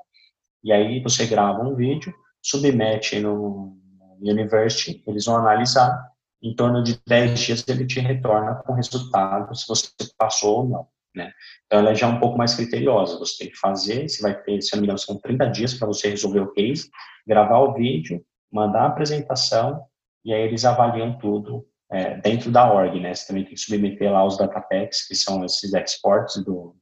e 0.62 0.72
aí 0.72 1.02
você 1.02 1.26
grava 1.26 1.60
um 1.60 1.74
vídeo, 1.74 2.14
submete 2.40 3.18
no 3.18 3.76
University, 4.20 5.02
eles 5.08 5.24
vão 5.24 5.36
analisar, 5.36 6.08
em 6.40 6.54
torno 6.54 6.84
de 6.84 7.00
10 7.04 7.40
dias 7.40 7.64
ele 7.68 7.84
te 7.84 7.98
retorna 7.98 8.54
com 8.54 8.74
resultado, 8.74 9.52
se 9.56 9.66
você 9.66 9.88
passou 10.16 10.58
ou 10.58 10.68
não. 10.68 10.88
Né? 11.14 11.32
Então, 11.66 11.80
ela 11.80 11.90
é 11.90 11.94
já 11.94 12.06
um 12.06 12.20
pouco 12.20 12.38
mais 12.38 12.54
criteriosa. 12.54 13.18
Você 13.18 13.38
tem 13.38 13.50
que 13.50 13.58
fazer, 13.58 14.08
você 14.08 14.22
vai 14.22 14.40
ter, 14.40 14.62
se 14.62 14.72
não 14.72 14.80
me 14.80 14.86
engano, 14.86 14.98
são 14.98 15.18
30 15.18 15.46
dias 15.48 15.74
para 15.74 15.88
você 15.88 16.08
resolver 16.08 16.40
o 16.40 16.52
case, 16.52 16.88
gravar 17.26 17.58
o 17.58 17.74
vídeo, 17.74 18.24
mandar 18.50 18.82
a 18.82 18.86
apresentação, 18.86 19.84
e 20.24 20.32
aí 20.32 20.42
eles 20.42 20.64
avaliam 20.64 21.18
tudo 21.18 21.66
é, 21.90 22.16
dentro 22.18 22.50
da 22.50 22.72
org, 22.72 22.98
né? 23.00 23.14
Você 23.14 23.26
também 23.26 23.44
tem 23.44 23.54
que 23.54 23.60
submeter 23.60 24.12
lá 24.12 24.24
os 24.24 24.36
datapacks, 24.36 25.06
que 25.06 25.14
são 25.14 25.44
esses 25.44 25.72
exports 25.74 26.42
do, 26.44 26.76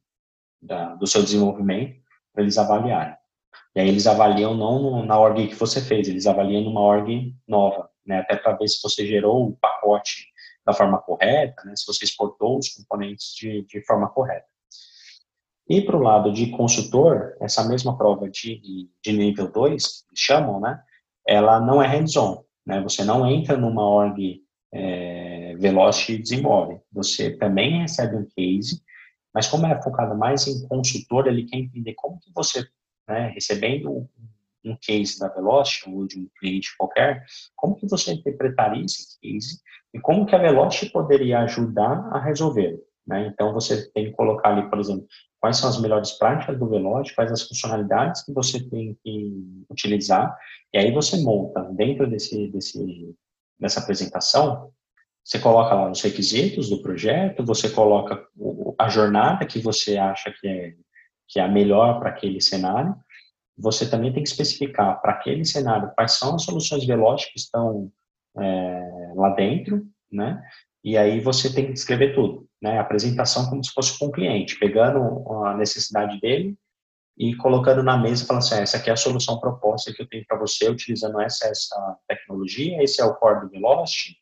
da, 0.61 0.95
do 0.95 1.07
seu 1.07 1.23
desenvolvimento, 1.23 1.99
para 2.33 2.43
eles 2.43 2.57
avaliarem. 2.57 3.15
E 3.75 3.79
aí 3.79 3.87
eles 3.87 4.07
avaliam 4.07 4.55
não 4.55 4.79
no, 4.79 5.05
na 5.05 5.19
org 5.19 5.47
que 5.47 5.55
você 5.55 5.81
fez, 5.81 6.07
eles 6.07 6.27
avaliam 6.27 6.63
numa 6.63 6.81
org 6.81 7.35
nova, 7.47 7.89
né? 8.05 8.19
Até 8.19 8.35
para 8.35 8.55
ver 8.55 8.67
se 8.67 8.79
você 8.81 9.05
gerou 9.05 9.47
o 9.47 9.57
pacote 9.57 10.29
da 10.69 10.73
forma 10.73 10.99
correta, 10.99 11.63
né, 11.65 11.75
se 11.75 11.85
você 11.85 12.05
exportou 12.05 12.59
os 12.59 12.69
componentes 12.69 13.33
de, 13.35 13.65
de 13.65 13.83
forma 13.85 14.07
correta. 14.09 14.45
E 15.67 15.81
para 15.81 15.97
o 15.97 16.01
lado 16.01 16.31
de 16.31 16.51
consultor, 16.51 17.35
essa 17.41 17.63
mesma 17.67 17.97
prova 17.97 18.29
de, 18.29 18.89
de 19.03 19.11
nível 19.11 19.51
2, 19.51 20.05
que 20.09 20.15
chamam, 20.15 20.59
né, 20.59 20.79
ela 21.27 21.59
não 21.59 21.81
é 21.81 21.87
hands-on, 21.87 22.43
né, 22.65 22.81
você 22.81 23.03
não 23.03 23.25
entra 23.25 23.57
numa 23.57 23.83
org 23.83 24.41
é, 24.71 25.55
Velocity 25.57 26.17
desenvolve. 26.17 26.79
Você 26.91 27.35
também 27.37 27.81
recebe 27.81 28.15
um 28.15 28.27
case, 28.35 28.81
mas 29.33 29.47
como 29.47 29.65
é 29.65 29.81
focado 29.81 30.17
mais 30.17 30.47
em 30.47 30.67
consultor, 30.67 31.27
ele 31.27 31.45
quer 31.45 31.57
entender 31.57 31.93
como 31.95 32.19
que 32.19 32.31
você, 32.33 32.67
né, 33.07 33.31
recebendo 33.33 34.09
um 34.65 34.75
case 34.81 35.17
da 35.19 35.29
Velocity 35.29 35.89
ou 35.89 36.05
de 36.05 36.19
um 36.19 36.27
cliente 36.39 36.75
qualquer, 36.77 37.23
como 37.55 37.75
que 37.75 37.87
você 37.87 38.13
interpretaria 38.13 38.83
esse 38.83 39.19
case 39.21 39.59
e 39.93 39.99
como 39.99 40.25
que 40.25 40.35
a 40.35 40.39
Velocity 40.39 40.91
poderia 40.91 41.39
ajudar 41.39 42.09
a 42.11 42.19
resolver. 42.19 42.79
Né? 43.07 43.27
Então, 43.33 43.53
você 43.53 43.89
tem 43.91 44.05
que 44.05 44.11
colocar 44.11 44.49
ali, 44.49 44.69
por 44.69 44.79
exemplo, 44.79 45.07
quais 45.39 45.57
são 45.57 45.69
as 45.69 45.81
melhores 45.81 46.11
práticas 46.11 46.59
do 46.59 46.69
Velocity, 46.69 47.15
quais 47.15 47.31
as 47.31 47.41
funcionalidades 47.41 48.23
que 48.23 48.33
você 48.33 48.63
tem 48.69 48.95
que 49.03 49.65
utilizar, 49.69 50.37
e 50.73 50.77
aí 50.77 50.91
você 50.91 51.17
monta 51.23 51.63
dentro 51.73 52.07
desse, 52.07 52.49
desse, 52.49 53.15
dessa 53.59 53.79
apresentação, 53.79 54.71
você 55.23 55.39
coloca 55.39 55.75
lá 55.75 55.91
os 55.91 56.01
requisitos 56.01 56.69
do 56.69 56.81
projeto, 56.81 57.45
você 57.45 57.69
coloca 57.69 58.25
a 58.79 58.89
jornada 58.89 59.45
que 59.45 59.59
você 59.59 59.97
acha 59.97 60.31
que 60.31 60.47
é, 60.47 60.73
que 61.27 61.39
é 61.39 61.43
a 61.43 61.47
melhor 61.47 61.99
para 61.99 62.09
aquele 62.09 62.41
cenário, 62.41 62.95
você 63.57 63.87
também 63.89 64.11
tem 64.11 64.23
que 64.23 64.29
especificar 64.29 65.01
para 65.01 65.11
aquele 65.11 65.45
cenário 65.45 65.91
quais 65.93 66.13
são 66.13 66.35
as 66.35 66.43
soluções 66.43 66.85
Velocity 66.85 67.33
que 67.33 67.39
estão 67.39 67.91
é, 68.39 69.11
lá 69.15 69.29
dentro, 69.31 69.85
né? 70.11 70.41
E 70.83 70.97
aí 70.97 71.19
você 71.19 71.53
tem 71.53 71.67
que 71.67 71.73
escrever 71.73 72.15
tudo, 72.15 72.47
né? 72.61 72.77
A 72.77 72.81
apresentação 72.81 73.49
como 73.49 73.63
se 73.63 73.71
fosse 73.71 73.99
com 73.99 74.05
o 74.05 74.11
cliente, 74.11 74.57
pegando 74.57 75.31
a 75.43 75.57
necessidade 75.57 76.19
dele 76.21 76.57
e 77.19 77.35
colocando 77.35 77.83
na 77.83 77.97
mesa, 77.97 78.25
falando 78.25 78.43
assim, 78.43 78.55
ah, 78.55 78.61
essa 78.61 78.77
aqui 78.77 78.89
é 78.89 78.93
a 78.93 78.97
solução 78.97 79.39
proposta 79.41 79.93
que 79.93 80.01
eu 80.01 80.07
tenho 80.07 80.25
para 80.25 80.39
você, 80.39 80.69
utilizando 80.69 81.19
essa, 81.19 81.49
essa 81.49 81.97
tecnologia, 82.07 82.81
esse 82.81 83.01
é 83.01 83.05
o 83.05 83.13
core 83.13 83.41
do 83.41 83.49
Velocity, 83.49 84.15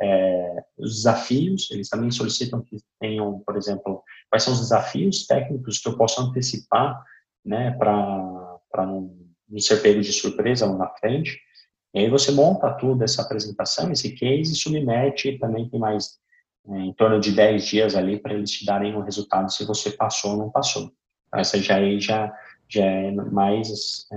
é, 0.00 0.64
os 0.76 0.96
desafios, 0.96 1.70
eles 1.70 1.88
também 1.88 2.10
solicitam 2.10 2.60
que 2.60 2.76
tenham, 3.00 3.40
por 3.46 3.56
exemplo, 3.56 4.02
quais 4.28 4.42
são 4.42 4.52
os 4.52 4.60
desafios 4.60 5.26
técnicos 5.26 5.78
que 5.78 5.88
eu 5.88 5.96
posso 5.96 6.20
antecipar, 6.20 7.02
né, 7.42 7.70
para 7.70 8.60
não, 8.76 9.16
não 9.48 9.58
ser 9.58 9.80
pego 9.80 10.02
de 10.02 10.12
surpresa 10.12 10.66
lá 10.66 10.76
na 10.76 10.88
frente, 10.96 11.40
e 11.94 12.00
aí 12.00 12.10
você 12.10 12.32
monta 12.32 12.70
tudo, 12.74 13.02
essa 13.02 13.22
apresentação, 13.22 13.90
esse 13.90 14.12
case, 14.14 14.54
submete, 14.54 15.28
e 15.28 15.38
também 15.38 15.68
tem 15.70 15.80
mais 15.80 16.18
é, 16.68 16.78
em 16.80 16.92
torno 16.92 17.18
de 17.18 17.32
10 17.32 17.66
dias 17.66 17.96
ali 17.96 18.20
para 18.20 18.34
eles 18.34 18.50
te 18.50 18.66
darem 18.66 18.94
um 18.94 19.02
resultado 19.02 19.50
se 19.50 19.64
você 19.64 19.90
passou 19.90 20.32
ou 20.32 20.36
não 20.36 20.50
passou. 20.50 20.92
Então, 21.32 21.40
essa 21.40 21.58
já, 21.58 21.80
é, 21.80 21.98
já, 21.98 22.32
já 22.68 22.84
é 22.84 23.10
mais, 23.10 24.06
é, 24.12 24.16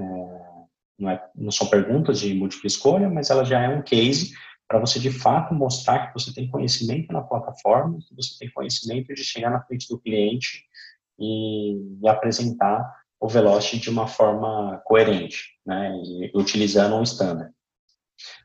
não, 1.00 1.10
é, 1.10 1.30
não 1.34 1.52
são 1.52 1.68
perguntas 1.68 2.20
de 2.20 2.34
múltipla 2.34 2.68
escolha, 2.68 3.10
mas 3.10 3.30
ela 3.30 3.46
já 3.46 3.62
é 3.62 3.70
um 3.70 3.82
case 3.82 4.34
para 4.68 4.80
você 4.80 5.00
de 5.00 5.12
fato 5.12 5.54
mostrar 5.54 6.08
que 6.08 6.14
você 6.14 6.34
tem 6.34 6.50
conhecimento 6.50 7.14
na 7.14 7.22
plataforma, 7.22 8.00
que 8.00 8.16
você 8.16 8.38
tem 8.38 8.52
conhecimento 8.52 9.14
de 9.14 9.24
chegar 9.24 9.50
na 9.50 9.62
frente 9.62 9.88
do 9.88 10.00
cliente 10.00 10.66
e, 11.18 12.00
e 12.02 12.08
apresentar 12.10 12.94
o 13.20 13.30
Velocity 13.30 13.84
de 13.84 13.90
uma 13.90 14.08
forma 14.08 14.82
coerente, 14.84 15.54
né, 15.66 15.96
e 16.04 16.32
utilizando 16.36 16.96
um 16.96 17.04
standard. 17.04 17.54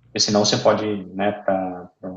Porque 0.05 0.21
senão 0.21 0.45
você 0.45 0.59
pode, 0.59 1.05
né, 1.15 1.33
pra, 1.33 1.91
pra, 2.01 2.11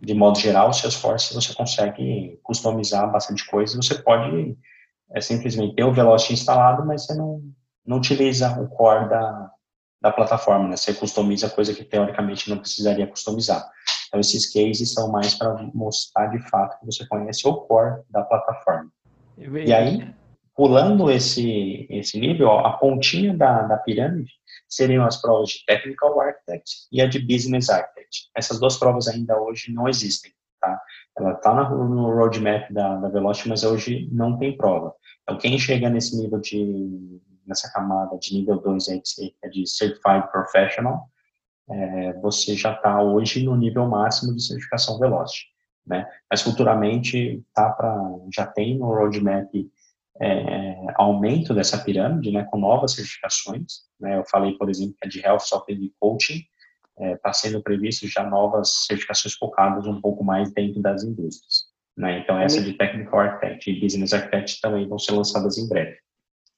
de 0.00 0.14
modo 0.14 0.38
geral, 0.38 0.70
o 0.70 0.72
Salesforce 0.72 1.34
você 1.34 1.52
consegue 1.52 2.38
customizar 2.42 3.10
bastante 3.10 3.46
coisa, 3.46 3.76
você 3.76 3.96
pode 3.96 4.56
é, 5.14 5.20
simplesmente 5.20 5.74
ter 5.74 5.84
o 5.84 5.92
Velocity 5.92 6.34
instalado, 6.34 6.86
mas 6.86 7.06
você 7.06 7.14
não, 7.14 7.42
não 7.84 7.98
utiliza 7.98 8.60
o 8.60 8.68
core 8.68 9.08
da, 9.08 9.50
da 10.00 10.12
plataforma, 10.12 10.68
né? 10.68 10.76
Você 10.76 10.94
customiza 10.94 11.50
coisa 11.50 11.74
que 11.74 11.84
teoricamente 11.84 12.48
não 12.48 12.58
precisaria 12.58 13.06
customizar. 13.06 13.68
Então, 14.08 14.20
esses 14.20 14.52
cases 14.52 14.92
são 14.92 15.10
mais 15.10 15.34
para 15.34 15.54
mostrar 15.74 16.26
de 16.26 16.38
fato 16.48 16.78
que 16.80 16.86
você 16.86 17.06
conhece 17.06 17.46
o 17.46 17.54
core 17.54 18.02
da 18.10 18.22
plataforma. 18.22 18.90
E 19.36 19.72
aí, 19.72 20.14
pulando 20.54 21.10
esse, 21.10 21.86
esse 21.88 22.18
nível, 22.18 22.50
a 22.50 22.72
pontinha 22.72 23.36
da, 23.36 23.62
da 23.62 23.76
pirâmide 23.78 24.32
seriam 24.68 25.04
as 25.04 25.20
provas 25.20 25.50
de 25.50 25.64
Technical 25.64 26.20
Architect 26.20 26.86
e 26.92 27.00
a 27.00 27.06
de 27.06 27.18
Business 27.18 27.70
Architect. 27.70 28.30
Essas 28.36 28.60
duas 28.60 28.76
provas 28.76 29.08
ainda 29.08 29.40
hoje 29.40 29.72
não 29.72 29.88
existem, 29.88 30.32
tá? 30.60 30.80
Ela 31.18 31.32
está 31.32 31.70
no 31.70 32.14
roadmap 32.14 32.70
da, 32.72 32.96
da 32.96 33.08
Velocity, 33.08 33.48
mas 33.48 33.64
hoje 33.64 34.08
não 34.12 34.38
tem 34.38 34.56
prova. 34.56 34.94
Então, 35.22 35.38
quem 35.38 35.58
chega 35.58 35.88
nesse 35.88 36.16
nível 36.16 36.40
de, 36.40 37.20
nessa 37.46 37.72
camada 37.72 38.16
de 38.18 38.34
nível 38.34 38.60
2 38.60 38.88
aí, 38.88 39.00
que 39.00 39.34
é 39.42 39.48
de 39.48 39.66
Certified 39.66 40.30
Professional, 40.30 41.08
é, 41.70 42.12
você 42.14 42.54
já 42.56 42.72
está 42.72 43.00
hoje 43.02 43.44
no 43.44 43.56
nível 43.56 43.86
máximo 43.86 44.34
de 44.34 44.42
certificação 44.42 44.98
Velocity, 44.98 45.46
né? 45.86 46.06
Mas 46.28 46.42
futuramente 46.42 47.44
tá 47.54 47.70
para 47.70 47.96
já 48.34 48.46
tem 48.46 48.76
no 48.76 48.86
roadmap 48.86 49.48
é, 50.20 50.76
aumento 50.96 51.54
dessa 51.54 51.78
pirâmide, 51.78 52.30
né, 52.30 52.44
com 52.50 52.58
novas 52.58 52.92
certificações. 52.92 53.84
Né, 53.98 54.18
eu 54.18 54.24
falei, 54.26 54.52
por 54.58 54.68
exemplo, 54.68 54.94
que 55.00 55.06
a 55.06 55.08
de 55.08 55.24
Health 55.24 55.40
Software 55.40 55.76
e 55.76 55.92
Coaching 55.98 56.42
está 56.98 57.06
é, 57.06 57.16
tá 57.16 57.32
sendo 57.32 57.62
previsto 57.62 58.06
já 58.06 58.28
novas 58.28 58.86
certificações 58.86 59.34
focadas 59.34 59.86
um 59.86 60.00
pouco 60.00 60.24
mais 60.24 60.52
dentro 60.52 60.80
das 60.80 61.02
indústrias. 61.02 61.70
Né, 61.96 62.20
então, 62.20 62.38
essa 62.38 62.60
é 62.60 62.62
de 62.62 62.72
Technical 62.74 63.20
Architect 63.20 63.70
e 63.70 63.80
Business 63.80 64.12
Architect 64.12 64.60
também 64.60 64.88
vão 64.88 64.98
ser 64.98 65.12
lançadas 65.12 65.58
em 65.58 65.68
breve. 65.68 65.98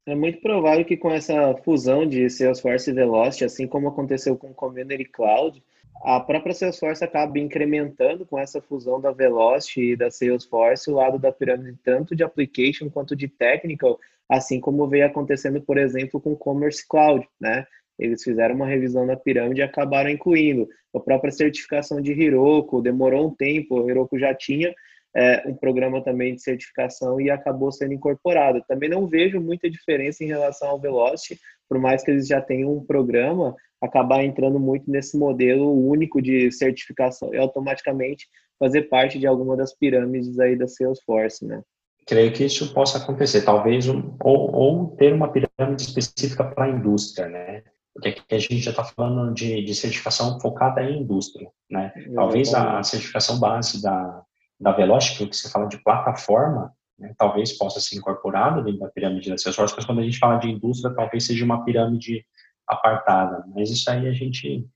É 0.06 0.14
muito 0.14 0.40
provável 0.40 0.84
que 0.84 0.96
com 0.96 1.10
essa 1.10 1.56
fusão 1.64 2.06
de 2.06 2.28
Salesforce 2.28 2.90
e 2.90 2.92
Velocity, 2.92 3.44
assim 3.44 3.66
como 3.66 3.88
aconteceu 3.88 4.36
com 4.36 4.52
Community 4.52 5.04
Cloud, 5.04 5.62
a 6.02 6.18
própria 6.18 6.52
Salesforce 6.52 7.04
acaba 7.04 7.38
incrementando 7.38 8.26
com 8.26 8.38
essa 8.38 8.60
fusão 8.60 9.00
da 9.00 9.12
Velocity 9.12 9.92
e 9.92 9.96
da 9.96 10.10
Salesforce 10.10 10.90
o 10.90 10.94
lado 10.94 11.18
da 11.18 11.30
pirâmide 11.30 11.78
tanto 11.84 12.16
de 12.16 12.24
application 12.24 12.90
quanto 12.90 13.14
de 13.14 13.28
technical, 13.28 13.98
assim 14.28 14.60
como 14.60 14.88
veio 14.88 15.06
acontecendo, 15.06 15.60
por 15.60 15.78
exemplo, 15.78 16.20
com 16.20 16.34
Commerce 16.34 16.86
Cloud, 16.86 17.26
né? 17.40 17.64
Eles 18.02 18.22
fizeram 18.22 18.54
uma 18.54 18.66
revisão 18.66 19.06
da 19.06 19.16
pirâmide 19.16 19.60
e 19.60 19.64
acabaram 19.64 20.10
incluindo 20.10 20.68
a 20.94 21.00
própria 21.00 21.30
certificação 21.30 22.00
de 22.00 22.12
Heroku, 22.12 22.82
demorou 22.82 23.28
um 23.28 23.34
tempo, 23.34 23.80
o 23.80 23.90
Heroku 23.90 24.18
já 24.18 24.34
tinha 24.34 24.74
é, 25.14 25.42
um 25.46 25.54
programa 25.54 26.02
também 26.02 26.34
de 26.34 26.42
certificação 26.42 27.20
e 27.20 27.30
acabou 27.30 27.70
sendo 27.70 27.94
incorporado. 27.94 28.62
Também 28.66 28.88
não 28.88 29.06
vejo 29.06 29.40
muita 29.40 29.70
diferença 29.70 30.24
em 30.24 30.26
relação 30.26 30.68
ao 30.68 30.80
Velocity, 30.80 31.38
por 31.68 31.78
mais 31.78 32.02
que 32.02 32.10
eles 32.10 32.26
já 32.26 32.40
tenham 32.40 32.76
um 32.76 32.84
programa, 32.84 33.54
acabar 33.80 34.24
entrando 34.24 34.58
muito 34.58 34.90
nesse 34.90 35.16
modelo 35.16 35.72
único 35.72 36.20
de 36.20 36.50
certificação 36.50 37.32
e 37.32 37.38
automaticamente 37.38 38.26
fazer 38.58 38.82
parte 38.82 39.18
de 39.18 39.26
alguma 39.26 39.56
das 39.56 39.74
pirâmides 39.74 40.38
aí 40.38 40.56
da 40.56 40.68
Salesforce, 40.68 41.44
né? 41.44 41.62
creio 42.06 42.32
que 42.32 42.44
isso 42.44 42.72
possa 42.72 42.98
acontecer, 42.98 43.42
talvez 43.42 43.88
um, 43.88 44.16
ou, 44.22 44.54
ou 44.54 44.96
ter 44.96 45.12
uma 45.12 45.32
pirâmide 45.32 45.82
específica 45.82 46.44
para 46.44 46.64
a 46.64 46.68
indústria, 46.68 47.28
né? 47.28 47.62
Porque 47.94 48.08
aqui 48.08 48.34
a 48.34 48.38
gente 48.38 48.58
já 48.58 48.70
está 48.70 48.84
falando 48.84 49.34
de, 49.34 49.62
de, 49.62 49.74
certificação 49.74 50.40
focada 50.40 50.82
em 50.82 51.02
indústria, 51.02 51.50
né? 51.70 51.92
Talvez 52.14 52.54
a, 52.54 52.78
a, 52.78 52.82
certificação 52.82 53.38
base 53.38 53.82
da, 53.82 54.22
da 54.58 54.72
Velocity, 54.72 55.26
que 55.26 55.36
você 55.36 55.50
fala 55.50 55.66
de 55.66 55.82
plataforma, 55.82 56.72
né, 56.98 57.14
talvez 57.18 57.52
possa 57.52 57.80
ser 57.80 57.96
incorporada 57.96 58.62
dentro 58.62 58.80
da 58.80 58.88
pirâmide 58.88 59.26
de 59.26 59.32
acessórios, 59.32 59.74
mas 59.76 59.84
quando 59.84 60.00
a 60.00 60.04
gente 60.04 60.18
fala 60.18 60.38
de 60.38 60.50
indústria, 60.50 60.94
talvez 60.94 61.26
seja 61.26 61.44
uma 61.44 61.64
pirâmide 61.64 62.24
apartada. 62.66 63.44
Mas 63.54 63.70
isso 63.70 63.90
aí 63.90 64.08
a 64.08 64.12
gente 64.12 64.66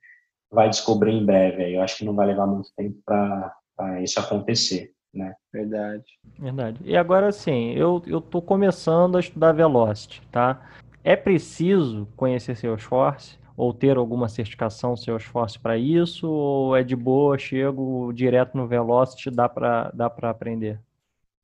vai 0.51 0.69
descobrir 0.69 1.13
em 1.13 1.25
breve. 1.25 1.75
Eu 1.75 1.83
acho 1.83 1.99
que 1.99 2.05
não 2.05 2.15
vai 2.15 2.27
levar 2.27 2.47
muito 2.47 2.71
tempo 2.77 2.99
para 3.05 4.03
isso 4.03 4.19
acontecer. 4.21 4.93
Né? 5.15 5.35
Verdade. 5.51 6.05
Verdade. 6.39 6.81
E 6.85 6.97
agora 6.97 7.33
sim, 7.33 7.73
eu 7.73 8.03
estou 8.05 8.43
começando 8.43 9.17
a 9.17 9.21
estudar 9.21 9.53
Velocity, 9.53 10.21
tá? 10.31 10.69
É 11.07 11.15
preciso 11.15 12.09
conhecer 12.17 12.57
Salesforce 12.57 13.39
ou 13.57 13.73
ter 13.73 13.97
alguma 13.97 14.29
certificação 14.29 14.97
Salesforce 14.97 15.57
para 15.57 15.79
isso? 15.79 16.29
Ou 16.29 16.77
é 16.77 16.83
de 16.83 16.97
boa, 16.97 17.39
chego 17.39 18.13
direto 18.13 18.57
no 18.57 18.67
Velocity, 18.67 19.31
dá 19.31 19.49
para 19.49 19.93
dá 19.95 20.07
aprender? 20.07 20.81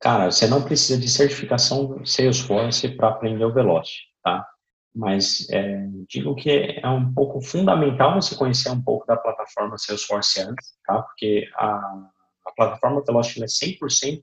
Cara, 0.01 0.33
você 0.33 0.49
não 0.49 0.63
precisa 0.63 1.01
de 1.01 1.09
certificação 1.09 2.05
Salesforce 2.05 2.89
para 2.89 3.11
aprender 3.11 3.45
o 3.45 3.53
Velocity, 3.53 4.09
tá? 4.21 4.45
Mas 4.93 5.47
é, 5.49 5.87
digo 6.09 6.35
que 6.35 6.81
é 6.83 6.89
um 6.89 7.15
pouco 7.15 7.41
fundamental 7.41 8.21
você 8.21 8.35
conhecer 8.35 8.69
um 8.69 8.83
pouco 8.83 9.07
da 9.07 9.17
plataforma 9.17 9.79
Salesforce 9.79 10.41
antes, 10.41 10.75
tá? 10.85 11.03
Porque 11.03 11.49
a, 11.55 11.77
a 12.47 12.53
plataforma 12.57 13.05
Velocity 13.07 13.45
é 13.45 13.47
100% 13.47 14.23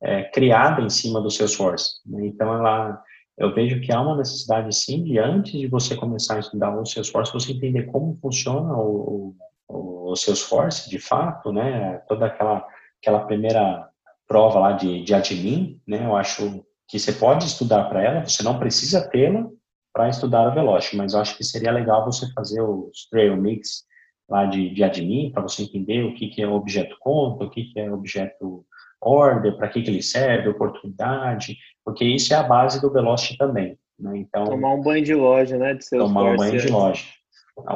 é, 0.00 0.22
criada 0.30 0.80
em 0.80 0.88
cima 0.88 1.20
do 1.20 1.30
Salesforce. 1.30 2.00
Né? 2.06 2.28
Então, 2.28 2.54
ela, 2.54 3.02
eu 3.38 3.54
vejo 3.54 3.80
que 3.80 3.92
há 3.92 4.00
uma 4.00 4.16
necessidade, 4.16 4.74
sim, 4.74 5.04
de 5.04 5.18
antes 5.18 5.52
de 5.52 5.68
você 5.68 5.96
começar 5.96 6.36
a 6.36 6.40
estudar 6.40 6.76
o 6.76 6.84
Salesforce, 6.84 7.32
você 7.32 7.52
entender 7.52 7.84
como 7.84 8.16
funciona 8.16 8.76
o, 8.76 9.34
o, 9.68 10.10
o 10.10 10.16
Salesforce, 10.16 10.90
de 10.90 10.98
fato, 10.98 11.52
né? 11.52 12.02
Toda 12.08 12.26
aquela, 12.26 12.66
aquela 13.00 13.20
primeira 13.26 13.88
prova 14.26 14.58
lá 14.58 14.72
de, 14.72 15.02
de 15.04 15.14
admin, 15.14 15.80
né? 15.86 16.04
Eu 16.04 16.16
acho 16.16 16.64
que 16.88 16.98
você 16.98 17.12
pode 17.12 17.46
estudar 17.46 17.84
para 17.84 18.02
ela, 18.02 18.26
você 18.26 18.42
não 18.42 18.58
precisa 18.58 19.08
tê-la, 19.08 19.46
para 19.92 20.08
estudar 20.08 20.46
a 20.46 20.50
Velocity, 20.50 20.96
mas 20.96 21.12
eu 21.12 21.20
acho 21.20 21.36
que 21.36 21.44
seria 21.44 21.72
legal 21.72 22.04
você 22.04 22.30
fazer 22.32 22.60
os 22.60 23.08
trail 23.10 23.36
mix 23.36 23.84
lá 24.28 24.44
de, 24.44 24.70
de 24.70 24.84
admin, 24.84 25.32
para 25.32 25.42
você 25.42 25.62
entender 25.62 26.04
o 26.04 26.14
que, 26.14 26.28
que 26.28 26.42
é 26.42 26.46
objeto 26.46 26.96
conta, 27.00 27.44
o 27.44 27.50
que, 27.50 27.64
que 27.64 27.80
é 27.80 27.90
objeto 27.90 28.64
order, 29.00 29.56
para 29.56 29.68
que, 29.68 29.82
que 29.82 29.90
ele 29.90 30.02
serve, 30.02 30.48
oportunidade, 30.48 31.56
porque 31.84 32.04
isso 32.04 32.32
é 32.32 32.36
a 32.36 32.42
base 32.42 32.80
do 32.80 32.92
Velocity 32.92 33.36
também. 33.36 33.78
Né? 33.98 34.18
Então, 34.18 34.44
tomar 34.44 34.74
um 34.74 34.82
banho 34.82 35.04
de 35.04 35.14
loja, 35.14 35.56
né? 35.56 35.74
De 35.74 35.88
tomar 35.88 36.32
um 36.32 36.36
banho 36.36 36.60
de 36.60 36.68
loja. 36.68 37.04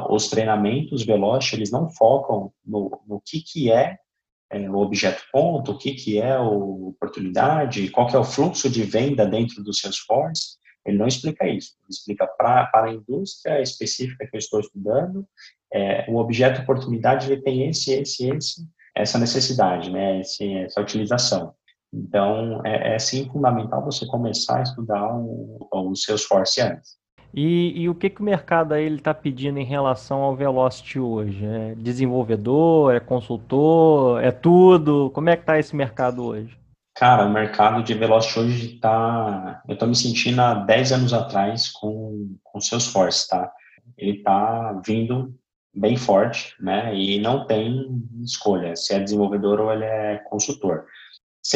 Os 0.09 0.29
treinamentos 0.29 1.03
Velocity, 1.03 1.55
eles 1.55 1.71
não 1.71 1.89
focam 1.89 2.51
no, 2.65 3.01
no 3.05 3.21
que, 3.25 3.41
que 3.41 3.71
é, 3.71 3.97
é 4.49 4.69
o 4.69 4.77
objeto 4.77 5.21
ponto, 5.31 5.71
o 5.71 5.77
que, 5.77 5.93
que 5.93 6.19
é 6.19 6.33
a 6.33 6.41
oportunidade, 6.41 7.89
qual 7.89 8.07
que 8.07 8.15
é 8.15 8.19
o 8.19 8.23
fluxo 8.23 8.69
de 8.69 8.83
venda 8.83 9.25
dentro 9.25 9.61
do 9.63 9.73
Salesforce, 9.73 10.57
ele 10.85 10.97
não 10.97 11.07
explica 11.07 11.47
isso. 11.47 11.75
Ele 11.81 11.89
explica 11.89 12.27
pra, 12.27 12.65
para 12.67 12.87
a 12.87 12.93
indústria 12.93 13.61
específica 13.61 14.27
que 14.27 14.35
eu 14.35 14.39
estou 14.39 14.59
estudando, 14.59 15.27
é, 15.73 16.05
o 16.07 16.17
objeto 16.17 16.61
oportunidade 16.61 17.31
ele 17.31 17.41
tem 17.41 17.67
esse, 17.67 17.91
esse, 17.93 18.29
esse, 18.29 18.61
essa 18.95 19.17
necessidade, 19.17 19.91
né, 19.91 20.19
esse, 20.19 20.53
essa 20.57 20.81
utilização. 20.81 21.53
Então, 21.93 22.61
é, 22.65 22.95
é 22.95 22.99
sim 22.99 23.29
fundamental 23.29 23.83
você 23.83 24.05
começar 24.07 24.59
a 24.59 24.63
estudar 24.63 25.15
o, 25.15 25.67
o 25.71 25.95
Salesforce 25.95 26.61
antes. 26.61 26.97
E, 27.33 27.81
e, 27.81 27.89
o 27.89 27.95
que, 27.95 28.11
que 28.11 28.21
o 28.21 28.23
mercado 28.23 28.73
aí 28.73 28.87
está 28.93 29.11
pedindo 29.11 29.57
em 29.57 29.65
relação 29.65 30.21
ao 30.21 30.35
Velocity 30.35 30.99
hoje? 30.99 31.43
É 31.43 31.73
desenvolvedor, 31.75 32.93
é 32.93 32.99
consultor, 32.99 34.23
é 34.23 34.31
tudo? 34.31 35.09
Como 35.11 35.29
é 35.29 35.35
que 35.35 35.41
está 35.41 35.57
esse 35.57 35.75
mercado 35.75 36.23
hoje? 36.23 36.55
Cara, 36.95 37.25
o 37.25 37.33
mercado 37.33 37.81
de 37.81 37.95
Velocity 37.95 38.39
hoje 38.39 38.75
está. 38.75 39.63
Eu 39.67 39.73
estou 39.73 39.87
me 39.87 39.95
sentindo 39.95 40.39
há 40.41 40.53
10 40.53 40.91
anos 40.91 41.13
atrás 41.13 41.71
com 41.71 42.37
o 42.53 42.61
Salesforce, 42.61 43.27
tá? 43.27 43.51
Ele 43.97 44.17
está 44.17 44.79
vindo 44.85 45.33
bem 45.73 45.97
forte, 45.97 46.55
né? 46.59 46.95
E 46.95 47.19
não 47.19 47.47
tem 47.47 48.03
escolha 48.23 48.75
se 48.75 48.93
é 48.93 48.99
desenvolvedor 48.99 49.59
ou 49.59 49.73
ele 49.73 49.85
é 49.85 50.17
consultor. 50.29 50.85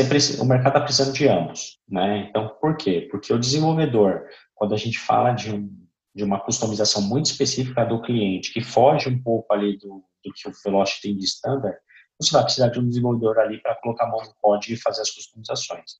Precisa, 0.09 0.43
o 0.43 0.45
mercado 0.45 0.69
está 0.69 0.81
precisando 0.81 1.13
de 1.13 1.27
ambos, 1.27 1.79
né? 1.87 2.27
Então, 2.29 2.49
por 2.59 2.75
quê? 2.75 3.07
Porque 3.09 3.31
o 3.31 3.39
desenvolvedor, 3.39 4.25
quando 4.53 4.73
a 4.73 4.77
gente 4.77 4.99
fala 4.99 5.31
de, 5.31 5.53
um, 5.53 5.69
de 6.13 6.23
uma 6.23 6.39
customização 6.39 7.01
muito 7.01 7.27
específica 7.27 7.85
do 7.85 8.01
cliente, 8.01 8.51
que 8.51 8.61
foge 8.61 9.07
um 9.07 9.21
pouco 9.21 9.53
ali 9.53 9.77
do, 9.77 10.03
do 10.25 10.33
que 10.33 10.49
o 10.49 10.51
Velocity 10.63 11.01
tem 11.01 11.17
de 11.17 11.25
standard, 11.25 11.77
você 12.19 12.31
vai 12.31 12.43
precisar 12.43 12.69
de 12.69 12.79
um 12.79 12.87
desenvolvedor 12.87 13.39
ali 13.39 13.61
para 13.61 13.75
colocar 13.75 14.05
a 14.05 14.09
mão 14.09 14.21
no 14.21 14.33
código 14.41 14.73
e 14.73 14.81
fazer 14.81 15.01
as 15.01 15.11
customizações. 15.11 15.91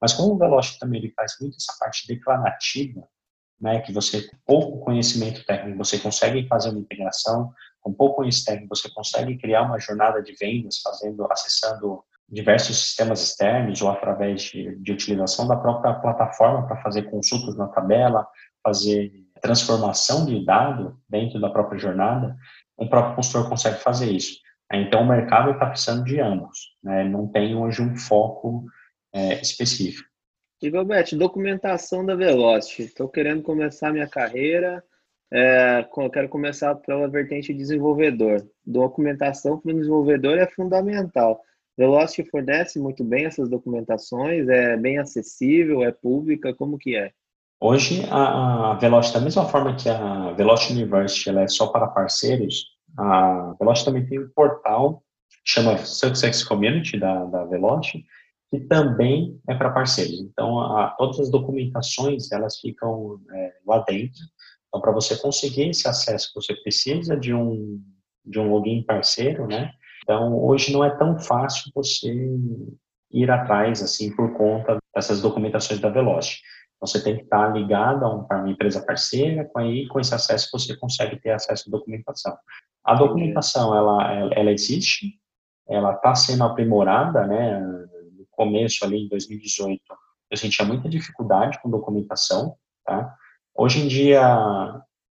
Mas 0.00 0.14
como 0.14 0.34
o 0.34 0.38
Velocity 0.38 0.78
também 0.78 1.00
ele 1.00 1.12
faz 1.12 1.34
muito 1.40 1.56
essa 1.56 1.76
parte 1.78 2.06
declarativa, 2.08 3.06
né, 3.60 3.80
que 3.80 3.92
você, 3.92 4.22
com 4.28 4.36
pouco 4.46 4.84
conhecimento 4.84 5.44
técnico, 5.44 5.78
você 5.78 5.98
consegue 5.98 6.46
fazer 6.46 6.70
uma 6.70 6.80
integração, 6.80 7.52
com 7.80 7.92
pouco 7.92 8.16
conhecimento 8.16 8.46
técnico, 8.46 8.76
você 8.76 8.90
consegue 8.90 9.36
criar 9.38 9.62
uma 9.62 9.78
jornada 9.78 10.22
de 10.22 10.34
vendas, 10.34 10.78
fazendo, 10.78 11.26
acessando 11.30 12.02
diversos 12.28 12.76
sistemas 12.76 13.22
externos 13.22 13.80
ou 13.80 13.90
através 13.90 14.42
de, 14.42 14.76
de 14.76 14.92
utilização 14.92 15.48
da 15.48 15.56
própria 15.56 15.94
plataforma 15.94 16.66
para 16.66 16.82
fazer 16.82 17.10
consultas 17.10 17.56
na 17.56 17.68
tabela, 17.68 18.26
fazer 18.62 19.12
transformação 19.40 20.26
de 20.26 20.44
dado 20.44 21.00
dentro 21.08 21.40
da 21.40 21.48
própria 21.48 21.78
jornada, 21.78 22.36
um 22.78 22.88
próprio 22.88 23.16
consultor 23.16 23.48
consegue 23.48 23.78
fazer 23.78 24.10
isso. 24.10 24.38
Então, 24.72 25.02
o 25.02 25.08
mercado 25.08 25.52
está 25.52 25.66
precisando 25.66 26.04
de 26.04 26.20
ambos, 26.20 26.58
né? 26.82 27.04
não 27.04 27.26
tem 27.26 27.56
hoje 27.56 27.80
um 27.80 27.96
foco 27.96 28.66
é, 29.14 29.40
específico. 29.40 30.07
E, 30.60 30.70
Gilberto, 30.70 31.16
documentação 31.16 32.04
da 32.04 32.16
Velocity. 32.16 32.82
Estou 32.82 33.08
querendo 33.08 33.42
começar 33.42 33.92
minha 33.92 34.08
carreira, 34.08 34.82
é, 35.32 35.86
quero 36.12 36.28
começar 36.28 36.74
pela 36.74 37.08
vertente 37.08 37.54
desenvolvedor. 37.54 38.44
Documentação 38.66 39.58
para 39.58 39.72
desenvolvedor 39.72 40.36
é 40.36 40.48
fundamental. 40.48 41.40
Velocity 41.76 42.28
fornece 42.28 42.80
muito 42.80 43.04
bem 43.04 43.26
essas 43.26 43.48
documentações, 43.48 44.48
é 44.48 44.76
bem 44.76 44.98
acessível, 44.98 45.84
é 45.84 45.92
pública, 45.92 46.52
como 46.52 46.76
que 46.76 46.96
é? 46.96 47.12
Hoje, 47.60 48.04
a 48.10 48.76
Velocity, 48.80 49.14
da 49.14 49.24
mesma 49.24 49.44
forma 49.46 49.76
que 49.76 49.88
a 49.88 50.32
Velocity 50.32 50.72
University 50.72 51.28
ela 51.28 51.42
é 51.42 51.48
só 51.48 51.68
para 51.68 51.86
parceiros, 51.86 52.66
a 52.98 53.54
Velocity 53.60 53.84
também 53.84 54.06
tem 54.06 54.18
um 54.18 54.28
portal 54.28 55.04
chama 55.48 55.78
Success 55.78 56.44
Community 56.44 56.98
da, 56.98 57.24
da 57.24 57.44
Velocity, 57.44 58.04
que 58.50 58.60
também 58.60 59.38
é 59.48 59.54
para 59.54 59.70
parceiros. 59.70 60.20
Então, 60.20 60.58
a, 60.60 60.88
todas 60.90 61.20
as 61.20 61.30
documentações, 61.30 62.32
elas 62.32 62.58
ficam 62.58 63.20
é, 63.32 63.52
lá 63.66 63.80
dentro. 63.80 64.20
Então, 64.68 64.80
para 64.80 64.92
você 64.92 65.16
conseguir 65.18 65.70
esse 65.70 65.88
acesso, 65.88 66.30
você 66.34 66.54
precisa 66.54 67.16
de 67.16 67.34
um, 67.34 67.82
de 68.24 68.38
um 68.38 68.50
login 68.50 68.82
parceiro, 68.82 69.46
né? 69.46 69.72
Então, 70.02 70.42
hoje 70.42 70.72
não 70.72 70.82
é 70.82 70.90
tão 70.96 71.18
fácil 71.18 71.70
você 71.74 72.14
ir 73.10 73.30
atrás, 73.30 73.82
assim, 73.82 74.14
por 74.14 74.32
conta 74.34 74.78
dessas 74.94 75.20
documentações 75.20 75.80
da 75.80 75.90
Velocity. 75.90 76.40
Você 76.80 77.02
tem 77.02 77.16
que 77.16 77.22
estar 77.22 77.48
ligado 77.48 78.04
a 78.04 78.14
uma 78.14 78.50
empresa 78.50 78.84
parceira, 78.84 79.44
com 79.44 79.58
aí 79.58 79.86
com 79.88 79.98
esse 79.98 80.14
acesso 80.14 80.48
você 80.52 80.76
consegue 80.76 81.20
ter 81.20 81.30
acesso 81.30 81.64
à 81.68 81.70
documentação. 81.70 82.36
A 82.84 82.94
documentação, 82.94 83.74
ela, 83.74 84.30
ela 84.32 84.52
existe, 84.52 85.14
ela 85.68 85.92
está 85.92 86.14
sendo 86.14 86.44
aprimorada, 86.44 87.26
né? 87.26 87.60
Começo 88.38 88.84
ali, 88.84 88.98
em 88.98 89.08
2018, 89.08 89.82
eu 90.30 90.36
sentia 90.36 90.64
muita 90.64 90.88
dificuldade 90.88 91.60
com 91.60 91.68
documentação, 91.68 92.54
tá? 92.86 93.12
Hoje 93.52 93.80
em 93.80 93.88
dia, 93.88 94.22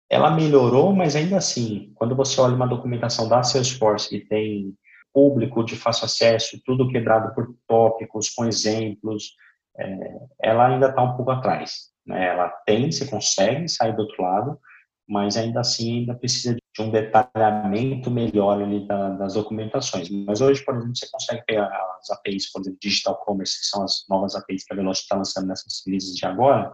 ela 0.09 0.31
melhorou, 0.31 0.91
mas 0.91 1.15
ainda 1.15 1.37
assim, 1.37 1.91
quando 1.93 2.15
você 2.15 2.41
olha 2.41 2.55
uma 2.55 2.67
documentação 2.67 3.29
da 3.29 3.43
Salesforce 3.43 4.09
que 4.09 4.25
tem 4.25 4.73
público 5.13 5.63
de 5.63 5.75
fácil 5.75 6.05
acesso, 6.05 6.59
tudo 6.65 6.89
quebrado 6.89 7.31
por 7.35 7.55
tópicos, 7.67 8.27
com 8.31 8.43
exemplos, 8.45 9.35
é, 9.77 10.19
ela 10.41 10.69
ainda 10.69 10.89
está 10.89 11.03
um 11.03 11.15
pouco 11.15 11.29
atrás. 11.29 11.91
Né? 12.03 12.25
Ela 12.25 12.49
tem, 12.65 12.91
você 12.91 13.05
consegue 13.05 13.69
sair 13.69 13.95
do 13.95 14.01
outro 14.01 14.23
lado, 14.23 14.59
mas 15.07 15.37
ainda 15.37 15.59
assim 15.59 15.99
ainda 15.99 16.15
precisa 16.15 16.57
de 16.73 16.81
um 16.81 16.89
detalhamento 16.89 18.09
melhor 18.09 18.61
ali 18.61 18.87
da, 18.87 19.09
das 19.11 19.33
documentações. 19.33 20.09
Mas 20.09 20.39
hoje, 20.39 20.63
por 20.63 20.75
exemplo, 20.75 20.95
você 20.95 21.09
consegue 21.11 21.43
pegar 21.45 21.67
as 21.99 22.09
APIs, 22.11 22.51
por 22.51 22.61
exemplo, 22.61 22.79
Digital 22.81 23.15
Commerce, 23.17 23.59
que 23.59 23.65
são 23.65 23.83
as 23.83 24.05
novas 24.09 24.35
APIs 24.35 24.63
que 24.63 24.73
a 24.73 24.75
Velocity 24.75 25.05
está 25.05 25.17
lançando 25.17 25.47
nessas 25.47 25.81
crises 25.83 26.15
de 26.15 26.25
agora, 26.25 26.73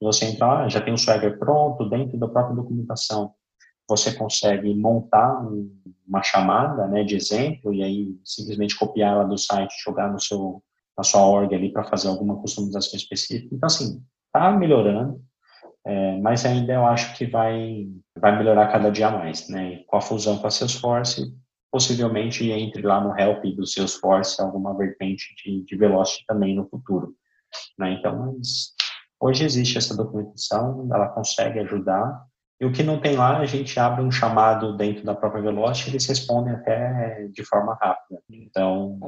e 0.00 0.04
você 0.04 0.26
entra 0.26 0.68
já 0.68 0.80
tem 0.80 0.92
o 0.92 0.98
Swagger 0.98 1.38
pronto, 1.38 1.88
dentro 1.88 2.18
da 2.18 2.28
própria 2.28 2.54
documentação, 2.54 3.34
você 3.88 4.12
consegue 4.12 4.74
montar 4.74 5.42
uma 6.06 6.22
chamada 6.22 6.86
né, 6.86 7.02
de 7.02 7.16
exemplo 7.16 7.72
e 7.72 7.82
aí 7.82 8.20
simplesmente 8.22 8.78
copiar 8.78 9.14
ela 9.14 9.24
do 9.24 9.38
site, 9.38 9.82
jogar 9.82 10.12
no 10.12 10.20
seu 10.20 10.62
na 10.96 11.04
sua 11.04 11.24
org 11.24 11.54
ali 11.54 11.72
para 11.72 11.84
fazer 11.84 12.08
alguma 12.08 12.40
customização 12.40 12.96
específica. 12.98 13.54
Então, 13.54 13.68
assim, 13.68 14.02
está 14.26 14.50
melhorando, 14.50 15.22
é, 15.88 16.18
mas 16.18 16.44
ainda 16.44 16.74
eu 16.74 16.84
acho 16.84 17.16
que 17.16 17.24
vai, 17.24 17.88
vai 18.14 18.36
melhorar 18.36 18.70
cada 18.70 18.90
dia 18.90 19.10
mais, 19.10 19.48
né? 19.48 19.82
com 19.86 19.96
a 19.96 20.02
fusão 20.02 20.36
com 20.36 20.46
a 20.46 20.50
Salesforce, 20.50 21.34
possivelmente 21.72 22.50
entre 22.50 22.82
lá 22.82 23.00
no 23.00 23.18
help 23.18 23.42
do 23.56 23.66
Salesforce 23.66 24.38
alguma 24.42 24.76
vertente 24.76 25.34
de, 25.42 25.64
de 25.64 25.76
Velocity 25.76 26.26
também 26.26 26.54
no 26.54 26.68
futuro. 26.68 27.14
Né? 27.78 27.92
Então, 27.92 28.36
hoje 29.18 29.46
existe 29.46 29.78
essa 29.78 29.96
documentação, 29.96 30.86
ela 30.92 31.08
consegue 31.08 31.58
ajudar, 31.60 32.22
e 32.60 32.66
o 32.66 32.72
que 32.72 32.82
não 32.82 33.00
tem 33.00 33.16
lá, 33.16 33.38
a 33.38 33.46
gente 33.46 33.80
abre 33.80 34.04
um 34.04 34.10
chamado 34.10 34.76
dentro 34.76 35.04
da 35.04 35.14
própria 35.14 35.40
Velocity, 35.40 35.88
eles 35.88 36.06
respondem 36.06 36.52
até 36.52 37.28
de 37.28 37.44
forma 37.46 37.78
rápida. 37.80 38.20
Então, 38.28 38.98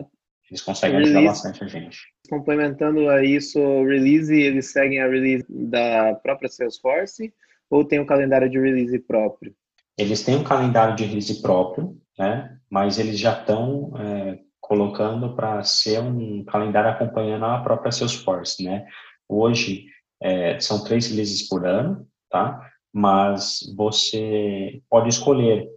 eles 0.50 0.62
conseguem 0.62 0.96
release, 0.96 1.16
ajudar 1.16 1.30
bastante 1.30 1.64
a 1.64 1.66
gente. 1.68 1.98
Complementando 2.28 3.08
a 3.08 3.24
isso, 3.24 3.60
o 3.60 3.86
release, 3.86 4.34
eles 4.34 4.72
seguem 4.72 5.00
a 5.00 5.08
release 5.08 5.46
da 5.48 6.14
própria 6.14 6.48
Salesforce 6.48 7.32
ou 7.70 7.84
tem 7.84 8.00
um 8.00 8.06
calendário 8.06 8.50
de 8.50 8.58
release 8.58 8.98
próprio? 8.98 9.54
Eles 9.96 10.24
têm 10.24 10.36
um 10.36 10.42
calendário 10.42 10.96
de 10.96 11.04
release 11.04 11.40
próprio, 11.40 11.96
né? 12.18 12.58
Mas 12.68 12.98
eles 12.98 13.18
já 13.18 13.38
estão 13.38 13.92
é, 13.96 14.40
colocando 14.60 15.36
para 15.36 15.62
ser 15.62 16.00
um 16.00 16.44
calendário 16.44 16.90
acompanhando 16.90 17.44
a 17.44 17.62
própria 17.62 17.92
Salesforce, 17.92 18.64
né? 18.64 18.84
Hoje 19.28 19.84
é, 20.20 20.58
são 20.58 20.82
três 20.82 21.08
releases 21.08 21.48
por 21.48 21.64
ano, 21.64 22.06
tá? 22.28 22.60
Mas 22.92 23.60
você 23.76 24.82
pode 24.90 25.10
escolher 25.10 25.68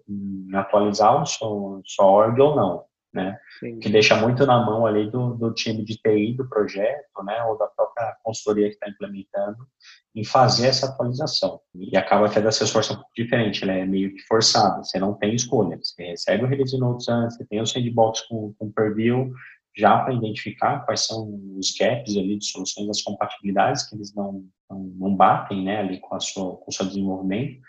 atualizar 0.56 1.22
o 1.22 1.26
seu, 1.28 1.82
sua 1.86 2.08
org 2.08 2.42
ou 2.42 2.56
não 2.56 2.84
né? 3.14 3.38
Sim. 3.60 3.80
Que 3.80 3.90
deixa 3.90 4.16
muito 4.16 4.46
na 4.46 4.66
mão 4.66 4.86
ali 4.86 5.10
do, 5.10 5.36
do 5.36 5.54
time 5.54 5.84
de 5.84 5.98
TI 5.98 6.34
do 6.34 6.50
projeto, 6.50 7.24
né? 7.24 7.44
Ou 7.44 7.58
da 7.58 7.68
própria 7.68 8.16
consultoria 8.24 8.70
que 8.70 8.74
está 8.74 8.90
implementando 8.90 9.68
em 10.16 10.24
fazer 10.24 10.68
essa 10.68 10.88
atualização. 10.88 11.60
E 11.76 11.96
acaba 11.96 12.30
que 12.30 12.40
a 12.40 12.42
da 12.42 12.52
Salesforce 12.52 12.92
é 12.92 12.94
um 12.94 12.98
pouco 12.98 13.12
diferente, 13.16 13.64
ela 13.64 13.74
é 13.74 13.86
meio 13.86 14.14
que 14.14 14.22
forçada, 14.24 14.84
você 14.84 15.00
não 15.00 15.14
tem 15.14 15.36
escolha. 15.36 15.78
Você 15.82 16.04
recebe 16.04 16.44
o 16.44 16.48
release 16.48 16.78
notes 16.78 17.08
antes, 17.08 17.38
você 17.38 17.46
tem 17.46 17.62
o 17.62 17.66
sandbox 17.66 18.22
com, 18.22 18.54
com 18.58 18.72
preview, 18.72 19.32
já 19.76 20.00
para 20.00 20.14
identificar 20.14 20.86
quais 20.86 21.06
são 21.06 21.28
os 21.58 21.74
gaps 21.78 22.16
ali 22.16 22.38
de 22.38 22.46
soluções, 22.46 22.90
as 22.90 23.02
compatibilidades 23.02 23.90
que 23.90 23.96
eles 23.96 24.14
não, 24.14 24.46
não, 24.70 24.80
não 24.96 25.16
batem, 25.16 25.64
né, 25.64 25.80
ali 25.80 26.00
com, 26.00 26.16
a 26.16 26.20
sua, 26.20 26.58
com 26.58 26.70
o 26.70 26.74
seu 26.74 26.86
desenvolvimento, 26.86 27.60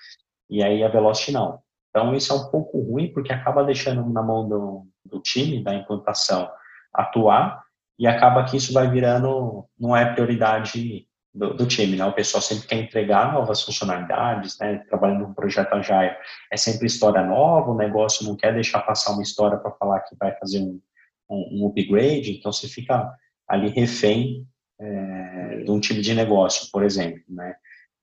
e 0.50 0.62
aí 0.62 0.82
a 0.82 0.88
Velocity 0.88 1.32
não. 1.32 1.58
Então, 1.88 2.14
isso 2.14 2.32
é 2.32 2.36
um 2.36 2.50
pouco 2.50 2.80
ruim, 2.80 3.12
porque 3.12 3.32
acaba 3.32 3.64
deixando 3.64 4.04
na 4.10 4.22
mão 4.22 4.48
do, 4.48 4.86
do 5.04 5.20
time, 5.20 5.62
da 5.62 5.74
implantação, 5.74 6.50
atuar, 6.92 7.64
e 7.98 8.06
acaba 8.06 8.44
que 8.44 8.56
isso 8.56 8.72
vai 8.72 8.90
virando, 8.90 9.64
não 9.78 9.96
é 9.96 10.12
prioridade 10.12 11.06
do, 11.32 11.54
do, 11.54 11.66
time, 11.66 11.96
né? 11.96 12.04
O 12.04 12.12
pessoal 12.12 12.40
sempre 12.40 12.66
quer 12.66 12.76
entregar 12.76 13.32
novas 13.32 13.62
funcionalidades, 13.62 14.58
né? 14.58 14.78
Trabalhando 14.88 15.26
num 15.26 15.34
projeto 15.34 15.74
Agile, 15.74 16.16
é 16.50 16.56
sempre 16.56 16.86
história 16.86 17.24
nova, 17.24 17.70
o 17.70 17.76
negócio 17.76 18.24
não 18.24 18.36
quer 18.36 18.52
deixar 18.54 18.80
passar 18.80 19.12
uma 19.12 19.22
história 19.22 19.58
para 19.58 19.72
falar 19.72 20.00
que 20.00 20.16
vai 20.16 20.32
fazer 20.36 20.60
um, 20.60 20.80
um, 21.28 21.62
um, 21.62 21.66
upgrade, 21.66 22.36
então 22.36 22.52
você 22.52 22.68
fica 22.68 23.12
ali 23.48 23.68
refém 23.68 24.46
é, 24.80 25.62
de 25.64 25.70
um 25.70 25.80
time 25.80 26.00
de 26.00 26.14
negócio, 26.14 26.68
por 26.72 26.82
exemplo, 26.82 27.22
né? 27.28 27.54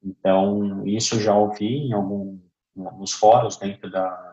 Então, 0.04 0.86
isso 0.86 1.20
já 1.20 1.36
ouvi 1.36 1.88
em 1.88 1.93
algum, 1.93 2.39
nos 2.76 3.12
fóruns 3.12 3.58
dentro 3.58 3.89
da, 3.89 4.30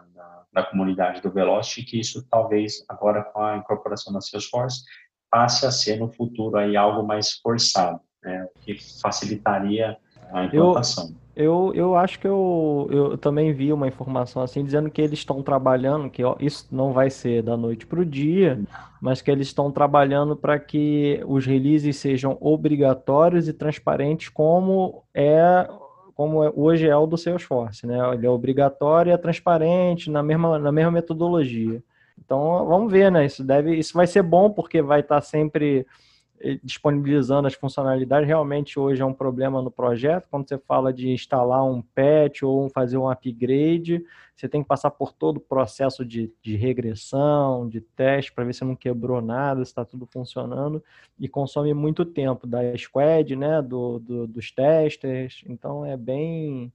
da 0.53 0.63
comunidade 0.63 1.21
do 1.21 1.31
Velocity, 1.31 1.85
que 1.85 2.01
isso 2.01 2.27
talvez 2.31 2.85
agora 2.89 3.23
com 3.23 3.43
a 3.43 3.57
incorporação 3.57 4.13
da 4.13 4.21
Salesforce 4.21 4.83
passe 5.31 5.67
a 5.67 5.71
ser 5.71 5.99
no 5.99 6.11
futuro 6.11 6.57
aí 6.57 6.77
algo 6.77 7.07
mais 7.07 7.33
forçado, 7.35 8.01
né, 8.23 8.47
que 8.63 8.77
facilitaria 9.01 9.97
a 10.33 10.45
implantação. 10.45 11.15
Eu, 11.37 11.73
eu, 11.73 11.73
eu 11.75 11.97
acho 11.97 12.19
que 12.19 12.27
eu, 12.27 12.89
eu 12.91 13.19
também 13.19 13.53
vi 13.53 13.73
uma 13.73 13.87
informação 13.87 14.43
assim 14.43 14.65
dizendo 14.65 14.91
que 14.91 15.01
eles 15.01 15.19
estão 15.19 15.43
trabalhando, 15.43 16.11
que 16.11 16.25
ó, 16.25 16.37
isso 16.41 16.67
não 16.71 16.93
vai 16.93 17.11
ser 17.11 17.43
da 17.43 17.57
noite 17.57 17.87
para 17.87 18.01
o 18.01 18.05
dia, 18.05 18.61
mas 19.01 19.23
que 19.23 19.31
eles 19.31 19.47
estão 19.47 19.71
trabalhando 19.71 20.37
para 20.37 20.59
que 20.59 21.23
os 21.27 21.47
releases 21.47 21.97
sejam 21.97 22.37
obrigatórios 22.41 23.49
e 23.49 23.53
transparentes 23.53 24.29
como 24.29 25.05
é 25.15 25.69
como 26.19 26.43
é, 26.43 26.53
hoje 26.53 26.89
é 26.89 26.97
o 26.97 27.07
do 27.07 27.17
Salesforce, 27.17 27.87
né? 27.87 27.97
Ele 28.13 28.27
é 28.27 28.29
obrigatório 28.29 29.11
e 29.11 29.13
é 29.13 29.17
transparente 29.17 30.11
na 30.11 30.21
mesma, 30.21 30.59
na 30.59 30.73
mesma 30.73 30.91
metodologia. 30.91 31.81
Então, 32.19 32.67
vamos 32.67 32.91
ver, 32.91 33.09
né? 33.13 33.25
Isso 33.25 33.45
deve, 33.45 33.77
isso 33.77 33.95
vai 33.95 34.05
ser 34.05 34.25
bom 34.25 34.51
porque 34.51 34.83
vai 34.83 34.99
estar 34.99 35.21
sempre 35.21 35.87
disponibilizando 36.63 37.47
as 37.49 37.55
funcionalidades. 37.55 38.27
Realmente 38.27 38.79
hoje 38.79 39.03
é 39.03 39.05
um 39.05 39.13
problema 39.13 39.61
no 39.61 39.71
projeto. 39.71 40.29
Quando 40.31 40.49
você 40.49 40.59
fala 40.59 40.93
de 40.93 41.11
instalar 41.11 41.65
um 41.65 41.83
patch 41.83 42.43
ou 42.43 42.69
fazer 42.69 42.97
um 42.97 43.09
upgrade, 43.09 44.05
você 44.35 44.49
tem 44.49 44.63
que 44.63 44.69
passar 44.69 44.91
por 44.93 45.13
todo 45.13 45.39
o 45.39 45.41
processo 45.41 46.05
de, 46.05 46.33
de 46.41 46.57
regressão, 46.57 47.69
de 47.69 47.81
teste, 47.81 48.33
para 48.33 48.45
ver 48.45 48.55
se 48.55 48.65
não 48.65 48.77
quebrou 48.77 49.21
nada, 49.21 49.65
se 49.65 49.71
está 49.71 49.85
tudo 49.85 50.07
funcionando, 50.07 50.83
e 51.19 51.29
consome 51.29 51.75
muito 51.75 52.05
tempo 52.05 52.47
da 52.47 52.77
squad, 52.77 53.35
né, 53.35 53.61
do, 53.61 53.99
do, 53.99 54.27
dos 54.27 54.51
testers. 54.53 55.43
Então 55.49 55.85
é 55.85 55.97
bem 55.97 56.73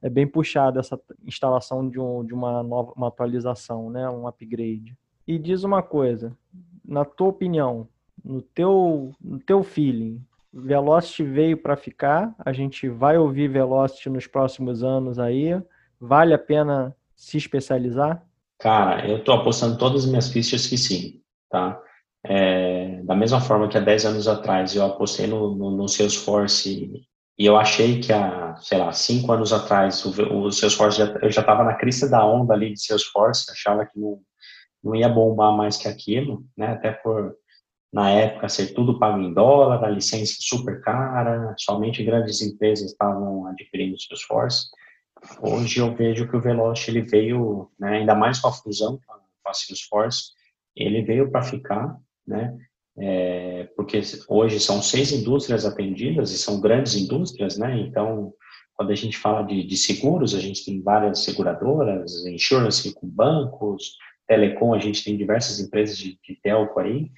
é 0.00 0.10
bem 0.10 0.26
puxado 0.26 0.78
essa 0.78 1.00
instalação 1.24 1.88
de, 1.88 1.98
um, 1.98 2.22
de 2.24 2.34
uma 2.34 2.62
nova 2.62 2.92
uma 2.94 3.08
atualização, 3.08 3.90
né, 3.90 4.08
um 4.08 4.26
upgrade. 4.26 4.96
E 5.26 5.38
diz 5.38 5.64
uma 5.64 5.82
coisa, 5.82 6.36
na 6.84 7.04
tua 7.04 7.28
opinião, 7.28 7.88
no 8.24 8.40
teu, 8.40 9.12
no 9.20 9.38
teu 9.38 9.62
feeling, 9.62 10.20
Velocity 10.52 11.24
veio 11.24 11.56
para 11.56 11.76
ficar, 11.76 12.34
a 12.38 12.52
gente 12.52 12.88
vai 12.88 13.18
ouvir 13.18 13.48
Velocity 13.48 14.08
nos 14.08 14.26
próximos 14.26 14.84
anos 14.84 15.18
aí, 15.18 15.60
vale 16.00 16.32
a 16.32 16.38
pena 16.38 16.96
se 17.14 17.36
especializar? 17.36 18.24
Cara, 18.58 19.06
eu 19.06 19.18
estou 19.18 19.34
apostando 19.34 19.76
todas 19.76 20.04
as 20.04 20.08
minhas 20.08 20.28
fichas 20.28 20.66
que 20.66 20.78
sim, 20.78 21.20
tá? 21.50 21.80
É, 22.24 23.02
da 23.02 23.14
mesma 23.14 23.40
forma 23.40 23.68
que 23.68 23.76
há 23.76 23.80
10 23.80 24.06
anos 24.06 24.28
atrás 24.28 24.74
eu 24.74 24.84
apostei 24.86 25.26
no, 25.26 25.54
no, 25.54 25.70
no 25.70 25.88
Salesforce 25.88 27.04
e 27.38 27.44
eu 27.44 27.56
achei 27.56 28.00
que 28.00 28.12
há, 28.12 28.56
sei 28.56 28.78
lá, 28.78 28.92
5 28.92 29.30
anos 29.30 29.52
atrás 29.52 30.04
o, 30.06 30.44
o 30.46 30.50
Salesforce, 30.52 30.98
já, 30.98 31.06
eu 31.20 31.30
já 31.30 31.40
estava 31.40 31.64
na 31.64 31.74
crista 31.74 32.08
da 32.08 32.24
onda 32.24 32.54
ali 32.54 32.72
de 32.72 32.82
Salesforce, 32.82 33.50
achava 33.50 33.84
que 33.84 33.98
não, 33.98 34.20
não 34.82 34.94
ia 34.94 35.08
bombar 35.08 35.54
mais 35.54 35.76
que 35.76 35.88
aquilo, 35.88 36.44
né? 36.56 36.68
Até 36.68 36.92
por 36.92 37.36
na 37.94 38.10
época 38.10 38.48
ser 38.48 38.74
tudo 38.74 38.98
pago 38.98 39.20
em 39.22 39.32
dólar, 39.32 39.84
a 39.84 39.88
licença 39.88 40.34
super 40.40 40.80
cara, 40.80 41.54
somente 41.56 42.02
grandes 42.02 42.42
empresas 42.42 42.90
estavam 42.90 43.46
adquirindo 43.46 43.96
Salesforce. 44.00 44.66
Hoje 45.40 45.78
eu 45.78 45.94
vejo 45.94 46.28
que 46.28 46.36
o 46.36 46.40
Veloci 46.40 46.90
ele 46.90 47.02
veio, 47.02 47.70
né, 47.78 47.98
ainda 47.98 48.16
mais 48.16 48.40
com 48.40 48.48
a 48.48 48.52
fusão 48.52 48.98
com 49.06 49.48
a 49.48 49.54
Salesforce, 49.54 50.32
ele 50.74 51.02
veio 51.02 51.30
para 51.30 51.42
ficar, 51.42 51.96
né, 52.26 52.58
é, 52.98 53.68
porque 53.76 54.00
hoje 54.28 54.58
são 54.58 54.82
seis 54.82 55.12
indústrias 55.12 55.64
atendidas 55.64 56.32
e 56.32 56.38
são 56.38 56.60
grandes 56.60 56.96
indústrias, 56.96 57.56
né, 57.56 57.78
então 57.78 58.34
quando 58.74 58.90
a 58.90 58.96
gente 58.96 59.16
fala 59.16 59.42
de, 59.42 59.64
de 59.64 59.76
seguros, 59.76 60.34
a 60.34 60.40
gente 60.40 60.64
tem 60.64 60.82
várias 60.82 61.20
seguradoras, 61.20 62.26
insurance 62.26 62.92
com 62.92 63.06
bancos, 63.06 63.96
telecom, 64.26 64.74
a 64.74 64.80
gente 64.80 65.04
tem 65.04 65.16
diversas 65.16 65.60
empresas 65.60 65.96
de, 65.96 66.18
de 66.20 66.34
telco 66.42 66.80
aí, 66.80 67.08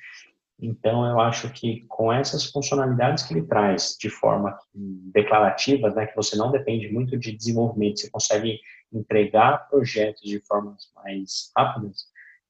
então, 0.59 1.07
eu 1.07 1.21
acho 1.21 1.53
que 1.53 1.85
com 1.87 2.11
essas 2.11 2.47
funcionalidades 2.47 3.25
que 3.25 3.35
ele 3.35 3.47
traz 3.47 3.97
de 4.01 4.09
forma 4.09 4.59
declarativa, 4.75 5.91
né, 5.91 6.07
que 6.07 6.17
você 6.17 6.35
não 6.37 6.51
depende 6.51 6.91
muito 6.91 7.19
de 7.19 7.37
desenvolvimento, 7.37 8.01
você 8.01 8.11
consegue 8.11 8.61
entregar 8.93 9.69
projetos 9.69 10.23
de 10.23 10.41
formas 10.47 10.91
mais 10.95 11.51
rápidas, 11.57 12.07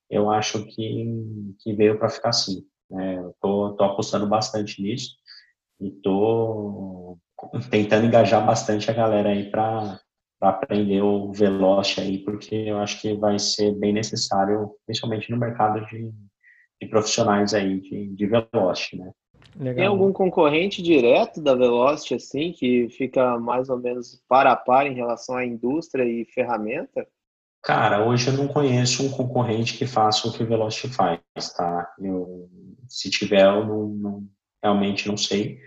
eu 0.08 0.30
acho 0.30 0.64
que, 0.66 1.04
que 1.60 1.72
veio 1.72 1.98
para 1.98 2.08
ficar 2.08 2.28
assim. 2.28 2.64
Né? 2.88 3.18
Eu 3.18 3.34
tô, 3.40 3.72
tô 3.72 3.84
apostando 3.84 4.26
bastante 4.28 4.80
nisso 4.80 5.16
e 5.80 5.90
tô 5.90 7.18
tentando 7.70 8.06
engajar 8.06 8.44
bastante 8.46 8.88
a 8.88 8.94
galera 8.94 9.30
aí 9.30 9.50
para 9.50 10.00
aprender 10.40 11.02
o 11.02 11.32
Veloce 11.32 12.00
aí, 12.00 12.18
porque 12.18 12.54
eu 12.54 12.78
acho 12.78 13.00
que 13.00 13.14
vai 13.14 13.36
ser 13.38 13.74
bem 13.74 13.92
necessário, 13.92 14.70
principalmente 14.86 15.30
no 15.30 15.36
mercado 15.36 15.84
de 15.86 16.08
de 16.80 16.88
profissionais 16.88 17.54
aí 17.54 17.80
de, 17.80 18.08
de 18.08 18.26
Velocity, 18.26 18.98
né? 18.98 19.12
Legal. 19.58 19.74
Tem 19.74 19.86
algum 19.86 20.12
concorrente 20.12 20.82
direto 20.82 21.40
da 21.40 21.54
Velocity, 21.54 22.14
assim, 22.14 22.52
que 22.52 22.88
fica 22.90 23.38
mais 23.38 23.70
ou 23.70 23.78
menos 23.78 24.22
para 24.28 24.52
a 24.52 24.56
par 24.56 24.86
em 24.86 24.94
relação 24.94 25.36
à 25.36 25.46
indústria 25.46 26.04
e 26.04 26.26
ferramenta? 26.26 27.06
Cara, 27.62 28.06
hoje 28.06 28.28
eu 28.28 28.34
não 28.34 28.46
conheço 28.46 29.04
um 29.04 29.10
concorrente 29.10 29.76
que 29.76 29.86
faça 29.86 30.28
o 30.28 30.32
que 30.32 30.42
o 30.42 30.46
Velocity 30.46 30.94
faz, 30.94 31.20
tá? 31.56 31.90
Eu, 31.98 32.48
se 32.86 33.10
tiver, 33.10 33.44
eu 33.44 33.64
não, 33.64 33.88
não, 33.88 34.28
realmente 34.62 35.08
não 35.08 35.16
sei, 35.16 35.58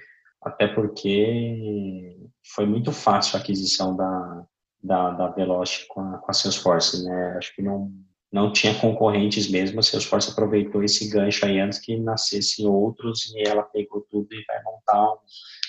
até 0.41 0.68
porque 0.68 2.16
foi 2.53 2.66
muito 2.66 2.91
fácil 2.91 3.38
a 3.38 3.41
aquisição 3.41 3.95
da, 3.95 4.45
da, 4.84 5.10
da 5.12 5.28
Velocity 5.30 5.88
com 5.88 6.01
a, 6.01 6.20
com 6.20 6.32
a 6.32 6.34
Salesforce, 6.34 7.03
né? 7.03 7.36
Acho 7.38 7.55
que 7.55 7.62
não, 7.62 7.91
não 8.32 8.51
tinha 8.51 8.80
concorrentes 8.80 9.49
mesmo, 9.49 9.80
a 9.80 9.84
Salesforce 9.84 10.32
aproveitou 10.32 10.84
esse 10.84 11.09
gancho 11.09 11.45
aí 11.45 11.59
antes 11.59 11.80
que 11.80 11.97
nascessem 11.97 12.67
outros 12.67 13.34
e 13.34 13.47
ela 13.47 13.63
pegou 13.63 14.05
tudo 14.09 14.27
e 14.32 14.43
vai 14.45 14.63
montar 14.63 15.13
um 15.13 15.17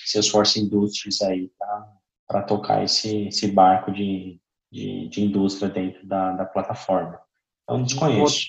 Salesforce 0.05 0.59
Industries 0.59 1.21
aí 1.21 1.51
para 2.27 2.43
tocar 2.43 2.83
esse, 2.83 3.27
esse 3.27 3.47
barco 3.47 3.91
de, 3.91 4.39
de, 4.71 5.07
de 5.09 5.21
indústria 5.21 5.69
dentro 5.69 6.05
da, 6.05 6.33
da 6.33 6.45
plataforma. 6.45 7.19
Então, 7.63 7.83
desconheço. 7.83 8.47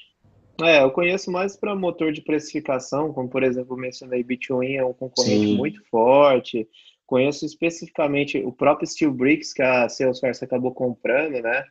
É, 0.61 0.83
eu 0.83 0.91
conheço 0.91 1.31
mais 1.31 1.57
para 1.57 1.75
motor 1.75 2.13
de 2.13 2.21
precificação, 2.21 3.13
como 3.13 3.29
por 3.29 3.43
exemplo, 3.43 3.77
mencionei 3.77 4.23
Bitwin, 4.23 4.75
é 4.75 4.85
um 4.85 4.93
concorrente 4.93 5.47
Sim. 5.47 5.57
muito 5.57 5.83
forte. 5.91 6.69
Conheço 7.07 7.45
especificamente 7.47 8.39
o 8.39 8.53
próprio 8.53 8.87
Steelbricks, 8.87 9.53
que 9.53 9.63
a 9.63 9.89
Salesforce 9.89 10.45
acabou 10.45 10.73
comprando, 10.73 11.41
né? 11.43 11.65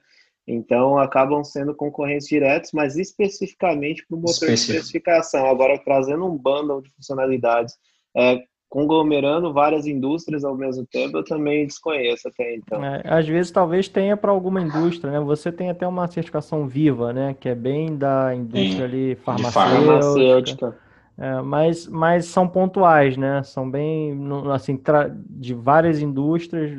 Então, 0.54 0.98
acabam 0.98 1.44
sendo 1.44 1.74
concorrentes 1.74 2.28
diretos, 2.28 2.72
mas 2.74 2.98
especificamente 2.98 4.06
para 4.06 4.18
o 4.18 4.20
motor 4.20 4.32
Específico. 4.32 4.72
de 4.72 4.78
especificação. 4.78 5.46
Agora, 5.48 5.78
trazendo 5.78 6.26
um 6.26 6.38
bundle 6.38 6.82
de 6.82 6.90
funcionalidades, 6.92 7.76
é, 8.16 8.44
conglomerando 8.68 9.54
várias 9.54 9.88
indústrias 9.88 10.44
ao 10.44 10.56
mesmo 10.56 10.86
tempo, 10.86 11.18
eu 11.18 11.24
também 11.24 11.66
desconheço 11.66 12.28
até 12.28 12.56
então. 12.56 12.84
É, 12.84 13.02
às 13.06 13.26
vezes, 13.26 13.52
talvez 13.52 13.88
tenha 13.88 14.18
para 14.18 14.32
alguma 14.32 14.62
indústria, 14.62 15.12
né? 15.12 15.20
Você 15.22 15.52
tem 15.52 15.70
até 15.70 15.88
uma 15.88 16.06
certificação 16.08 16.68
viva, 16.68 17.14
né? 17.14 17.34
Que 17.40 17.50
é 17.50 17.56
bem 17.56 17.96
da 17.96 18.36
indústria 18.36 18.78
Sim, 18.78 18.84
ali 18.84 19.16
farmacêutica. 19.16 19.52
farmacêutica. 19.52 20.78
É, 21.22 21.40
mas, 21.40 21.86
mas 21.86 22.26
são 22.26 22.48
pontuais, 22.48 23.16
né? 23.16 23.44
São 23.44 23.70
bem, 23.70 24.20
assim, 24.52 24.82
de 25.30 25.54
várias 25.54 26.00
indústrias, 26.02 26.72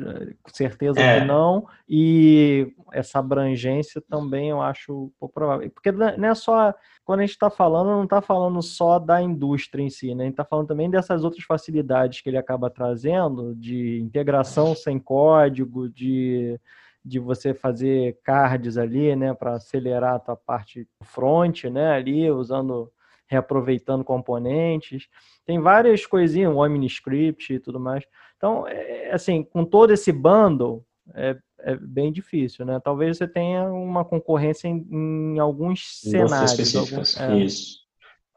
com 0.43 0.53
certeza 0.53 0.99
é. 0.99 1.21
que 1.21 1.25
não, 1.25 1.65
e 1.87 2.75
essa 2.91 3.19
abrangência 3.19 4.01
também 4.01 4.49
eu 4.49 4.61
acho 4.61 5.09
provável. 5.33 5.71
Porque 5.71 5.93
não 5.93 6.27
é 6.27 6.35
só, 6.35 6.73
quando 7.05 7.21
a 7.21 7.23
gente 7.23 7.31
está 7.31 7.49
falando, 7.49 7.91
não 7.91 8.03
está 8.03 8.21
falando 8.21 8.61
só 8.61 8.99
da 8.99 9.21
indústria 9.21 9.81
em 9.81 9.89
si, 9.89 10.13
né? 10.13 10.23
A 10.23 10.25
gente 10.25 10.33
está 10.33 10.43
falando 10.43 10.67
também 10.67 10.89
dessas 10.89 11.23
outras 11.23 11.45
facilidades 11.45 12.19
que 12.19 12.29
ele 12.29 12.37
acaba 12.37 12.69
trazendo, 12.69 13.55
de 13.55 14.01
integração 14.01 14.75
sem 14.75 14.99
código, 14.99 15.87
de 15.87 16.59
de 17.05 17.19
você 17.19 17.53
fazer 17.53 18.17
cards 18.23 18.77
ali, 18.77 19.13
né, 19.13 19.33
para 19.33 19.55
acelerar 19.55 20.15
a 20.15 20.19
tua 20.19 20.37
parte 20.37 20.87
front, 21.01 21.65
né, 21.65 21.91
ali 21.91 22.31
usando 22.31 22.89
reaproveitando 23.27 24.03
componentes. 24.03 25.07
Tem 25.45 25.59
várias 25.59 26.05
coisinhas, 26.05 26.53
o 26.53 26.57
OmniScript 26.57 27.53
e 27.53 27.59
tudo 27.59 27.79
mais. 27.79 28.03
Então, 28.37 28.67
é, 28.67 29.07
é, 29.07 29.13
assim, 29.13 29.43
com 29.43 29.65
todo 29.65 29.91
esse 29.91 30.11
bundle, 30.11 30.83
é, 31.13 31.37
é, 31.61 31.75
bem 31.75 32.11
difícil, 32.11 32.65
né? 32.65 32.79
Talvez 32.83 33.17
você 33.17 33.27
tenha 33.27 33.65
uma 33.71 34.05
concorrência 34.05 34.67
em, 34.67 34.85
em 34.91 35.39
alguns 35.39 35.99
cenários. 36.01 36.51
específicas, 36.51 37.17
alguns, 37.19 37.39
é. 37.39 37.43
isso. 37.43 37.77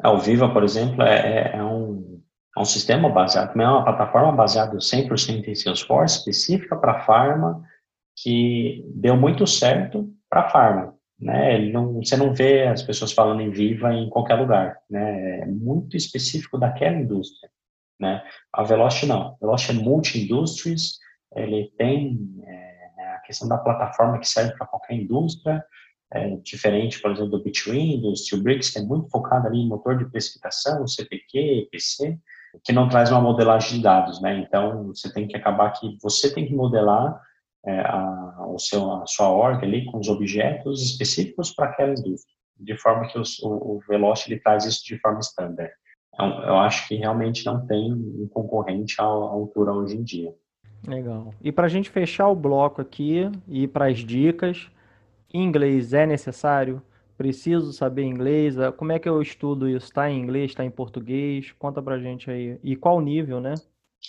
A 0.02 0.12
é, 0.12 0.16
Viva, 0.18 0.48
por 0.52 0.62
exemplo, 0.62 1.02
é, 1.02 1.52
é, 1.54 1.62
um, 1.62 2.20
é 2.56 2.60
um 2.60 2.64
sistema 2.64 3.08
baseado, 3.08 3.60
é 3.60 3.68
uma 3.68 3.84
plataforma 3.84 4.32
baseada 4.32 4.76
100% 4.76 5.48
em 5.48 5.54
Salesforce, 5.54 6.18
específica 6.18 6.76
para 6.76 7.00
farma, 7.00 7.62
que 8.16 8.84
deu 8.94 9.16
muito 9.16 9.46
certo 9.46 10.08
para 10.28 10.48
farma 10.48 10.95
né? 11.18 11.58
Não, 11.70 11.94
você 11.94 12.16
não 12.16 12.34
vê 12.34 12.64
as 12.64 12.82
pessoas 12.82 13.12
falando 13.12 13.40
em 13.40 13.50
Viva 13.50 13.92
em 13.92 14.08
qualquer 14.08 14.34
lugar, 14.34 14.78
né? 14.88 15.40
É 15.40 15.46
muito 15.46 15.96
específico 15.96 16.58
daquela 16.58 16.96
indústria, 16.96 17.50
né? 17.98 18.22
A 18.52 18.62
Veloci 18.62 19.06
não. 19.06 19.28
A 19.28 19.36
Veloci 19.40 19.70
é 19.70 19.74
multi-industries, 19.74 20.98
ele 21.34 21.72
tem 21.78 22.18
é, 22.44 23.14
a 23.14 23.18
questão 23.20 23.48
da 23.48 23.58
plataforma 23.58 24.18
que 24.18 24.28
serve 24.28 24.56
para 24.56 24.66
qualquer 24.66 24.94
indústria, 24.94 25.64
é, 26.12 26.36
diferente, 26.36 27.00
por 27.00 27.10
exemplo, 27.10 27.30
do 27.30 27.42
Between, 27.42 28.00
do 28.00 28.14
Steelbricks, 28.14 28.70
que 28.70 28.78
é 28.78 28.82
muito 28.82 29.10
focado 29.10 29.48
ali 29.48 29.58
em 29.58 29.68
motor 29.68 29.98
de 29.98 30.08
precificação, 30.08 30.86
CPQ, 30.86 31.68
EPC, 31.72 32.18
que 32.64 32.72
não 32.72 32.88
traz 32.88 33.10
uma 33.10 33.20
modelagem 33.20 33.76
de 33.76 33.82
dados, 33.82 34.20
né? 34.20 34.38
Então, 34.38 34.86
você 34.88 35.12
tem 35.12 35.26
que 35.26 35.36
acabar 35.36 35.72
que 35.72 35.98
você 36.00 36.32
tem 36.32 36.46
que 36.46 36.54
modelar 36.54 37.20
é, 37.66 37.80
a, 37.80 38.46
o 38.46 38.58
seu, 38.58 38.90
a 38.92 39.06
sua 39.06 39.28
org 39.28 39.64
ali 39.64 39.84
com 39.86 39.98
os 39.98 40.08
objetos 40.08 40.82
específicos 40.82 41.52
para 41.52 41.66
aquela 41.66 41.92
indústria, 41.92 42.34
de 42.58 42.76
forma 42.78 43.08
que 43.08 43.18
os, 43.18 43.38
o, 43.40 43.48
o 43.48 43.80
Veloci 43.88 44.30
ele 44.30 44.40
traz 44.40 44.64
isso 44.64 44.84
de 44.84 44.98
forma 45.00 45.20
standard. 45.20 45.72
Então, 46.14 46.42
eu 46.44 46.56
acho 46.56 46.88
que 46.88 46.94
realmente 46.94 47.44
não 47.44 47.66
tem 47.66 47.92
um 47.92 48.28
concorrente 48.30 48.94
à, 48.98 49.04
à 49.04 49.06
altura 49.06 49.72
hoje 49.72 49.96
em 49.96 50.02
dia. 50.02 50.32
Legal. 50.86 51.34
E 51.42 51.50
para 51.50 51.66
a 51.66 51.68
gente 51.68 51.90
fechar 51.90 52.28
o 52.28 52.34
bloco 52.34 52.80
aqui 52.80 53.30
e 53.48 53.66
para 53.66 53.86
as 53.86 53.98
dicas, 53.98 54.70
inglês 55.32 55.92
é 55.92 56.06
necessário? 56.06 56.80
Preciso 57.18 57.72
saber 57.72 58.04
inglês? 58.04 58.54
Como 58.76 58.92
é 58.92 58.98
que 58.98 59.08
eu 59.08 59.20
estudo 59.20 59.68
isso? 59.68 59.86
Está 59.86 60.10
em 60.10 60.20
inglês? 60.20 60.50
Está 60.50 60.64
em 60.64 60.70
português? 60.70 61.52
Conta 61.58 61.82
para 61.82 61.98
gente 61.98 62.30
aí. 62.30 62.58
E 62.62 62.76
qual 62.76 63.00
nível, 63.00 63.40
né? 63.40 63.54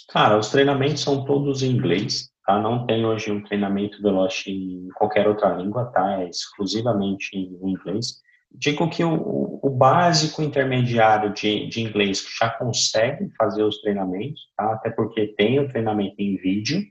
Cara, 0.10 0.38
os 0.38 0.50
treinamentos 0.50 1.02
são 1.02 1.26
todos 1.26 1.64
em 1.64 1.72
inglês. 1.72 2.30
Tá? 2.48 2.58
Não 2.58 2.88
tem 2.88 3.06
hoje 3.06 3.30
um 3.30 3.44
treinamento 3.44 4.02
Veloce 4.02 4.50
em 4.50 4.88
qualquer 4.96 5.28
outra 5.28 5.54
língua, 5.54 5.92
tá? 5.92 6.22
É 6.22 6.30
exclusivamente 6.30 7.36
em 7.36 7.72
inglês. 7.72 8.22
Digo 8.50 8.90
que 8.90 9.04
o, 9.04 9.60
o 9.62 9.70
básico 9.70 10.42
intermediário 10.42 11.34
de, 11.34 11.68
de 11.68 11.82
inglês 11.82 12.26
já 12.40 12.50
consegue 12.50 13.30
fazer 13.38 13.64
os 13.64 13.82
treinamentos, 13.82 14.42
tá? 14.56 14.72
Até 14.72 14.90
porque 14.90 15.28
tem 15.36 15.60
o 15.60 15.68
treinamento 15.68 16.16
em 16.20 16.38
vídeo 16.38 16.82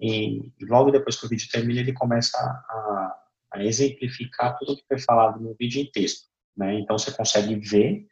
e 0.00 0.50
logo 0.62 0.90
depois 0.90 1.20
que 1.20 1.26
o 1.26 1.28
vídeo 1.28 1.48
termina 1.52 1.80
ele 1.80 1.92
começa 1.92 2.38
a, 2.38 3.16
a 3.52 3.62
exemplificar 3.62 4.56
tudo 4.58 4.72
o 4.72 4.76
que 4.76 4.86
foi 4.88 4.98
falado 4.98 5.38
no 5.38 5.54
vídeo 5.60 5.82
em 5.82 5.90
texto, 5.90 6.28
né? 6.56 6.80
Então 6.80 6.96
você 6.96 7.12
consegue 7.12 7.56
ver 7.56 8.06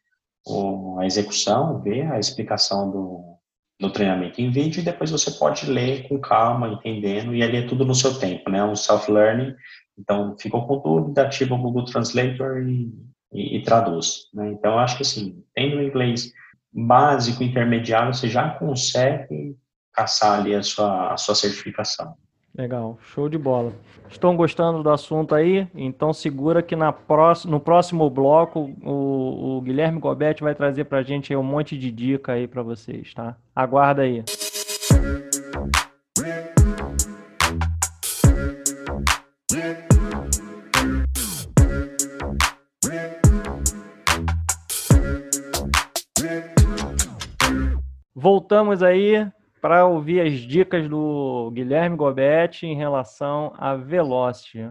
o, 0.47 0.99
a 1.01 1.07
execução, 1.07 1.81
ver 1.81 2.13
a 2.13 2.19
explicação 2.19 2.91
do, 2.91 3.39
no 3.83 3.91
treinamento 3.91 4.41
em 4.41 4.49
vídeo 4.49 4.81
e 4.81 4.85
depois 4.85 5.11
você 5.11 5.33
pode 5.33 5.67
ler 5.67 6.07
com 6.09 6.21
calma, 6.21 6.69
entendendo, 6.69 7.35
e 7.35 7.43
ali 7.43 7.57
é 7.57 7.67
tudo 7.67 7.85
no 7.85 7.97
seu 7.97 8.17
tempo, 8.17 8.49
né? 8.49 8.63
Um 8.65 8.77
self-learning. 8.77 9.57
Então, 9.99 10.37
ficou 10.39 10.65
com 10.67 10.79
dúvida, 10.79 11.23
ativa 11.23 11.57
o 11.57 11.59
Google 11.59 11.85
Translator 11.85 12.63
e, 12.63 12.95
e, 13.33 13.57
e 13.57 13.63
traduz. 13.63 14.29
Né? 14.33 14.53
Então, 14.53 14.79
acho 14.79 14.97
que 14.97 15.03
assim, 15.03 15.45
tendo 15.53 15.83
inglês 15.83 16.33
básico, 16.73 17.43
intermediário, 17.43 18.15
você 18.15 18.29
já 18.29 18.51
consegue 18.51 19.57
caçar 19.93 20.39
ali 20.39 20.55
a 20.55 20.63
sua, 20.63 21.13
a 21.13 21.17
sua 21.17 21.35
certificação. 21.35 22.15
Legal, 22.55 22.99
show 23.01 23.31
de 23.31 23.39
bola. 23.39 23.73
Estão 24.11 24.37
gostando 24.37 24.83
do 24.83 24.91
assunto 24.91 25.35
aí? 25.35 25.67
Então 25.75 26.13
segura 26.13 26.63
que 26.63 26.77
na 26.77 26.93
próxima, 26.93 27.51
no 27.51 27.59
próximo 27.59 28.11
bloco 28.11 28.71
o, 28.83 29.57
o 29.57 29.61
Guilherme 29.63 29.99
Gobetti 29.99 30.43
vai 30.43 30.55
trazer 30.55 30.85
para 30.85 30.99
a 30.99 31.03
gente 31.03 31.35
um 31.35 31.43
monte 31.43 31.79
de 31.79 31.91
dica 31.91 32.33
aí 32.33 32.47
para 32.47 32.63
vocês, 32.63 33.15
tá? 33.15 33.37
Aguarda 33.57 34.03
aí. 34.03 34.23
Voltamos 48.15 48.83
aí 48.83 49.27
para 49.63 49.87
ouvir 49.87 50.21
as 50.21 50.41
dicas 50.41 50.89
do 50.89 51.49
Guilherme 51.55 51.97
Gobetti 51.97 52.67
em 52.67 52.75
relação 52.75 53.55
a 53.57 53.77
Velocity. 53.77 54.69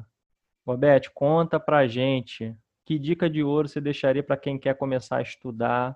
Gobetti, 0.65 1.09
conta 1.11 1.57
para 1.57 1.77
a 1.77 1.87
gente 1.87 2.53
que 2.85 2.99
dica 2.99 3.29
de 3.29 3.41
ouro 3.41 3.69
você 3.69 3.79
deixaria 3.79 4.21
para 4.21 4.35
quem 4.35 4.59
quer 4.59 4.75
começar 4.75 5.17
a 5.17 5.21
estudar 5.21 5.95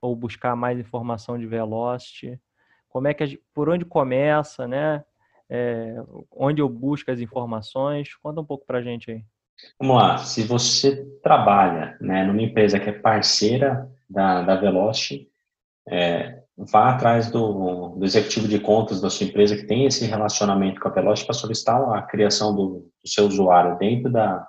ou 0.00 0.14
buscar 0.14 0.54
mais 0.54 0.78
informação 0.78 1.36
de 1.36 1.44
Velocity? 1.44 2.40
Como 2.88 3.08
é 3.08 3.14
que 3.14 3.42
por 3.52 3.68
onde 3.68 3.84
começa, 3.84 4.68
né? 4.68 5.04
É, 5.50 5.96
onde 6.30 6.62
eu 6.62 6.68
busco 6.68 7.10
as 7.10 7.18
informações? 7.18 8.14
Conta 8.14 8.40
um 8.40 8.44
pouco 8.44 8.64
para 8.64 8.78
a 8.78 8.82
gente 8.82 9.10
aí. 9.10 9.24
Vamos 9.76 9.96
lá. 9.96 10.18
Se 10.18 10.44
você 10.44 11.04
trabalha, 11.20 11.96
né, 12.00 12.22
numa 12.22 12.42
empresa 12.42 12.78
que 12.78 12.90
é 12.90 12.92
parceira 12.92 13.90
da, 14.08 14.42
da 14.42 14.54
Velocity, 14.54 15.28
é, 15.88 16.45
vá 16.56 16.90
atrás 16.90 17.30
do, 17.30 17.90
do, 17.90 18.04
executivo 18.04 18.48
de 18.48 18.58
contas 18.58 19.00
da 19.00 19.10
sua 19.10 19.26
empresa 19.26 19.56
que 19.56 19.66
tem 19.66 19.84
esse 19.84 20.06
relacionamento 20.06 20.80
com 20.80 20.88
a 20.88 20.90
Veloci 20.90 21.24
para 21.24 21.34
solicitar 21.34 21.80
a 21.94 22.02
criação 22.02 22.54
do, 22.54 22.90
do, 23.02 23.08
seu 23.08 23.26
usuário 23.26 23.78
dentro 23.78 24.10
da, 24.10 24.46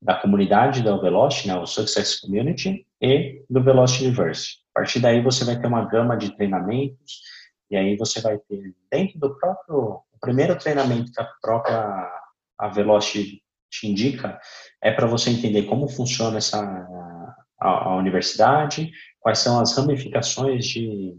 da 0.00 0.14
comunidade 0.14 0.82
da 0.82 0.96
Veloci, 0.96 1.48
né, 1.48 1.56
o 1.56 1.66
Success 1.66 2.20
Community, 2.20 2.86
e 3.00 3.42
do 3.50 3.62
Veloci 3.62 4.04
University. 4.04 4.60
A 4.74 4.80
partir 4.80 5.00
daí 5.00 5.20
você 5.20 5.44
vai 5.44 5.60
ter 5.60 5.66
uma 5.66 5.84
gama 5.84 6.16
de 6.16 6.34
treinamentos, 6.36 7.20
e 7.68 7.76
aí 7.76 7.96
você 7.96 8.20
vai 8.20 8.38
ter 8.38 8.74
dentro 8.90 9.18
do 9.18 9.36
próprio, 9.36 9.76
o 10.12 10.20
primeiro 10.20 10.56
treinamento 10.56 11.12
que 11.12 11.20
a 11.20 11.28
própria 11.42 12.08
a 12.58 12.68
Veloci 12.68 13.42
te 13.70 13.88
indica 13.88 14.38
é 14.82 14.92
para 14.92 15.06
você 15.06 15.30
entender 15.30 15.62
como 15.62 15.88
funciona 15.88 16.38
essa 16.38 16.60
a, 17.60 17.68
a 17.88 17.96
universidade, 17.96 18.90
quais 19.20 19.38
são 19.38 19.60
as 19.60 19.76
ramificações 19.76 20.66
de 20.66 21.14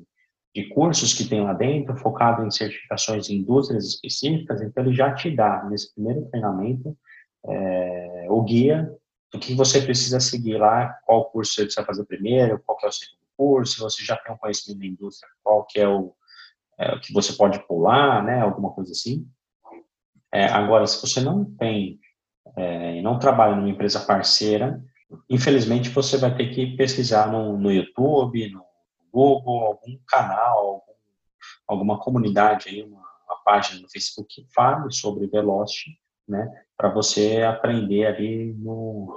de 0.54 0.68
cursos 0.70 1.14
que 1.14 1.26
tem 1.26 1.42
lá 1.42 1.54
dentro, 1.54 1.96
focado 1.98 2.46
em 2.46 2.52
certificações 2.52 3.30
em 3.30 3.38
indústrias 3.38 3.86
específicas, 3.86 4.62
então 4.62 4.84
ele 4.84 4.94
já 4.94 5.14
te 5.14 5.34
dá, 5.34 5.64
nesse 5.70 5.94
primeiro 5.94 6.26
treinamento, 6.30 6.98
é, 7.46 8.28
o 8.30 8.42
guia 8.44 8.92
do 9.32 9.40
que 9.40 9.56
você 9.56 9.82
precisa 9.82 10.20
seguir 10.20 10.58
lá, 10.58 10.94
qual 11.06 11.32
curso 11.32 11.54
você 11.54 11.64
precisa 11.64 11.86
fazer 11.86 12.06
primeiro, 12.06 12.62
qual 12.66 12.78
é 12.84 12.88
o 12.88 12.92
segundo 12.92 13.22
curso, 13.38 13.74
se 13.76 13.80
você 13.80 14.04
já 14.04 14.18
tem 14.18 14.34
um 14.34 14.38
conhecimento 14.38 14.80
da 14.80 14.86
indústria, 14.86 15.32
qual 15.42 15.66
que 15.66 15.80
é 15.80 15.88
o, 15.88 16.14
é, 16.78 17.00
que 17.00 17.14
você 17.14 17.34
pode 17.34 17.66
pular, 17.66 18.24
né, 18.24 18.42
alguma 18.42 18.72
coisa 18.72 18.92
assim. 18.92 19.26
É, 20.34 20.46
agora, 20.46 20.86
se 20.86 21.02
você 21.02 21.22
não 21.22 21.46
tem 21.46 22.00
é, 22.58 22.98
e 22.98 23.02
não 23.02 23.20
trabalha 23.20 23.56
numa 23.56 23.70
empresa 23.70 24.02
parceira, 24.02 24.84
infelizmente 25.30 25.90
você 25.90 26.18
vai 26.18 26.36
ter 26.36 26.54
que 26.54 26.76
pesquisar 26.76 27.32
no, 27.32 27.58
no 27.58 27.72
YouTube, 27.72 28.50
no 28.50 28.64
Google, 29.12 29.66
algum 29.66 29.98
canal, 30.08 30.58
algum, 30.58 30.94
alguma 31.68 32.00
comunidade 32.00 32.70
aí, 32.70 32.84
uma, 32.84 33.00
uma, 33.26 33.38
página 33.44 33.82
no 33.82 33.90
Facebook 33.90 34.28
que 34.34 34.54
fale 34.54 34.92
sobre 34.92 35.28
Velocity, 35.28 35.98
né, 36.28 36.50
para 36.78 36.90
você 36.90 37.42
aprender 37.42 38.06
ali 38.06 38.54
no, 38.54 39.14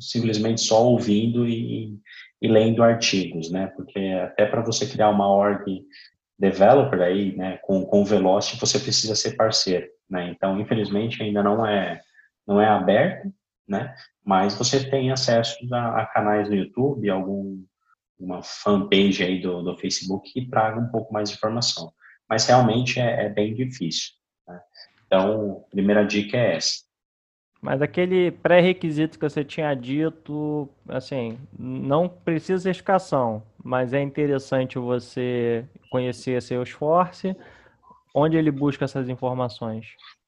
simplesmente 0.00 0.60
só 0.60 0.84
ouvindo 0.84 1.46
e, 1.46 1.98
e 2.40 2.48
lendo 2.48 2.82
artigos, 2.82 3.50
né, 3.50 3.68
porque 3.76 3.98
até 3.98 4.46
para 4.46 4.62
você 4.62 4.86
criar 4.86 5.10
uma 5.10 5.28
org 5.28 5.84
developer 6.38 7.00
aí, 7.00 7.36
né, 7.36 7.58
com, 7.58 7.84
com 7.84 8.04
Velocity, 8.04 8.60
você 8.60 8.78
precisa 8.78 9.14
ser 9.14 9.36
parceiro, 9.36 9.88
né, 10.08 10.30
então 10.30 10.60
infelizmente 10.60 11.22
ainda 11.22 11.42
não 11.42 11.66
é 11.66 12.00
não 12.46 12.58
é 12.58 12.66
aberto, 12.66 13.30
né? 13.68 13.94
Mas 14.24 14.54
você 14.54 14.88
tem 14.88 15.12
acesso 15.12 15.54
a, 15.70 16.00
a 16.02 16.06
canais 16.06 16.48
no 16.48 16.56
YouTube, 16.56 17.10
algum 17.10 17.62
uma 18.18 18.42
fanpage 18.42 19.22
aí 19.22 19.40
do, 19.40 19.62
do 19.62 19.76
Facebook 19.76 20.32
que 20.32 20.48
traga 20.48 20.80
um 20.80 20.88
pouco 20.88 21.12
mais 21.12 21.30
de 21.30 21.36
informação. 21.36 21.92
Mas 22.28 22.46
realmente 22.46 23.00
é, 23.00 23.26
é 23.26 23.28
bem 23.28 23.54
difícil. 23.54 24.12
Né? 24.46 24.60
Então, 25.06 25.64
a 25.66 25.70
primeira 25.70 26.04
dica 26.04 26.36
é 26.36 26.56
essa. 26.56 26.88
Mas 27.60 27.82
aquele 27.82 28.30
pré-requisito 28.30 29.18
que 29.18 29.28
você 29.28 29.44
tinha 29.44 29.74
dito, 29.74 30.68
assim, 30.88 31.38
não 31.58 32.08
precisa 32.08 32.62
certificação, 32.62 33.42
mas 33.62 33.92
é 33.92 34.00
interessante 34.00 34.78
você 34.78 35.64
conhecer 35.90 36.40
seu 36.40 36.62
esforço, 36.62 37.34
onde 38.14 38.36
ele 38.36 38.52
busca 38.52 38.84
essas 38.84 39.08
informações. 39.08 39.86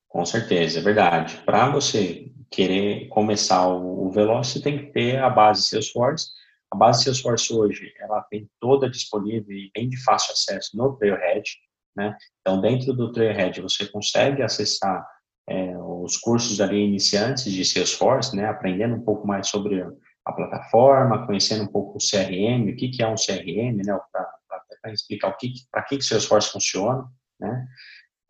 Com 0.08 0.24
certeza, 0.24 0.80
é 0.80 0.82
verdade. 0.82 1.36
Para 1.46 1.70
você 1.70 2.32
querer 2.50 3.06
começar 3.08 3.68
o, 3.68 4.06
o 4.06 4.10
Velocity, 4.10 4.64
tem 4.64 4.78
que 4.78 4.92
ter 4.92 5.18
a 5.18 5.30
base 5.30 5.68
Salesforce. 5.68 6.30
A 6.72 6.76
base 6.76 7.04
Salesforce 7.04 7.52
hoje, 7.52 7.92
ela 7.98 8.22
tem 8.22 8.48
toda 8.60 8.88
disponível 8.88 9.56
e 9.56 9.70
bem 9.74 9.88
de 9.88 10.02
fácil 10.02 10.32
acesso 10.32 10.76
no 10.76 10.96
Trailhead, 10.96 11.50
né? 11.96 12.16
Então, 12.40 12.60
dentro 12.60 12.92
do 12.92 13.12
Trailhead, 13.12 13.60
você 13.60 13.86
consegue 13.86 14.42
acessar 14.42 15.04
é, 15.48 15.76
os 15.76 16.16
cursos 16.16 16.60
ali 16.60 16.78
iniciantes 16.78 17.52
de 17.52 17.64
Salesforce, 17.64 18.36
né? 18.36 18.46
Aprendendo 18.46 18.94
um 18.94 19.04
pouco 19.04 19.26
mais 19.26 19.48
sobre 19.48 19.84
a 20.24 20.32
plataforma, 20.32 21.26
conhecendo 21.26 21.64
um 21.64 21.72
pouco 21.72 21.98
o 21.98 22.00
CRM, 22.00 22.70
o 22.70 22.76
que, 22.76 22.90
que 22.90 23.02
é 23.02 23.08
um 23.08 23.16
CRM, 23.16 23.76
né? 23.84 23.98
Para 24.12 24.92
explicar 24.92 25.28
o 25.28 25.36
que, 25.36 25.52
para 25.70 25.82
que, 25.82 25.98
que 25.98 26.04
Salesforce 26.04 26.52
funciona, 26.52 27.04
né? 27.38 27.66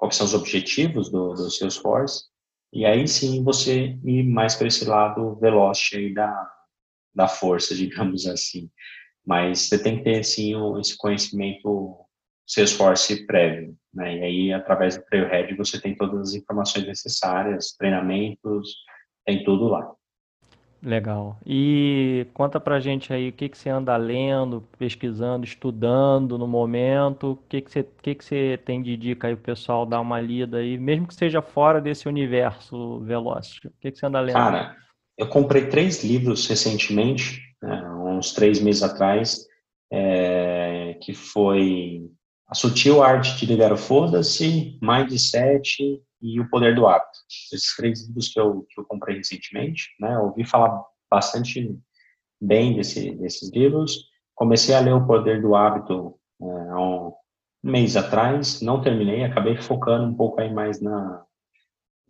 quais 0.00 0.16
são 0.16 0.26
os 0.26 0.34
objetivos 0.34 1.10
do, 1.10 1.34
do 1.34 1.50
Salesforce, 1.50 2.24
e 2.72 2.86
aí 2.86 3.06
sim 3.06 3.44
você 3.44 3.98
ir 4.02 4.24
mais 4.24 4.54
para 4.54 4.66
esse 4.66 4.84
lado 4.86 5.36
velocity 5.36 5.96
aí 5.96 6.14
da, 6.14 6.50
da 7.14 7.28
força, 7.28 7.74
digamos 7.74 8.26
assim. 8.26 8.70
Mas 9.26 9.68
você 9.68 9.82
tem 9.82 9.98
que 9.98 10.04
ter, 10.04 10.24
sim, 10.24 10.54
esse 10.78 10.96
conhecimento 10.96 11.96
Salesforce 12.46 13.26
prévio, 13.26 13.76
né? 13.94 14.18
E 14.18 14.22
aí, 14.22 14.52
através 14.52 14.96
do 14.96 15.04
Trailhead, 15.04 15.54
você 15.56 15.80
tem 15.80 15.94
todas 15.94 16.30
as 16.30 16.34
informações 16.34 16.86
necessárias, 16.86 17.76
treinamentos, 17.76 18.74
tem 19.24 19.44
tudo 19.44 19.68
lá. 19.68 19.92
Legal. 20.82 21.38
E 21.44 22.26
conta 22.32 22.58
pra 22.58 22.80
gente 22.80 23.12
aí 23.12 23.28
o 23.28 23.32
que, 23.32 23.50
que 23.50 23.58
você 23.58 23.68
anda 23.68 23.94
lendo, 23.98 24.64
pesquisando, 24.78 25.44
estudando 25.44 26.38
no 26.38 26.48
momento, 26.48 27.32
o 27.32 27.36
que, 27.36 27.60
que, 27.60 27.70
você, 27.70 27.86
que, 28.02 28.14
que 28.14 28.24
você 28.24 28.58
tem 28.64 28.82
de 28.82 28.96
dica 28.96 29.28
aí 29.28 29.36
pro 29.36 29.44
pessoal 29.44 29.84
dar 29.84 30.00
uma 30.00 30.18
lida 30.20 30.56
aí, 30.56 30.78
mesmo 30.78 31.06
que 31.06 31.14
seja 31.14 31.42
fora 31.42 31.80
desse 31.82 32.08
universo 32.08 32.98
Velocity. 33.00 33.68
O 33.68 33.72
que, 33.78 33.92
que 33.92 33.98
você 33.98 34.06
anda 34.06 34.20
lendo? 34.20 34.36
Cara, 34.36 34.74
eu 35.20 35.28
comprei 35.28 35.66
três 35.66 36.02
livros 36.02 36.46
recentemente, 36.46 37.42
né, 37.62 37.86
uns 37.90 38.32
três 38.32 38.58
meses 38.58 38.82
atrás, 38.82 39.46
é, 39.92 40.96
que 41.02 41.12
foi 41.12 42.10
A 42.48 42.54
Sutil 42.54 43.02
Arte 43.02 43.36
de 43.36 43.44
Ligar 43.44 43.70
o 43.70 43.76
Foda-se, 43.76 44.78
Mindset 44.80 45.76
e 46.22 46.40
O 46.40 46.48
Poder 46.48 46.74
do 46.74 46.86
Hábito. 46.86 47.18
Esses 47.52 47.76
três 47.76 48.06
livros 48.06 48.28
que 48.28 48.40
eu, 48.40 48.66
que 48.70 48.80
eu 48.80 48.84
comprei 48.86 49.18
recentemente, 49.18 49.90
né? 50.00 50.18
ouvi 50.18 50.42
falar 50.46 50.82
bastante 51.10 51.78
bem 52.40 52.74
desse, 52.74 53.10
desses 53.16 53.52
livros. 53.52 54.06
Comecei 54.34 54.74
a 54.74 54.80
ler 54.80 54.94
O 54.94 55.06
Poder 55.06 55.42
do 55.42 55.54
Hábito 55.54 56.18
é, 56.40 56.44
um 56.44 57.12
mês 57.62 57.94
atrás, 57.94 58.62
não 58.62 58.80
terminei, 58.80 59.22
acabei 59.22 59.58
focando 59.58 60.06
um 60.06 60.14
pouco 60.14 60.40
aí 60.40 60.50
mais 60.50 60.80
na, 60.80 61.26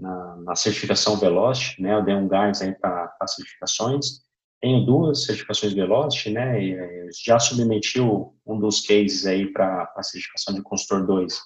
na, 0.00 0.36
na 0.36 0.56
certificação 0.56 1.16
Velocity, 1.16 1.82
né? 1.82 1.94
Eu 1.94 2.04
dei 2.04 2.14
um 2.14 2.28
gás 2.28 2.62
aí 2.62 2.74
para 2.74 3.14
as 3.20 3.34
certificações. 3.34 4.20
Tenho 4.60 4.84
duas 4.84 5.24
certificações 5.24 5.72
Velocity, 5.72 6.30
né? 6.30 6.62
E 6.62 7.08
já 7.24 7.38
submeti 7.38 8.00
um 8.00 8.58
dos 8.58 8.80
cases 8.80 9.26
aí 9.26 9.52
para 9.52 9.92
a 9.96 10.02
certificação 10.02 10.54
de 10.54 10.62
consultor 10.62 11.06
2 11.06 11.40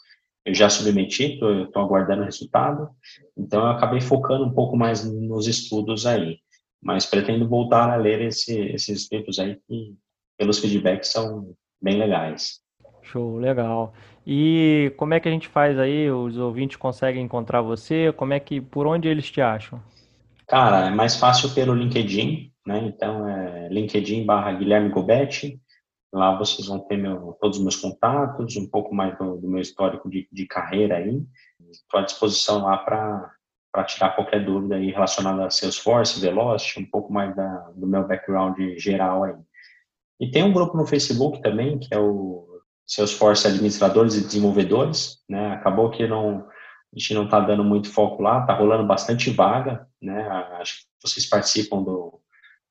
eu 0.45 0.55
já 0.55 0.69
submeti, 0.69 1.39
estou 1.39 1.83
aguardando 1.83 2.23
o 2.23 2.25
resultado, 2.27 2.91
então 3.37 3.63
eu 3.63 3.69
acabei 3.69 4.01
focando 4.01 4.45
um 4.45 4.53
pouco 4.53 4.77
mais 4.77 5.03
nos 5.03 5.47
estudos 5.47 6.05
aí, 6.07 6.39
mas 6.83 7.07
pretendo 7.07 7.49
voltar 7.49 7.91
a 7.91 7.97
ler 7.97 8.21
esse, 8.21 8.55
esses 8.67 9.11
livros 9.11 9.39
aí 9.39 9.59
que, 9.67 9.97
pelos 10.37 10.59
feedbacks, 10.59 11.11
são 11.11 11.55
bem 11.81 11.99
legais. 11.99 12.61
Show, 13.03 13.39
legal. 13.39 13.95
E 14.27 14.93
como 14.97 15.15
é 15.15 15.21
que 15.21 15.29
a 15.29 15.33
gente 15.33 15.49
faz 15.49 15.79
aí? 15.79 16.11
Os 16.11 16.39
ouvintes 16.39 16.77
conseguem 16.77 17.25
encontrar 17.25 17.61
você? 17.61 18.13
Como 18.13 18.33
é 18.33 18.41
que, 18.41 18.61
por 18.61 18.87
onde 18.87 19.09
eles 19.09 19.31
te 19.31 19.41
acham? 19.41 19.81
Cara, 20.47 20.87
é 20.87 20.91
mais 20.91 21.17
fácil 21.17 21.51
pelo 21.51 21.75
LinkedIn, 21.75 22.51
né? 22.67 22.83
Então 22.85 23.29
é 23.29 23.69
LinkedIn 23.69 24.25
barra 24.25 24.53
Guilherme 24.53 24.91
Gobetti, 24.91 25.61
Lá 26.15 26.39
vocês 26.39 26.69
vão 26.69 26.79
ter 26.79 26.97
meu, 26.97 27.37
todos 27.41 27.59
os 27.59 27.63
meus 27.65 27.75
contatos, 27.75 28.57
um 28.57 28.71
pouco 28.71 28.95
mais 28.95 29.19
do, 29.19 29.37
do 29.37 29.49
meu 29.49 29.61
histórico 29.61 30.09
de, 30.09 30.29
de 30.31 30.47
carreira 30.47 30.99
aí. 30.99 31.21
Estou 31.73 31.99
à 31.99 32.05
disposição 32.05 32.63
lá 32.63 32.77
para 32.79 33.85
tirar 33.85 34.15
qualquer 34.15 34.45
dúvida 34.45 34.77
aí 34.77 34.93
relacionada 34.93 35.45
a 35.45 35.51
Salesforce, 35.51 36.21
Velocity, 36.21 36.79
um 36.79 36.87
pouco 36.89 37.13
mais 37.13 37.35
da, 37.35 37.69
do 37.75 37.85
meu 37.85 38.07
background 38.07 38.57
geral 38.77 39.25
aí. 39.25 39.35
E 40.21 40.31
tem 40.31 40.45
um 40.45 40.53
grupo 40.53 40.77
no 40.77 40.87
Facebook 40.87 41.43
também, 41.43 41.81
que 41.81 41.93
é 41.93 41.99
o 41.99 42.54
Salesforce 42.87 43.47
Administradores 43.47 44.15
e 44.15 44.25
Desenvolvedores, 44.25 45.19
né? 45.29 45.53
Acabou 45.53 45.91
que 45.91 46.07
não, 46.07 46.41
a 46.41 46.99
gente 46.99 47.15
não 47.15 47.25
está 47.25 47.41
dando 47.41 47.65
muito 47.65 47.91
foco 47.91 48.23
lá, 48.23 48.41
está 48.41 48.55
rolando 48.55 48.87
bastante 48.87 49.31
vaga, 49.31 49.87
né? 50.01 50.27
Acho 50.61 50.81
que 50.81 51.09
vocês 51.09 51.27
participam 51.27 51.83
do, 51.83 52.21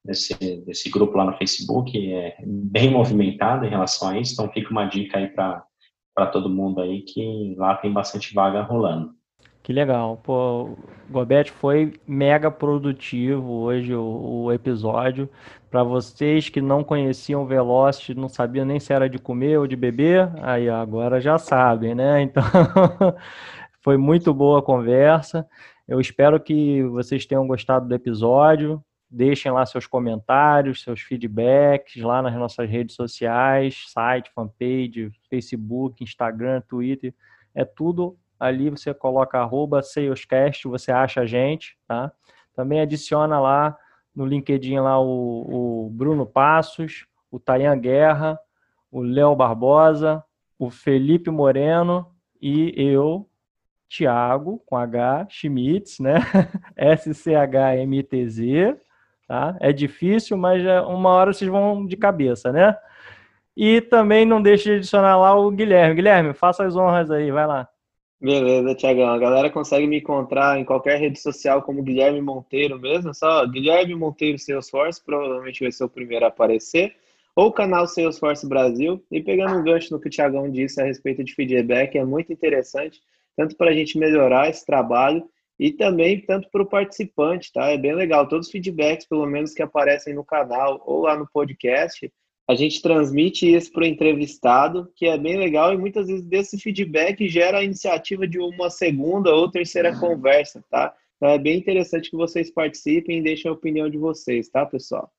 desse, 0.04 0.36
desse 0.66 0.90
grupo 0.90 1.18
lá 1.18 1.26
no 1.26 1.38
Facebook, 1.38 1.98
é 2.14 2.36
bem 2.46 2.92
movimentado 2.92 3.66
em 3.66 3.70
relação 3.70 4.10
a 4.10 4.20
isso, 4.20 4.34
então 4.34 4.52
fica 4.52 4.70
uma 4.70 4.86
dica 4.86 5.18
aí 5.18 5.28
para 5.28 6.28
todo 6.32 6.50
mundo 6.50 6.82
aí 6.82 7.02
que 7.02 7.56
lá 7.58 7.76
tem 7.76 7.92
bastante 7.92 8.34
vaga 8.34 8.62
rolando. 8.62 9.16
Que 9.64 9.72
legal. 9.72 10.18
Pô, 10.18 10.78
Gobete 11.10 11.50
foi 11.50 11.94
mega 12.06 12.52
produtivo 12.52 13.50
hoje 13.62 13.96
o, 13.96 14.44
o 14.44 14.52
episódio. 14.52 15.30
Para 15.72 15.84
vocês 15.84 16.50
que 16.50 16.62
não 16.62 16.84
conheciam 16.84 17.46
Velocity, 17.46 18.14
não 18.14 18.28
sabiam 18.28 18.66
nem 18.66 18.78
se 18.78 18.92
era 18.92 19.10
de 19.10 19.18
comer 19.18 19.58
ou 19.58 19.66
de 19.66 19.78
beber, 19.78 20.30
aí 20.42 20.70
agora 20.70 21.22
já 21.22 21.38
sabem, 21.38 21.96
né? 21.96 22.22
Então, 22.24 22.44
foi 23.82 23.96
muito 23.96 24.34
boa 24.34 24.60
a 24.60 24.62
conversa. 24.62 25.48
Eu 25.88 26.02
espero 26.02 26.40
que 26.42 26.84
vocês 26.84 27.26
tenham 27.26 27.48
gostado 27.48 27.88
do 27.88 27.96
episódio. 27.96 28.84
Deixem 29.10 29.50
lá 29.52 29.66
seus 29.66 29.88
comentários, 29.88 30.84
seus 30.84 31.00
feedbacks 31.00 32.02
lá 32.04 32.22
nas 32.22 32.36
nossas 32.36 32.70
redes 32.70 32.96
sociais, 32.96 33.86
site, 33.88 34.30
fanpage, 34.36 35.10
Facebook, 35.30 36.04
Instagram, 36.04 36.62
Twitter. 36.68 37.14
É 37.56 37.64
tudo 37.64 38.18
ali, 38.44 38.70
você 38.70 38.94
coloca 38.94 39.40
arroba 39.40 39.82
salescast, 39.82 40.68
você 40.68 40.92
acha 40.92 41.22
a 41.22 41.26
gente, 41.26 41.78
tá? 41.88 42.12
Também 42.54 42.82
adiciona 42.82 43.40
lá 43.40 43.78
no 44.16 44.26
LinkedIn 44.26 44.80
lá 44.80 45.00
o, 45.00 45.86
o 45.86 45.90
Bruno 45.90 46.26
Passos, 46.26 47.06
o 47.32 47.40
Tayan 47.40 47.80
Guerra, 47.80 48.38
o 48.92 49.02
Léo 49.02 49.36
Barbosa, 49.36 50.24
o 50.60 50.70
Felipe 50.70 51.32
Moreno 51.32 52.06
e 52.42 52.74
eu, 52.76 53.28
Thiago, 53.90 54.62
com 54.66 54.78
H, 54.78 55.28
Schmitz, 55.30 56.00
né? 56.00 56.16
S-C-H-M-T-Z. 56.76 58.78
Tá? 59.28 59.56
É 59.60 59.72
difícil, 59.72 60.38
mas 60.38 60.64
uma 60.88 61.10
hora 61.10 61.34
vocês 61.34 61.50
vão 61.50 61.86
de 61.86 61.96
cabeça, 61.96 62.52
né? 62.52 62.78
E 63.56 63.82
também 63.82 64.26
não 64.26 64.42
deixe 64.42 64.66
de 64.66 64.76
adicionar 64.78 65.18
lá 65.18 65.36
o 65.36 65.50
Guilherme. 65.50 65.96
Guilherme, 65.96 66.34
faça 66.34 66.66
as 66.66 66.76
honras 66.76 67.10
aí, 67.10 67.32
vai 67.32 67.48
lá. 67.48 67.68
Beleza, 68.24 68.74
Tiagão. 68.74 69.10
A 69.10 69.18
galera 69.18 69.50
consegue 69.50 69.86
me 69.86 69.98
encontrar 69.98 70.58
em 70.58 70.64
qualquer 70.64 70.98
rede 70.98 71.20
social 71.20 71.62
como 71.62 71.84
Guilherme 71.84 72.22
Monteiro 72.22 72.80
mesmo, 72.80 73.14
só 73.14 73.46
Guilherme 73.46 73.94
Monteiro 73.96 74.40
Salesforce, 74.40 75.04
provavelmente 75.04 75.60
vai 75.60 75.74
ser 75.74 75.84
o 75.84 75.90
primeiro 75.90 76.24
a 76.24 76.30
aparecer, 76.30 76.96
ou 77.36 77.52
canal 77.52 77.86
Salesforce 77.86 78.48
Brasil. 78.48 79.04
E 79.12 79.22
pegando 79.22 79.58
um 79.58 79.64
gancho 79.64 79.92
no 79.92 80.00
que 80.00 80.08
o 80.08 80.10
Tiagão 80.10 80.50
disse 80.50 80.82
a 80.82 80.86
respeito 80.86 81.22
de 81.22 81.36
feedback, 81.36 81.98
é 81.98 82.06
muito 82.06 82.32
interessante, 82.32 83.02
tanto 83.36 83.58
para 83.58 83.72
a 83.72 83.74
gente 83.74 83.98
melhorar 83.98 84.50
esse 84.50 84.66
trabalho 84.66 85.30
e 85.60 85.74
também 85.74 86.22
tanto 86.22 86.50
para 86.50 86.64
o 86.64 86.66
participante, 86.66 87.52
tá? 87.52 87.72
É 87.72 87.78
bem 87.78 87.94
legal. 87.94 88.26
Todos 88.30 88.48
os 88.48 88.52
feedbacks, 88.54 89.06
pelo 89.06 89.26
menos 89.26 89.54
que 89.54 89.62
aparecem 89.62 90.14
no 90.14 90.24
canal 90.24 90.82
ou 90.86 91.02
lá 91.02 91.18
no 91.18 91.28
podcast, 91.30 92.10
a 92.48 92.56
gente 92.56 92.82
transmite 92.82 93.52
isso 93.52 93.72
para 93.72 93.84
o 93.84 93.86
entrevistado, 93.86 94.92
que 94.96 95.06
é 95.06 95.18
bem 95.18 95.38
legal, 95.38 95.74
e 95.74 95.78
muitas 95.78 96.08
vezes 96.08 96.26
desse 96.26 96.58
feedback 96.58 97.28
gera 97.28 97.60
a 97.60 97.64
iniciativa 97.64 98.28
de 98.28 98.38
uma 98.40 98.70
segunda 98.70 99.34
ou 99.34 99.50
terceira 99.50 99.98
conversa, 99.98 100.64
tá? 100.70 100.94
Então 101.16 101.30
é 101.30 101.40
bem 101.40 101.58
interessante 101.58 102.10
que 102.10 102.18
vocês 102.18 102.52
participem 102.52 103.20
e 103.20 103.24
deixem 103.24 103.50
a 103.50 103.54
opinião 103.54 103.90
de 103.90 103.98
vocês, 103.98 104.50
tá, 104.50 104.66
pessoal? 104.66 105.10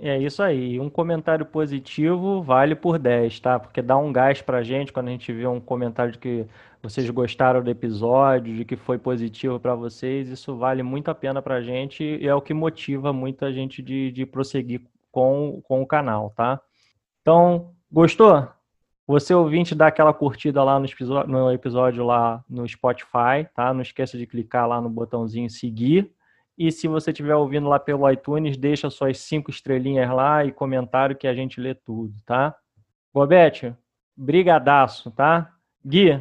É 0.00 0.18
isso 0.18 0.42
aí. 0.42 0.80
Um 0.80 0.90
comentário 0.90 1.46
positivo 1.46 2.42
vale 2.42 2.74
por 2.74 2.98
10, 2.98 3.38
tá? 3.38 3.58
Porque 3.58 3.80
dá 3.80 3.96
um 3.96 4.12
gás 4.12 4.42
pra 4.42 4.64
gente 4.64 4.92
quando 4.92 5.06
a 5.06 5.12
gente 5.12 5.32
vê 5.32 5.46
um 5.46 5.60
comentário 5.60 6.12
de 6.12 6.18
que 6.18 6.46
vocês 6.82 7.08
gostaram 7.10 7.62
do 7.62 7.70
episódio, 7.70 8.56
de 8.56 8.64
que 8.64 8.74
foi 8.74 8.98
positivo 8.98 9.60
para 9.60 9.76
vocês. 9.76 10.28
Isso 10.28 10.56
vale 10.56 10.82
muito 10.82 11.08
a 11.08 11.14
pena 11.14 11.40
pra 11.40 11.62
gente 11.62 12.02
e 12.02 12.26
é 12.26 12.34
o 12.34 12.42
que 12.42 12.52
motiva 12.52 13.12
muita 13.12 13.52
gente 13.52 13.80
de, 13.80 14.10
de 14.10 14.26
prosseguir 14.26 14.82
com, 15.16 15.62
com 15.62 15.80
o 15.80 15.86
canal, 15.86 16.28
tá? 16.36 16.60
Então, 17.22 17.70
gostou? 17.90 18.46
Você 19.06 19.32
ouvinte, 19.32 19.74
dá 19.74 19.86
aquela 19.86 20.12
curtida 20.12 20.62
lá 20.62 20.78
no 20.78 20.84
episódio, 20.84 21.32
no 21.32 21.50
episódio 21.50 22.04
lá 22.04 22.44
no 22.46 22.68
Spotify, 22.68 23.48
tá? 23.54 23.72
Não 23.72 23.80
esqueça 23.80 24.18
de 24.18 24.26
clicar 24.26 24.68
lá 24.68 24.78
no 24.78 24.90
botãozinho 24.90 25.48
seguir. 25.48 26.12
E 26.58 26.70
se 26.70 26.86
você 26.86 27.12
estiver 27.12 27.34
ouvindo 27.34 27.66
lá 27.66 27.78
pelo 27.78 28.10
iTunes, 28.10 28.58
deixa 28.58 28.90
suas 28.90 29.18
cinco 29.18 29.50
estrelinhas 29.50 30.10
lá 30.10 30.44
e 30.44 30.52
comentário 30.52 31.16
que 31.16 31.26
a 31.26 31.34
gente 31.34 31.62
lê 31.62 31.74
tudo, 31.74 32.12
tá? 32.26 32.54
Gobete, 33.14 33.74
brigadaço, 34.14 35.10
tá? 35.12 35.50
Gui, 35.82 36.20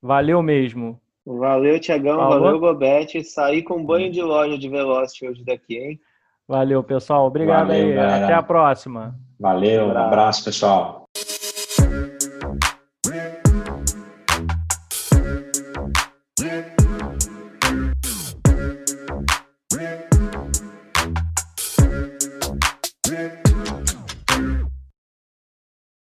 valeu 0.00 0.40
mesmo. 0.40 0.98
Valeu, 1.26 1.78
Tiagão. 1.78 2.16
Valeu, 2.16 2.58
Gobete. 2.58 3.22
Saí 3.22 3.62
com 3.62 3.84
banho 3.84 4.10
de 4.10 4.22
loja 4.22 4.56
de 4.56 4.70
Velocity 4.70 5.28
hoje 5.28 5.44
daqui, 5.44 5.76
hein? 5.76 6.00
Valeu, 6.50 6.82
pessoal. 6.82 7.26
Obrigado 7.26 7.68
Valeu, 7.68 7.86
aí. 7.86 7.94
Galera. 7.94 8.24
Até 8.24 8.34
a 8.34 8.42
próxima. 8.42 9.14
Valeu, 9.38 9.86
um 9.86 9.96
abraço, 9.96 10.42
pessoal. 10.44 10.99